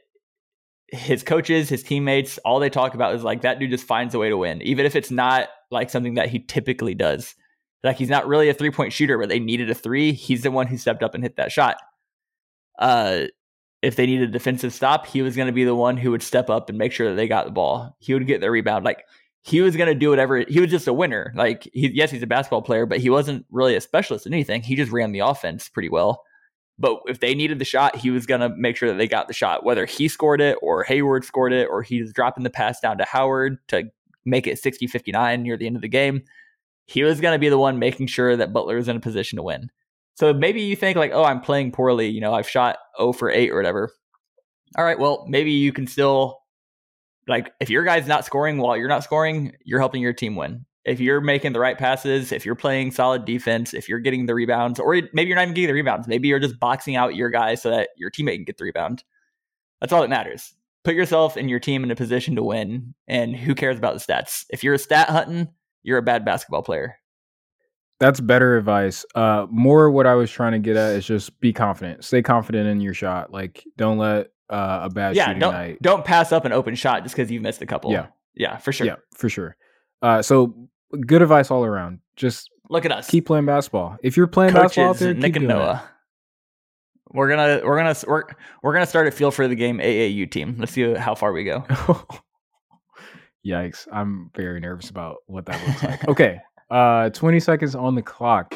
his 0.92 1.24
coaches, 1.24 1.70
his 1.70 1.84
teammates, 1.84 2.38
all 2.40 2.60
they 2.60 2.70
talk 2.70 2.94
about 2.94 3.16
is 3.16 3.24
like 3.24 3.42
that 3.42 3.60
dude 3.60 3.72
just 3.72 3.88
finds 3.88 4.14
a 4.14 4.20
way 4.20 4.30
to 4.30 4.38
win, 4.38 4.62
even 4.62 4.86
if 4.86 4.96
it's 4.96 5.10
not 5.10 5.48
like 5.72 5.90
something 5.90 6.16
that 6.16 6.30
he 6.30 6.40
typically 6.40 6.94
does. 6.94 7.34
Like 7.84 7.98
he's 7.98 8.10
not 8.10 8.28
really 8.28 8.50
a 8.50 8.54
three 8.54 8.72
point 8.72 8.94
shooter, 8.94 9.18
but 9.18 9.30
they 9.30 9.40
needed 9.40 9.70
a 9.70 9.74
three. 9.74 10.12
He's 10.12 10.44
the 10.44 10.52
one 10.52 10.68
who 10.68 10.78
stepped 10.78 11.02
up 11.02 11.16
and 11.16 11.24
hit 11.24 11.38
that 11.38 11.52
shot. 11.52 11.78
Uh, 12.78 13.24
if 13.82 13.96
they 13.96 14.06
needed 14.06 14.30
a 14.30 14.32
defensive 14.32 14.74
stop, 14.74 15.08
he 15.08 15.22
was 15.22 15.36
going 15.36 15.48
to 15.48 15.54
be 15.54 15.64
the 15.64 15.74
one 15.74 15.98
who 15.98 16.12
would 16.12 16.22
step 16.22 16.50
up 16.50 16.70
and 16.70 16.78
make 16.78 16.92
sure 16.92 17.10
that 17.10 17.16
they 17.16 17.28
got 17.28 17.46
the 17.46 17.52
ball. 17.52 17.96
He 18.00 18.14
would 18.14 18.28
get 18.28 18.42
the 18.42 18.52
rebound. 18.52 18.86
Like 18.86 19.06
he 19.44 19.62
was 19.62 19.76
going 19.76 19.88
to 19.88 19.96
do 19.96 20.10
whatever. 20.10 20.44
He 20.48 20.60
was 20.60 20.70
just 20.70 20.88
a 20.88 20.94
winner. 20.94 21.34
Like 21.36 21.68
he, 21.74 21.90
yes, 21.94 22.12
he's 22.12 22.22
a 22.22 22.28
basketball 22.28 22.62
player, 22.62 22.86
but 22.86 23.00
he 23.00 23.10
wasn't 23.10 23.46
really 23.50 23.76
a 23.76 23.82
specialist 23.82 24.28
in 24.28 24.34
anything. 24.34 24.62
He 24.62 24.76
just 24.76 24.92
ran 24.92 25.14
the 25.14 25.20
offense 25.20 25.70
pretty 25.70 25.90
well. 25.90 26.24
But 26.80 27.02
if 27.08 27.20
they 27.20 27.36
needed 27.36 27.60
the 27.60 27.66
shot, 27.66 27.96
he 27.96 28.10
was 28.10 28.26
going 28.26 28.42
to 28.42 28.50
make 28.50 28.76
sure 28.76 28.90
that 28.90 28.98
they 28.98 29.08
got 29.08 29.28
the 29.28 29.34
shot, 29.34 29.64
whether 29.64 29.86
he 29.86 30.08
scored 30.08 30.42
it 30.42 30.58
or 30.62 30.84
Hayward 30.84 31.24
scored 31.24 31.54
it 31.54 31.68
or 31.70 31.84
he's 31.84 32.12
dropping 32.12 32.44
the 32.44 32.50
pass 32.50 32.80
down 32.80 32.98
to 32.98 33.06
Howard 33.06 33.60
to 33.68 33.84
make 34.26 34.48
it 34.48 34.60
60 34.60 34.88
59 34.88 35.44
near 35.44 35.58
the 35.58 35.68
end 35.68 35.76
of 35.76 35.82
the 35.82 35.88
game. 35.88 36.24
He 36.88 37.04
was 37.04 37.22
going 37.22 37.36
to 37.36 37.40
be 37.40 37.50
the 37.50 37.58
one 37.58 37.80
making 37.80 38.08
sure 38.08 38.36
that 38.36 38.52
Butler 38.52 38.76
was 38.76 38.88
in 38.88 38.98
a 38.98 39.02
position 39.02 39.38
to 39.38 39.44
win. 39.44 39.70
So 40.16 40.34
maybe 40.34 40.62
you 40.62 40.76
think, 40.76 40.98
like, 40.98 41.12
oh, 41.14 41.24
I'm 41.24 41.40
playing 41.40 41.72
poorly. 41.72 42.10
You 42.10 42.22
know, 42.22 42.34
I've 42.34 42.50
shot 42.50 42.78
0 42.98 43.14
for 43.14 43.30
8 43.30 43.50
or 43.50 43.56
whatever. 43.56 43.92
All 44.78 44.84
right, 44.84 45.00
well, 45.00 45.26
maybe 45.28 45.52
you 45.52 45.72
can 45.72 45.88
still, 45.88 46.40
like, 47.28 47.52
if 47.60 47.70
your 47.70 47.84
guy's 47.84 48.08
not 48.08 48.26
scoring 48.26 48.58
while 48.58 48.76
you're 48.78 48.90
not 48.90 49.04
scoring, 49.04 49.54
you're 49.64 49.80
helping 49.80 50.02
your 50.02 50.14
team 50.14 50.36
win. 50.36 50.66
If 50.84 51.00
you're 51.00 51.22
making 51.22 51.54
the 51.54 51.60
right 51.60 51.78
passes, 51.78 52.32
if 52.32 52.46
you're 52.46 52.56
playing 52.56 52.92
solid 52.92 53.26
defense, 53.26 53.74
if 53.74 53.88
you're 53.88 54.00
getting 54.00 54.26
the 54.26 54.34
rebounds, 54.34 54.80
or 54.80 54.94
maybe 55.14 55.28
you're 55.28 55.36
not 55.36 55.44
even 55.44 55.54
getting 55.54 55.68
the 55.68 55.74
rebounds, 55.74 56.08
maybe 56.08 56.28
you're 56.28 56.40
just 56.40 56.60
boxing 56.60 56.96
out 56.96 57.16
your 57.16 57.30
guy 57.30 57.56
so 57.56 57.70
that 57.70 57.90
your 57.98 58.10
teammate 58.10 58.36
can 58.36 58.46
get 58.46 58.58
the 58.58 58.64
rebound. 58.64 59.04
That's 59.80 59.94
all 59.94 60.02
that 60.02 60.10
matters. 60.10 60.54
Put 60.84 60.96
yourself 60.96 61.38
and 61.38 61.50
your 61.50 61.60
team 61.60 61.84
in 61.84 61.92
a 61.92 61.96
position 61.96 62.36
to 62.36 62.44
win, 62.44 62.96
and 63.08 63.36
who 63.36 63.54
cares 63.54 63.78
about 63.78 63.94
the 63.94 64.00
stats? 64.00 64.46
If 64.50 64.64
you're 64.64 64.74
a 64.74 64.80
stat 64.80 65.10
hunting, 65.10 65.50
you're 65.84 66.00
a 66.00 66.04
bad 66.04 66.26
basketball 66.26 66.64
player. 66.64 66.96
That's 68.00 68.20
better 68.20 68.58
advice. 68.58 69.06
Uh, 69.14 69.46
more 69.52 69.92
what 69.92 70.08
I 70.08 70.16
was 70.16 70.32
trying 70.32 70.54
to 70.54 70.60
get 70.60 70.76
at 70.76 70.96
is 70.96 71.06
just 71.06 71.40
be 71.40 71.54
confident. 71.54 72.04
Stay 72.04 72.24
confident 72.24 72.68
in 72.68 72.82
your 72.82 72.96
shot. 72.96 73.32
Like, 73.32 73.64
don't 73.78 74.00
let 74.00 74.32
uh, 74.50 74.80
a 74.84 74.90
bad 74.90 75.16
yeah, 75.16 75.28
shooting 75.28 75.40
don't 75.40 75.54
night. 75.54 75.78
don't 75.84 76.04
pass 76.04 76.32
up 76.32 76.44
an 76.46 76.52
open 76.52 76.74
shot 76.74 77.04
just 77.04 77.16
because 77.16 77.30
you've 77.30 77.44
missed 77.44 77.62
a 77.62 77.68
couple. 77.68 77.92
Yeah. 77.92 78.08
yeah, 78.34 78.58
for 78.58 78.72
sure. 78.72 78.88
Yeah, 78.88 78.96
for 79.14 79.30
sure. 79.30 79.56
Uh, 80.02 80.22
so 80.22 80.54
good 81.06 81.22
advice 81.22 81.52
all 81.52 81.64
around. 81.64 82.00
Just 82.16 82.50
Look 82.70 82.86
at 82.86 82.92
us, 82.92 83.10
keep 83.10 83.26
playing 83.26 83.46
basketball. 83.46 83.98
If 84.02 84.16
you're 84.16 84.28
playing 84.28 84.54
basketball 84.54 84.86
out 84.86 84.94
coaches 84.94 85.00
there, 85.02 85.14
Nick 85.14 85.34
keep 85.34 85.42
and 85.42 85.50
doing 85.50 85.62
it. 85.62 85.64
Noah. 85.64 85.90
We're 87.14 87.30
gonna 87.30 87.62
we're 87.66 87.78
gonna 87.78 87.96
we're, 88.08 88.24
we're 88.64 88.74
gonna 88.74 88.86
start 88.86 89.08
a 89.08 89.12
feel 89.12 89.32
for 89.32 89.48
the 89.48 89.56
game 89.56 89.80
AAU 89.80 90.32
team. 90.32 90.56
Let's 90.58 90.72
see 90.72 90.94
how 90.94 91.14
far 91.14 91.34
we 91.34 91.44
go. 91.44 91.66
Yikes! 93.46 93.88
I'm 93.92 94.32
very 94.36 94.60
nervous 94.62 94.90
about 94.90 95.18
what 95.26 95.46
that 95.48 95.68
looks 95.68 95.84
like. 95.84 96.08
Okay, 96.08 96.40
uh, 96.70 97.10
20 97.10 97.40
seconds 97.42 97.76
on 97.76 97.96
the 97.96 98.02
clock. 98.02 98.56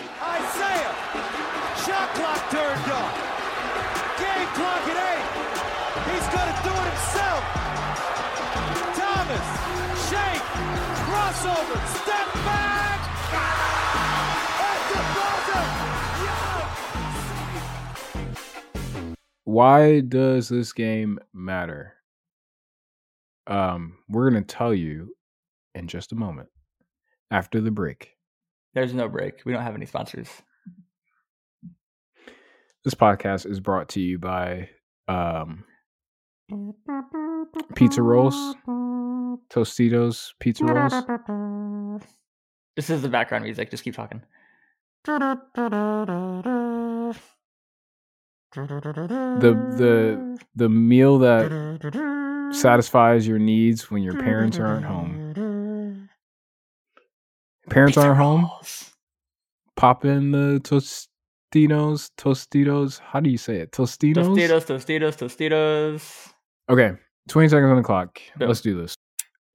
Why 19.55 20.01
does 20.01 20.49
this 20.49 20.73
game 20.73 21.17
matter? 21.33 21.93
Um, 23.47 23.99
we're 24.09 24.29
gonna 24.29 24.43
tell 24.43 24.73
you 24.73 25.15
in 25.73 25.87
just 25.87 26.11
a 26.11 26.15
moment 26.15 26.49
after 27.31 27.61
the 27.61 27.71
break. 27.71 28.17
There's 28.73 28.93
no 28.93 29.07
break. 29.07 29.43
We 29.45 29.53
don't 29.53 29.63
have 29.63 29.75
any 29.75 29.85
sponsors. 29.85 30.27
This 32.83 32.95
podcast 32.95 33.49
is 33.49 33.61
brought 33.61 33.87
to 33.91 34.01
you 34.01 34.19
by 34.19 34.71
um, 35.07 35.63
Pizza 37.75 38.01
Rolls, 38.01 38.35
Tostitos 39.49 40.33
Pizza 40.41 40.65
Rolls. 40.65 42.01
This 42.75 42.89
is 42.89 43.01
the 43.01 43.07
background 43.07 43.45
music. 43.45 43.71
Just 43.71 43.85
keep 43.85 43.95
talking. 43.95 44.21
The 48.55 49.53
the 49.77 50.39
the 50.55 50.69
meal 50.69 51.19
that 51.19 52.49
satisfies 52.51 53.27
your 53.27 53.39
needs 53.39 53.91
when 53.91 54.01
your 54.01 54.17
parents 54.19 54.57
aren't 54.59 54.85
home. 54.85 56.09
Parents 57.69 57.97
aren't 57.97 58.17
home. 58.17 58.49
Pop 59.75 60.05
in 60.05 60.31
the 60.31 60.61
Tostitos, 60.63 62.11
Tostitos. 62.17 62.99
How 62.99 63.19
do 63.19 63.29
you 63.29 63.37
say 63.37 63.57
it? 63.57 63.71
Tostitos. 63.71 64.25
Tostitos, 64.25 64.65
Tostitos, 64.65 65.17
Tostitos. 65.17 66.33
Okay, 66.69 66.93
20 67.27 67.49
seconds 67.49 67.69
on 67.69 67.77
the 67.77 67.83
clock. 67.83 68.21
Let's 68.39 68.61
do 68.61 68.79
this. 68.79 68.95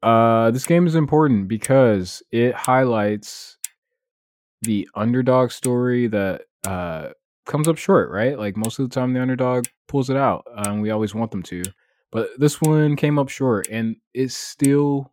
Uh, 0.03 0.51
this 0.51 0.67
game 0.67 0.87
is 0.87 0.95
important 0.95 1.49
because 1.49 2.23
it 2.31 2.55
highlights 2.55 3.57
the 4.63 4.89
underdog 4.95 5.51
story 5.51 6.07
that 6.09 6.43
uh, 6.67 7.11
comes 7.47 7.69
up 7.69 7.79
short, 7.79 8.11
right? 8.11 8.39
Like 8.39 8.57
most 8.57 8.79
of 8.79 8.89
the 8.89 8.95
time, 8.95 9.13
the 9.13 9.23
underdog 9.23 9.67
pulls 9.89 10.11
it 10.11 10.17
out. 10.17 10.47
Um, 10.55 10.81
we 10.81 10.91
always 10.91 11.15
want 11.15 11.31
them 11.31 11.43
to, 11.45 11.63
but 12.11 12.29
this 12.39 12.61
one 12.61 12.97
came 12.97 13.19
up 13.19 13.29
short, 13.29 13.69
and 13.71 13.97
it 14.15 14.31
still 14.31 15.13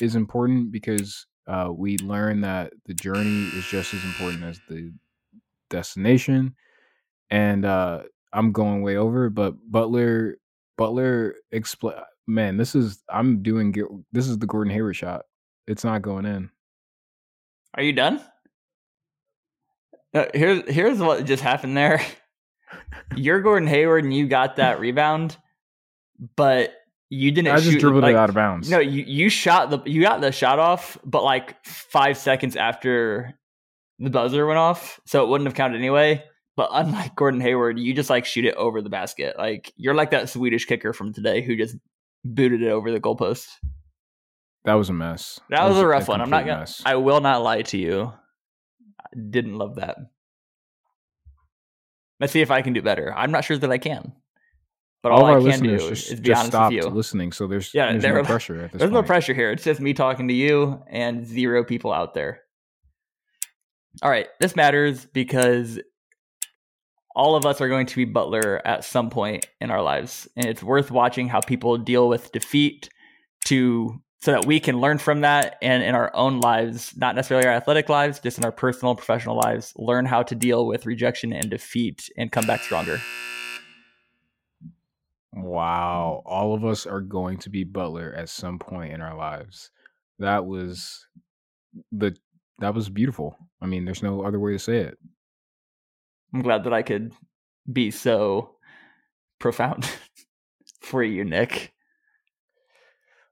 is 0.00 0.14
important 0.14 0.72
because 0.72 1.26
uh, 1.46 1.70
we 1.74 1.98
learn 1.98 2.40
that 2.40 2.72
the 2.86 2.94
journey 2.94 3.44
is 3.48 3.66
just 3.66 3.94
as 3.94 4.04
important 4.04 4.44
as 4.44 4.60
the 4.68 4.92
destination. 5.70 6.54
And 7.30 7.64
uh, 7.64 8.02
I'm 8.32 8.52
going 8.52 8.82
way 8.82 8.96
over, 8.96 9.30
but 9.30 9.54
Butler 9.70 10.36
Butler 10.76 11.36
expl- 11.52 12.02
man, 12.26 12.56
this 12.56 12.74
is 12.74 13.02
I'm 13.08 13.42
doing 13.42 13.74
this 14.12 14.28
is 14.28 14.38
the 14.38 14.46
Gordon 14.46 14.72
Hayward 14.72 14.96
shot. 14.96 15.22
It's 15.66 15.84
not 15.84 16.02
going 16.02 16.26
in. 16.26 16.50
Are 17.74 17.82
you 17.82 17.92
done? 17.92 18.20
Here's 20.32 20.68
here's 20.68 20.98
what 20.98 21.24
just 21.24 21.42
happened 21.42 21.76
there. 21.76 22.00
You're 23.16 23.40
Gordon 23.40 23.68
Hayward 23.68 24.04
and 24.04 24.14
you 24.14 24.26
got 24.28 24.56
that 24.56 24.78
rebound, 24.80 25.36
but 26.36 26.72
you 27.10 27.32
didn't. 27.32 27.52
I 27.52 27.56
just 27.56 27.72
shoot, 27.72 27.80
dribbled 27.80 28.02
like, 28.02 28.14
it 28.14 28.18
out 28.18 28.28
of 28.28 28.34
bounds. 28.34 28.70
No, 28.70 28.78
you 28.78 29.04
you 29.06 29.28
shot 29.28 29.70
the 29.70 29.82
you 29.86 30.02
got 30.02 30.20
the 30.20 30.32
shot 30.32 30.58
off, 30.58 30.96
but 31.04 31.24
like 31.24 31.64
five 31.64 32.16
seconds 32.16 32.56
after 32.56 33.38
the 33.98 34.10
buzzer 34.10 34.46
went 34.46 34.58
off, 34.58 35.00
so 35.04 35.24
it 35.24 35.28
wouldn't 35.28 35.46
have 35.46 35.54
counted 35.54 35.78
anyway. 35.78 36.24
But 36.56 36.70
unlike 36.72 37.16
Gordon 37.16 37.40
Hayward, 37.40 37.78
you 37.78 37.92
just 37.94 38.10
like 38.10 38.24
shoot 38.24 38.44
it 38.44 38.54
over 38.54 38.80
the 38.80 38.90
basket. 38.90 39.36
Like 39.36 39.72
you're 39.76 39.94
like 39.94 40.10
that 40.12 40.28
Swedish 40.28 40.66
kicker 40.66 40.92
from 40.92 41.12
today 41.12 41.42
who 41.42 41.56
just 41.56 41.76
booted 42.24 42.62
it 42.62 42.70
over 42.70 42.92
the 42.92 43.00
goalpost. 43.00 43.48
That 44.64 44.74
was 44.74 44.88
a 44.88 44.94
mess. 44.94 45.40
That, 45.50 45.68
was, 45.68 45.76
a 45.76 45.86
rough 45.86 46.08
one. 46.08 46.20
I'm 46.22 46.30
not 46.30 46.46
gonna. 46.46 46.60
mess. 46.60 46.82
I 46.86 46.94
will 46.94 47.20
not 47.20 47.42
lie 47.42 47.62
to 47.62 47.76
you. 47.76 48.12
Didn't 49.30 49.56
love 49.56 49.76
that. 49.76 49.96
Let's 52.20 52.32
see 52.32 52.40
if 52.40 52.50
I 52.50 52.62
can 52.62 52.72
do 52.72 52.82
better. 52.82 53.12
I'm 53.14 53.30
not 53.32 53.44
sure 53.44 53.58
that 53.58 53.70
I 53.70 53.78
can. 53.78 54.12
But 55.02 55.12
All 55.12 55.20
all, 55.20 55.26
our 55.26 55.38
I 55.38 55.50
can 55.50 55.62
do 55.62 55.72
listeners 55.72 55.82
is, 55.82 56.08
just, 56.08 56.22
just 56.22 56.38
honest 56.38 56.52
stopped 56.52 56.74
with 56.74 56.84
you. 56.84 56.90
listening, 56.90 57.32
so 57.32 57.46
there's 57.46 57.74
Yeah, 57.74 57.90
there's 57.90 58.02
there- 58.02 58.14
no 58.14 58.22
pressure 58.24 58.60
at 58.62 58.72
this 58.72 58.78
There's 58.78 58.90
no 58.92 59.02
pressure 59.02 59.34
here. 59.34 59.50
It's 59.50 59.64
just 59.64 59.80
me 59.80 59.92
talking 59.92 60.28
to 60.28 60.34
you 60.34 60.82
and 60.88 61.26
zero 61.26 61.62
people 61.64 61.92
out 61.92 62.14
there. 62.14 62.40
All 64.02 64.10
right, 64.10 64.26
this 64.40 64.56
matters 64.56 65.04
because 65.06 65.78
all 67.14 67.36
of 67.36 67.44
us 67.46 67.60
are 67.60 67.68
going 67.68 67.86
to 67.86 67.96
be 67.96 68.04
Butler 68.06 68.60
at 68.66 68.84
some 68.84 69.10
point 69.10 69.46
in 69.60 69.70
our 69.70 69.82
lives, 69.82 70.26
and 70.36 70.46
it's 70.46 70.62
worth 70.62 70.90
watching 70.90 71.28
how 71.28 71.40
people 71.40 71.76
deal 71.78 72.08
with 72.08 72.32
defeat 72.32 72.88
to 73.44 74.00
so 74.24 74.32
that 74.32 74.46
we 74.46 74.58
can 74.58 74.80
learn 74.80 74.96
from 74.96 75.20
that 75.20 75.58
and 75.60 75.82
in 75.82 75.94
our 75.94 76.10
own 76.16 76.40
lives, 76.40 76.96
not 76.96 77.14
necessarily 77.14 77.46
our 77.46 77.52
athletic 77.52 77.90
lives, 77.90 78.20
just 78.20 78.38
in 78.38 78.44
our 78.46 78.50
personal 78.50 78.94
professional 78.94 79.36
lives, 79.36 79.74
learn 79.76 80.06
how 80.06 80.22
to 80.22 80.34
deal 80.34 80.66
with 80.66 80.86
rejection 80.86 81.30
and 81.30 81.50
defeat 81.50 82.08
and 82.16 82.32
come 82.32 82.46
back 82.46 82.62
stronger. 82.62 82.98
Wow, 85.34 86.22
all 86.24 86.54
of 86.54 86.64
us 86.64 86.86
are 86.86 87.02
going 87.02 87.36
to 87.40 87.50
be 87.50 87.64
Butler 87.64 88.14
at 88.16 88.30
some 88.30 88.58
point 88.58 88.94
in 88.94 89.02
our 89.02 89.14
lives. 89.14 89.70
That 90.18 90.46
was 90.46 91.06
the 91.92 92.16
that 92.60 92.72
was 92.72 92.88
beautiful. 92.88 93.36
I 93.60 93.66
mean, 93.66 93.84
there's 93.84 94.02
no 94.02 94.22
other 94.22 94.40
way 94.40 94.52
to 94.52 94.58
say 94.58 94.78
it. 94.78 94.96
I'm 96.32 96.40
glad 96.40 96.64
that 96.64 96.72
I 96.72 96.80
could 96.80 97.12
be 97.70 97.90
so 97.90 98.54
profound 99.38 99.86
for 100.80 101.02
you, 101.02 101.26
Nick. 101.26 101.73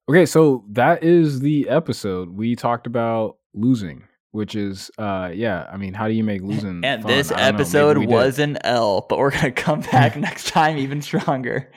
Okay, 0.09 0.27
so 0.27 0.65
that 0.71 1.03
is 1.05 1.41
the 1.41 1.69
episode. 1.69 2.31
We 2.31 2.57
talked 2.57 2.87
about 2.87 3.37
losing, 3.55 4.05
which 4.33 4.55
is 4.55 4.91
uh 4.99 5.31
yeah, 5.33 5.69
I 5.73 5.77
mean, 5.77 5.95
how 5.95 6.09
do 6.09 6.15
you 6.15 6.25
make 6.25 6.43
losing 6.53 6.85
And 6.85 7.03
fun? 7.03 7.11
this 7.11 7.31
I 7.31 7.37
know, 7.37 7.43
maybe 7.43 7.55
episode 7.55 7.99
we 7.99 8.07
did. 8.07 8.13
was 8.13 8.39
an 8.39 8.59
L, 8.65 9.07
but 9.09 9.19
we're 9.19 9.31
gonna 9.31 9.53
come 9.53 9.81
back 9.93 10.17
next 10.17 10.49
time 10.49 10.77
even 10.79 11.03
stronger. 11.03 11.71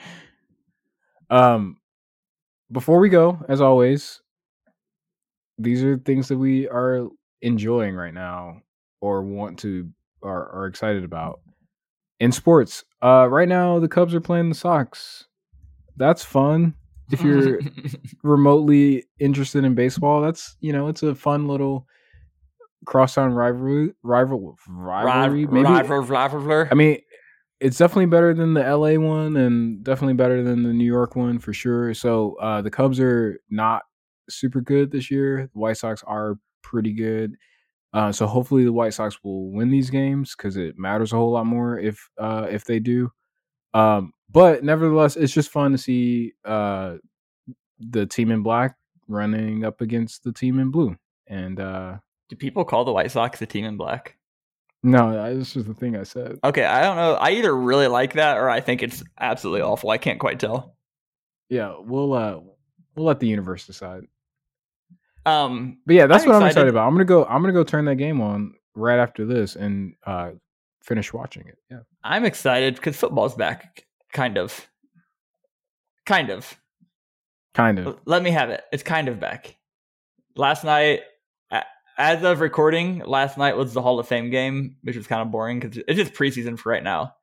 Um, 1.30 1.76
before 2.70 2.98
we 2.98 3.08
go, 3.08 3.38
as 3.48 3.60
always, 3.60 4.20
these 5.58 5.82
are 5.82 5.96
things 5.98 6.28
that 6.28 6.38
we 6.38 6.68
are 6.68 7.08
enjoying 7.42 7.94
right 7.94 8.14
now 8.14 8.60
or 9.00 9.22
want 9.22 9.58
to 9.60 9.88
are, 10.22 10.50
are 10.52 10.66
excited 10.66 11.04
about 11.04 11.40
in 12.18 12.32
sports. 12.32 12.84
Uh, 13.02 13.28
right 13.30 13.48
now 13.48 13.78
the 13.78 13.88
Cubs 13.88 14.14
are 14.14 14.20
playing 14.20 14.48
the 14.48 14.54
Sox. 14.54 15.26
That's 15.96 16.24
fun. 16.24 16.74
If 17.10 17.22
you're 17.22 17.60
remotely 18.22 19.04
interested 19.18 19.64
in 19.64 19.74
baseball, 19.74 20.20
that's 20.20 20.56
you 20.60 20.72
know 20.72 20.88
it's 20.88 21.02
a 21.02 21.14
fun 21.14 21.46
little 21.46 21.86
crosstown 22.84 23.32
rivalry. 23.32 23.92
Rival 24.02 24.56
rivalry. 24.68 25.46
Maybe 25.46 25.64
Rival, 25.64 26.00
rival, 26.00 26.66
I 26.70 26.74
mean, 26.74 26.98
it's 27.60 27.78
definitely 27.78 28.06
better 28.06 28.34
than 28.34 28.54
the 28.54 28.62
LA 28.62 28.94
one 28.94 29.36
and 29.36 29.82
definitely 29.82 30.14
better 30.14 30.42
than 30.42 30.62
the 30.62 30.72
New 30.72 30.84
York 30.84 31.16
one 31.16 31.38
for 31.38 31.52
sure. 31.52 31.94
So 31.94 32.36
uh, 32.40 32.62
the 32.62 32.70
Cubs 32.70 33.00
are 33.00 33.40
not 33.50 33.82
super 34.28 34.60
good 34.60 34.90
this 34.90 35.10
year. 35.10 35.48
The 35.52 35.58
White 35.58 35.78
Sox 35.78 36.02
are 36.06 36.36
pretty 36.62 36.92
good. 36.92 37.34
Uh, 37.92 38.12
so 38.12 38.26
hopefully 38.26 38.64
the 38.64 38.72
White 38.72 38.92
Sox 38.92 39.18
will 39.24 39.50
win 39.50 39.70
these 39.70 39.88
games 39.88 40.34
because 40.36 40.56
it 40.56 40.76
matters 40.76 41.12
a 41.12 41.16
whole 41.16 41.32
lot 41.32 41.46
more 41.46 41.78
if 41.78 42.10
uh, 42.18 42.46
if 42.50 42.64
they 42.64 42.78
do. 42.78 43.10
Um, 43.72 44.12
but 44.36 44.62
nevertheless, 44.62 45.16
it's 45.16 45.32
just 45.32 45.50
fun 45.50 45.72
to 45.72 45.78
see 45.78 46.34
uh, 46.44 46.96
the 47.80 48.04
team 48.06 48.30
in 48.30 48.42
black 48.42 48.76
running 49.08 49.64
up 49.64 49.80
against 49.80 50.24
the 50.24 50.32
team 50.32 50.58
in 50.58 50.70
blue. 50.70 50.94
And 51.26 51.58
uh, 51.58 51.96
Do 52.28 52.36
people 52.36 52.64
call 52.64 52.84
the 52.84 52.92
White 52.92 53.10
Sox 53.10 53.38
the 53.38 53.46
team 53.46 53.64
in 53.64 53.76
black? 53.76 54.16
no, 54.82 55.34
this 55.34 55.56
is 55.56 55.64
the 55.64 55.74
thing 55.74 55.96
I 55.96 56.02
said. 56.04 56.38
Okay, 56.44 56.64
I 56.64 56.82
don't 56.82 56.96
know. 56.96 57.14
I 57.14 57.30
either 57.30 57.56
really 57.56 57.88
like 57.88 58.12
that 58.12 58.36
or 58.36 58.48
I 58.50 58.60
think 58.60 58.82
it's 58.82 59.02
absolutely 59.18 59.62
awful. 59.62 59.90
I 59.90 59.98
can't 59.98 60.20
quite 60.20 60.38
tell. 60.38 60.76
Yeah, 61.48 61.74
we'll 61.80 62.12
uh, 62.12 62.38
we'll 62.94 63.06
let 63.06 63.18
the 63.18 63.26
universe 63.26 63.66
decide. 63.66 64.02
Um, 65.24 65.78
But 65.86 65.96
yeah, 65.96 66.06
that's 66.06 66.22
I'm 66.24 66.28
what 66.28 66.36
I'm 66.36 66.42
excited. 66.42 66.50
excited 66.52 66.68
about. 66.70 66.86
I'm 66.86 66.94
gonna 66.94 67.04
go. 67.04 67.24
I'm 67.24 67.40
gonna 67.42 67.52
go 67.52 67.64
turn 67.64 67.84
that 67.86 67.96
game 67.96 68.20
on 68.20 68.54
right 68.74 68.98
after 68.98 69.24
this 69.24 69.56
and 69.56 69.94
uh 70.04 70.32
finish 70.82 71.12
watching 71.12 71.46
it. 71.48 71.58
Yeah. 71.70 71.80
I'm 72.04 72.24
excited 72.24 72.76
because 72.76 72.96
football's 72.96 73.34
back, 73.34 73.85
kind 74.16 74.38
of. 74.38 74.66
Kind 76.06 76.30
of. 76.30 76.58
Kind 77.54 77.78
of. 77.78 77.98
Let 78.04 78.22
me 78.22 78.30
have 78.30 78.50
it. 78.50 78.62
It's 78.72 78.82
kind 78.82 79.08
of 79.08 79.20
back. 79.20 79.56
Last 80.36 80.64
night, 80.64 81.00
as 81.98 82.22
of 82.22 82.40
recording, 82.40 82.98
last 83.00 83.38
night 83.38 83.56
was 83.56 83.72
the 83.72 83.82
Hall 83.82 83.98
of 83.98 84.08
Fame 84.08 84.30
game, 84.30 84.76
which 84.82 84.96
was 84.96 85.06
kind 85.06 85.22
of 85.22 85.30
boring 85.30 85.60
because 85.60 85.78
it's 85.88 85.98
just 85.98 86.12
preseason 86.12 86.58
for 86.58 86.70
right 86.70 86.82
now. 86.82 87.14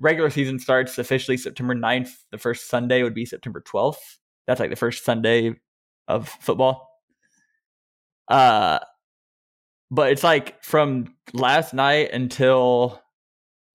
regular 0.00 0.30
season 0.30 0.58
starts 0.58 0.96
officially 0.98 1.36
September 1.36 1.74
9th. 1.74 2.10
The 2.30 2.38
first 2.38 2.68
Sunday 2.68 3.02
would 3.02 3.14
be 3.14 3.26
September 3.26 3.60
12th. 3.66 3.96
That's 4.46 4.60
like 4.60 4.70
the 4.70 4.76
first 4.76 5.04
Sunday 5.04 5.56
of 6.06 6.28
football. 6.28 6.88
Uh 8.28 8.78
but 9.90 10.12
it's 10.12 10.22
like 10.22 10.62
from 10.62 11.14
last 11.32 11.72
night 11.72 12.12
until 12.12 13.02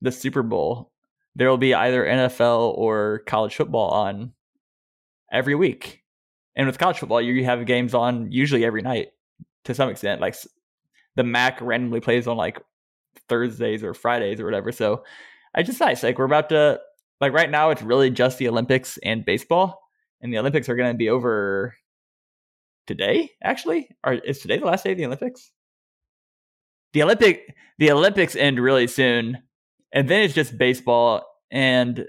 the 0.01 0.11
Super 0.11 0.43
Bowl, 0.43 0.92
there 1.35 1.49
will 1.49 1.57
be 1.57 1.73
either 1.73 2.05
NFL 2.05 2.77
or 2.77 3.19
college 3.25 3.55
football 3.55 3.89
on 3.89 4.33
every 5.31 5.55
week. 5.55 6.03
And 6.55 6.67
with 6.67 6.77
college 6.77 6.99
football, 6.99 7.21
you 7.21 7.43
have 7.45 7.65
games 7.65 7.93
on 7.93 8.31
usually 8.31 8.63
every 8.63 8.81
night 8.81 9.09
to 9.65 9.73
some 9.73 9.89
extent. 9.89 10.21
Like 10.21 10.35
the 11.15 11.23
MAC 11.23 11.59
randomly 11.61 11.99
plays 11.99 12.27
on 12.27 12.37
like 12.37 12.61
Thursdays 13.27 13.83
or 13.83 13.93
Fridays 13.93 14.39
or 14.39 14.45
whatever. 14.45 14.71
So 14.71 15.03
I 15.55 15.63
just 15.63 15.79
nice. 15.79 16.03
Like 16.03 16.17
we're 16.17 16.25
about 16.25 16.49
to 16.49 16.79
like 17.21 17.33
right 17.33 17.49
now, 17.49 17.69
it's 17.69 17.81
really 17.81 18.09
just 18.09 18.37
the 18.37 18.49
Olympics 18.49 18.99
and 19.03 19.25
baseball, 19.25 19.81
and 20.21 20.33
the 20.33 20.39
Olympics 20.39 20.67
are 20.69 20.75
going 20.75 20.91
to 20.91 20.97
be 20.97 21.09
over 21.09 21.75
today. 22.85 23.31
Actually, 23.41 23.89
or 24.03 24.13
is 24.13 24.39
today 24.39 24.57
the 24.57 24.65
last 24.65 24.83
day 24.83 24.91
of 24.91 24.97
the 24.97 25.05
Olympics? 25.05 25.51
The 26.93 27.03
Olympic 27.03 27.55
the 27.79 27.91
Olympics 27.91 28.35
end 28.35 28.59
really 28.59 28.87
soon, 28.87 29.41
and 29.93 30.09
then 30.09 30.21
it's 30.21 30.33
just 30.33 30.57
baseball. 30.57 31.25
And 31.51 32.05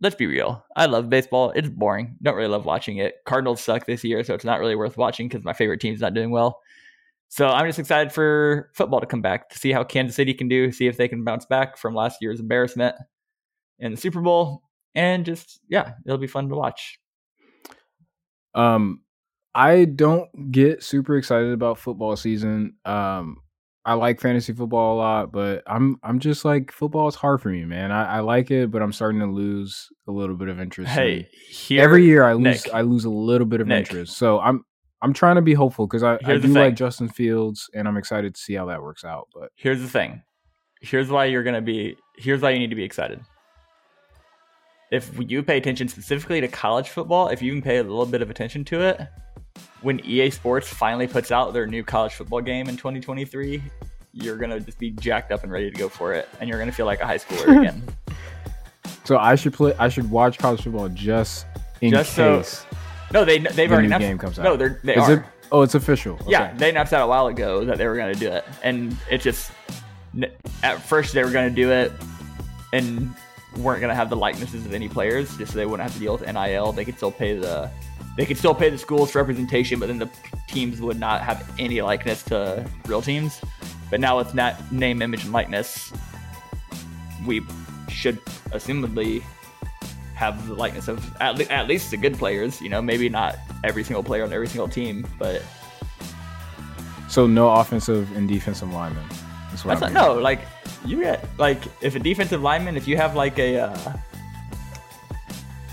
let's 0.00 0.16
be 0.16 0.26
real, 0.26 0.64
I 0.74 0.86
love 0.86 1.08
baseball. 1.08 1.52
It's 1.54 1.68
boring. 1.68 2.16
Don't 2.22 2.34
really 2.34 2.48
love 2.48 2.64
watching 2.64 2.96
it. 2.96 3.16
Cardinals 3.26 3.62
suck 3.62 3.86
this 3.86 4.02
year, 4.02 4.24
so 4.24 4.34
it's 4.34 4.44
not 4.44 4.58
really 4.58 4.74
worth 4.74 4.96
watching 4.96 5.28
because 5.28 5.44
my 5.44 5.52
favorite 5.52 5.80
team's 5.80 6.00
not 6.00 6.14
doing 6.14 6.30
well. 6.30 6.60
So 7.28 7.48
I'm 7.48 7.66
just 7.66 7.78
excited 7.78 8.12
for 8.12 8.70
football 8.74 9.00
to 9.00 9.06
come 9.06 9.22
back 9.22 9.50
to 9.50 9.58
see 9.58 9.72
how 9.72 9.84
Kansas 9.84 10.16
City 10.16 10.32
can 10.32 10.48
do, 10.48 10.70
see 10.72 10.86
if 10.86 10.96
they 10.96 11.08
can 11.08 11.24
bounce 11.24 11.44
back 11.44 11.76
from 11.76 11.94
last 11.94 12.18
year's 12.20 12.40
embarrassment 12.40 12.94
in 13.78 13.92
the 13.92 13.96
Super 13.96 14.20
Bowl, 14.20 14.62
and 14.94 15.24
just 15.24 15.60
yeah, 15.68 15.92
it'll 16.06 16.18
be 16.18 16.26
fun 16.26 16.48
to 16.48 16.54
watch. 16.54 16.98
Um, 18.54 19.02
I 19.54 19.86
don't 19.86 20.52
get 20.52 20.82
super 20.82 21.16
excited 21.16 21.52
about 21.52 21.78
football 21.78 22.16
season. 22.16 22.76
Um, 22.84 23.38
I 23.86 23.94
like 23.94 24.20
fantasy 24.20 24.52
football 24.52 24.96
a 24.96 24.98
lot, 24.98 25.32
but 25.32 25.62
I'm 25.68 25.96
I'm 26.02 26.18
just 26.18 26.44
like 26.44 26.72
football 26.72 27.06
is 27.06 27.14
hard 27.14 27.40
for 27.40 27.50
me, 27.50 27.64
man. 27.64 27.92
I, 27.92 28.16
I 28.16 28.20
like 28.20 28.50
it, 28.50 28.72
but 28.72 28.82
I'm 28.82 28.92
starting 28.92 29.20
to 29.20 29.26
lose 29.26 29.88
a 30.08 30.10
little 30.12 30.34
bit 30.34 30.48
of 30.48 30.60
interest. 30.60 30.90
Hey, 30.90 31.28
here, 31.48 31.82
every 31.82 32.04
year 32.04 32.24
I 32.24 32.32
lose 32.32 32.64
Nick, 32.64 32.74
I 32.74 32.80
lose 32.80 33.04
a 33.04 33.10
little 33.10 33.46
bit 33.46 33.60
of 33.60 33.68
Nick. 33.68 33.86
interest. 33.86 34.18
So 34.18 34.40
I'm 34.40 34.64
I'm 35.02 35.12
trying 35.12 35.36
to 35.36 35.42
be 35.42 35.54
hopeful 35.54 35.86
because 35.86 36.02
I, 36.02 36.18
I 36.24 36.38
do 36.38 36.48
like 36.48 36.74
Justin 36.74 37.08
Fields 37.08 37.70
and 37.74 37.86
I'm 37.86 37.96
excited 37.96 38.34
to 38.34 38.40
see 38.40 38.54
how 38.54 38.66
that 38.66 38.82
works 38.82 39.04
out. 39.04 39.28
But 39.32 39.50
here's 39.54 39.80
the 39.80 39.88
thing. 39.88 40.20
Here's 40.80 41.08
why 41.08 41.26
you're 41.26 41.44
gonna 41.44 41.62
be. 41.62 41.96
Here's 42.16 42.42
why 42.42 42.50
you 42.50 42.58
need 42.58 42.70
to 42.70 42.76
be 42.76 42.82
excited. 42.84 43.20
If 44.90 45.10
you 45.18 45.42
pay 45.42 45.56
attention 45.58 45.88
specifically 45.88 46.40
to 46.40 46.48
college 46.48 46.88
football, 46.90 47.28
if 47.28 47.42
you 47.42 47.52
can 47.52 47.62
pay 47.62 47.78
a 47.78 47.82
little 47.82 48.06
bit 48.06 48.22
of 48.22 48.30
attention 48.30 48.64
to 48.66 48.80
it, 48.82 49.00
when 49.82 50.00
EA 50.04 50.30
Sports 50.30 50.68
finally 50.68 51.06
puts 51.06 51.30
out 51.32 51.52
their 51.52 51.66
new 51.66 51.82
college 51.82 52.14
football 52.14 52.40
game 52.40 52.68
in 52.68 52.76
2023, 52.76 53.62
you're 54.12 54.36
gonna 54.36 54.60
just 54.60 54.78
be 54.78 54.90
jacked 54.92 55.32
up 55.32 55.42
and 55.42 55.50
ready 55.52 55.70
to 55.70 55.76
go 55.76 55.88
for 55.88 56.12
it, 56.14 56.28
and 56.40 56.48
you're 56.48 56.58
gonna 56.58 56.72
feel 56.72 56.86
like 56.86 57.00
a 57.00 57.06
high 57.06 57.18
schooler 57.18 57.58
again. 57.60 57.82
so 59.04 59.18
I 59.18 59.34
should 59.34 59.52
play 59.52 59.74
I 59.78 59.88
should 59.88 60.10
watch 60.10 60.38
college 60.38 60.62
football 60.62 60.88
just 60.88 61.46
in 61.80 61.90
Just 61.90 62.14
so- 62.14 62.38
case 62.38 62.64
no, 63.12 63.24
they 63.24 63.38
they've 63.38 63.54
the 63.68 63.70
already 63.70 63.86
announced. 63.86 64.06
game 64.06 64.18
comes 64.18 64.38
out. 64.38 64.42
No, 64.44 64.56
they're 64.56 64.80
they 64.82 64.96
Is 64.96 65.02
are. 65.08 65.12
it 65.14 65.22
oh 65.52 65.62
it's 65.62 65.74
official. 65.76 66.18
Yeah, 66.26 66.52
they 66.54 66.70
announced 66.70 66.90
that 66.90 67.02
a 67.02 67.06
while 67.06 67.28
ago 67.28 67.64
that 67.64 67.78
they 67.78 67.86
were 67.86 67.94
going 67.96 68.12
to 68.12 68.18
do 68.18 68.28
it, 68.28 68.44
and 68.64 68.96
it 69.10 69.20
just 69.20 69.52
at 70.64 70.82
first 70.82 71.12
they 71.14 71.22
were 71.22 71.30
going 71.30 71.48
to 71.48 71.54
do 71.54 71.70
it 71.70 71.92
and 72.72 73.14
weren't 73.56 73.80
going 73.80 73.90
to 73.90 73.94
have 73.94 74.10
the 74.10 74.16
likenesses 74.16 74.66
of 74.66 74.72
any 74.72 74.88
players, 74.88 75.36
just 75.36 75.52
so 75.52 75.58
they 75.58 75.66
wouldn't 75.66 75.82
have 75.82 75.94
to 75.94 76.00
deal 76.00 76.16
with 76.16 76.26
NIL. 76.26 76.72
They 76.72 76.84
could 76.84 76.96
still 76.96 77.12
pay 77.12 77.36
the 77.36 77.70
they 78.16 78.24
could 78.24 78.38
still 78.38 78.54
pay 78.54 78.70
the 78.70 78.78
schools 78.78 79.10
for 79.10 79.18
representation, 79.18 79.78
but 79.78 79.88
then 79.88 79.98
the 79.98 80.08
teams 80.48 80.80
would 80.80 80.98
not 80.98 81.20
have 81.20 81.52
any 81.58 81.82
likeness 81.82 82.22
to 82.24 82.66
real 82.86 83.02
teams. 83.02 83.42
But 83.90 84.00
now 84.00 84.16
with 84.16 84.32
that 84.32 84.72
name, 84.72 85.02
image, 85.02 85.24
and 85.24 85.32
likeness, 85.32 85.92
we 87.26 87.42
should 87.88 88.24
assumedly 88.52 89.22
have 90.14 90.46
the 90.46 90.54
likeness 90.54 90.88
of 90.88 91.14
at, 91.20 91.36
le- 91.36 91.44
at 91.44 91.68
least 91.68 91.90
the 91.90 91.98
good 91.98 92.16
players. 92.16 92.60
You 92.62 92.70
know, 92.70 92.80
maybe 92.80 93.08
not 93.10 93.36
every 93.64 93.84
single 93.84 94.02
player 94.02 94.24
on 94.24 94.32
every 94.32 94.48
single 94.48 94.68
team, 94.68 95.06
but 95.18 95.42
So 97.08 97.26
no 97.26 97.50
offensive 97.50 98.16
and 98.16 98.26
defensive 98.26 98.72
linemen. 98.72 99.04
That's 99.50 99.64
what 99.64 99.78
That's 99.78 99.90
I'm 99.90 99.92
not, 99.92 100.14
no, 100.14 100.20
like 100.20 100.40
you 100.86 101.00
get 101.00 101.24
like 101.38 101.62
if 101.80 101.94
a 101.94 101.98
defensive 101.98 102.42
lineman, 102.42 102.76
if 102.76 102.86
you 102.88 102.96
have 102.96 103.14
like 103.14 103.38
a 103.38 103.58
uh, 103.60 103.92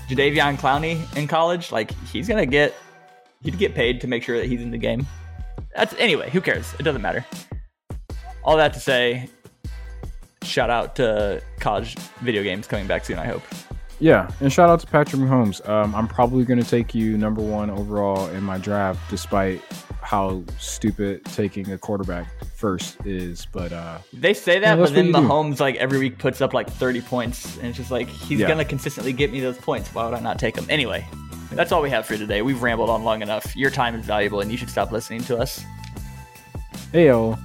Jadeveon 0.08 0.56
Clowney 0.56 1.16
in 1.16 1.26
college, 1.26 1.72
like 1.72 1.92
he's 2.04 2.28
gonna 2.28 2.46
get 2.46 2.74
he'd 3.42 3.58
get 3.58 3.74
paid 3.74 4.00
to 4.00 4.06
make 4.06 4.22
sure 4.22 4.38
that 4.38 4.46
he's 4.46 4.62
in 4.62 4.70
the 4.70 4.78
game. 4.78 5.06
That's 5.74 5.94
anyway. 5.94 6.30
Who 6.30 6.40
cares? 6.40 6.72
It 6.78 6.82
doesn't 6.82 7.02
matter. 7.02 7.24
All 8.42 8.56
that 8.56 8.74
to 8.74 8.80
say, 8.80 9.28
shout 10.42 10.70
out 10.70 10.96
to 10.96 11.42
college 11.60 11.96
video 12.20 12.42
games 12.42 12.66
coming 12.66 12.86
back 12.86 13.04
soon. 13.04 13.18
I 13.18 13.26
hope. 13.26 13.42
Yeah, 14.00 14.30
and 14.40 14.52
shout 14.52 14.68
out 14.68 14.80
to 14.80 14.86
Patrick 14.86 15.22
Mahomes. 15.22 15.66
Um, 15.68 15.94
I'm 15.94 16.08
probably 16.08 16.44
going 16.44 16.60
to 16.60 16.68
take 16.68 16.94
you 16.94 17.16
number 17.16 17.40
one 17.40 17.70
overall 17.70 18.28
in 18.30 18.42
my 18.42 18.58
draft, 18.58 19.00
despite 19.08 19.62
how 20.02 20.42
stupid 20.58 21.24
taking 21.26 21.70
a 21.70 21.78
quarterback 21.78 22.28
first 22.64 22.96
is. 23.04 23.46
But 23.52 23.72
uh, 23.74 23.98
They 24.14 24.32
say 24.32 24.58
that, 24.60 24.76
that's 24.76 24.90
but 24.90 24.94
then 24.94 25.12
what 25.12 25.22
you 25.22 25.54
do. 25.54 25.62
Like 25.62 25.76
every 25.76 25.98
week 25.98 26.18
puts 26.18 26.40
up 26.40 26.54
like 26.54 26.70
30 26.70 27.02
points, 27.02 27.56
and 27.58 27.66
it's 27.66 27.76
just 27.76 27.90
like 27.90 28.08
he's 28.08 28.40
Yeah. 28.40 28.48
gonna 28.48 28.64
consistently 28.64 29.12
get 29.12 29.30
me 29.30 29.40
those 29.40 29.58
points. 29.58 29.92
Why 29.94 30.06
would 30.06 30.14
I 30.14 30.20
not 30.20 30.38
take 30.38 30.54
them? 30.54 30.64
Anyway, 30.70 31.06
that's 31.52 31.72
all 31.72 31.82
we 31.82 31.90
have 31.90 32.06
for 32.06 32.16
today. 32.16 32.40
We've 32.40 32.62
rambled 32.62 32.88
on 32.88 33.04
long 33.04 33.20
enough. 33.20 33.54
Your 33.54 33.70
time 33.70 33.94
is 33.94 34.06
valuable, 34.06 34.40
and 34.40 34.50
you 34.50 34.56
should 34.56 34.70
stop 34.70 34.90
listening 34.92 35.20
to 35.24 35.36
us. 35.38 35.62
hey, 36.92 37.06
yo. 37.06 37.36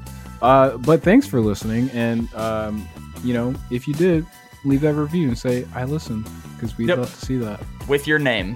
Uh, 0.42 0.78
but 0.78 1.04
thanks 1.04 1.28
for 1.28 1.42
listening. 1.42 1.90
And, 1.92 2.34
um, 2.36 2.88
you 3.24 3.34
know, 3.34 3.54
if 3.72 3.88
you 3.90 3.94
did, 3.96 4.26
leave 4.64 4.80
that 4.82 4.94
review 4.94 5.28
and 5.28 5.38
say, 5.38 5.66
I 5.76 5.84
listened, 5.84 6.30
because 6.56 6.78
we'd 6.78 6.88
Yep. 6.88 6.98
love 7.00 7.14
to 7.20 7.26
see 7.26 7.38
that. 7.40 7.60
with 7.90 8.08
your 8.08 8.20
name, 8.20 8.56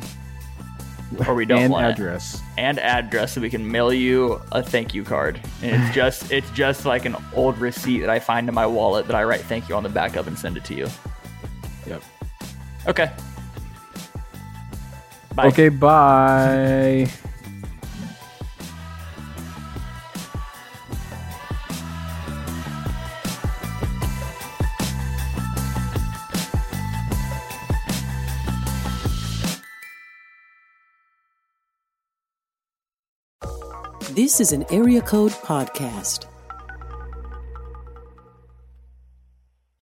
or 1.28 1.36
we 1.36 1.46
don't 1.52 1.60
and 1.60 1.72
want 1.72 1.86
it. 1.86 1.92
address. 1.92 2.42
and 2.58 2.80
address, 2.80 3.34
so 3.34 3.42
we 3.42 3.50
can 3.50 3.70
mail 3.70 3.94
you 3.94 4.42
a 4.52 4.62
thank 4.64 4.94
you 4.94 5.04
card. 5.04 5.40
And 5.62 5.82
it's 5.84 5.96
just 6.02 6.32
it's 6.32 6.50
just 6.52 6.86
like 6.86 7.06
an 7.06 7.16
old 7.34 7.58
receipt 7.58 8.00
that 8.02 8.10
I 8.10 8.20
find 8.20 8.48
in 8.50 8.56
my 8.56 8.66
wallet 8.68 9.08
that 9.08 9.16
I 9.16 9.24
write 9.24 9.42
thank 9.42 9.70
you 9.70 9.76
on 9.76 9.84
the 9.84 9.90
back 9.90 10.16
of 10.16 10.28
and 10.28 10.38
send 10.38 10.58
it 10.58 10.66
to 10.66 10.74
you. 10.74 10.88
Yep. 11.88 12.04
Okay. 12.88 13.12
Bye. 15.36 15.48
Okay, 15.48 15.70
bye. 15.70 17.10
This 34.16 34.40
is 34.40 34.52
an 34.52 34.64
Area 34.70 35.02
Code 35.02 35.32
Podcast. 35.32 36.33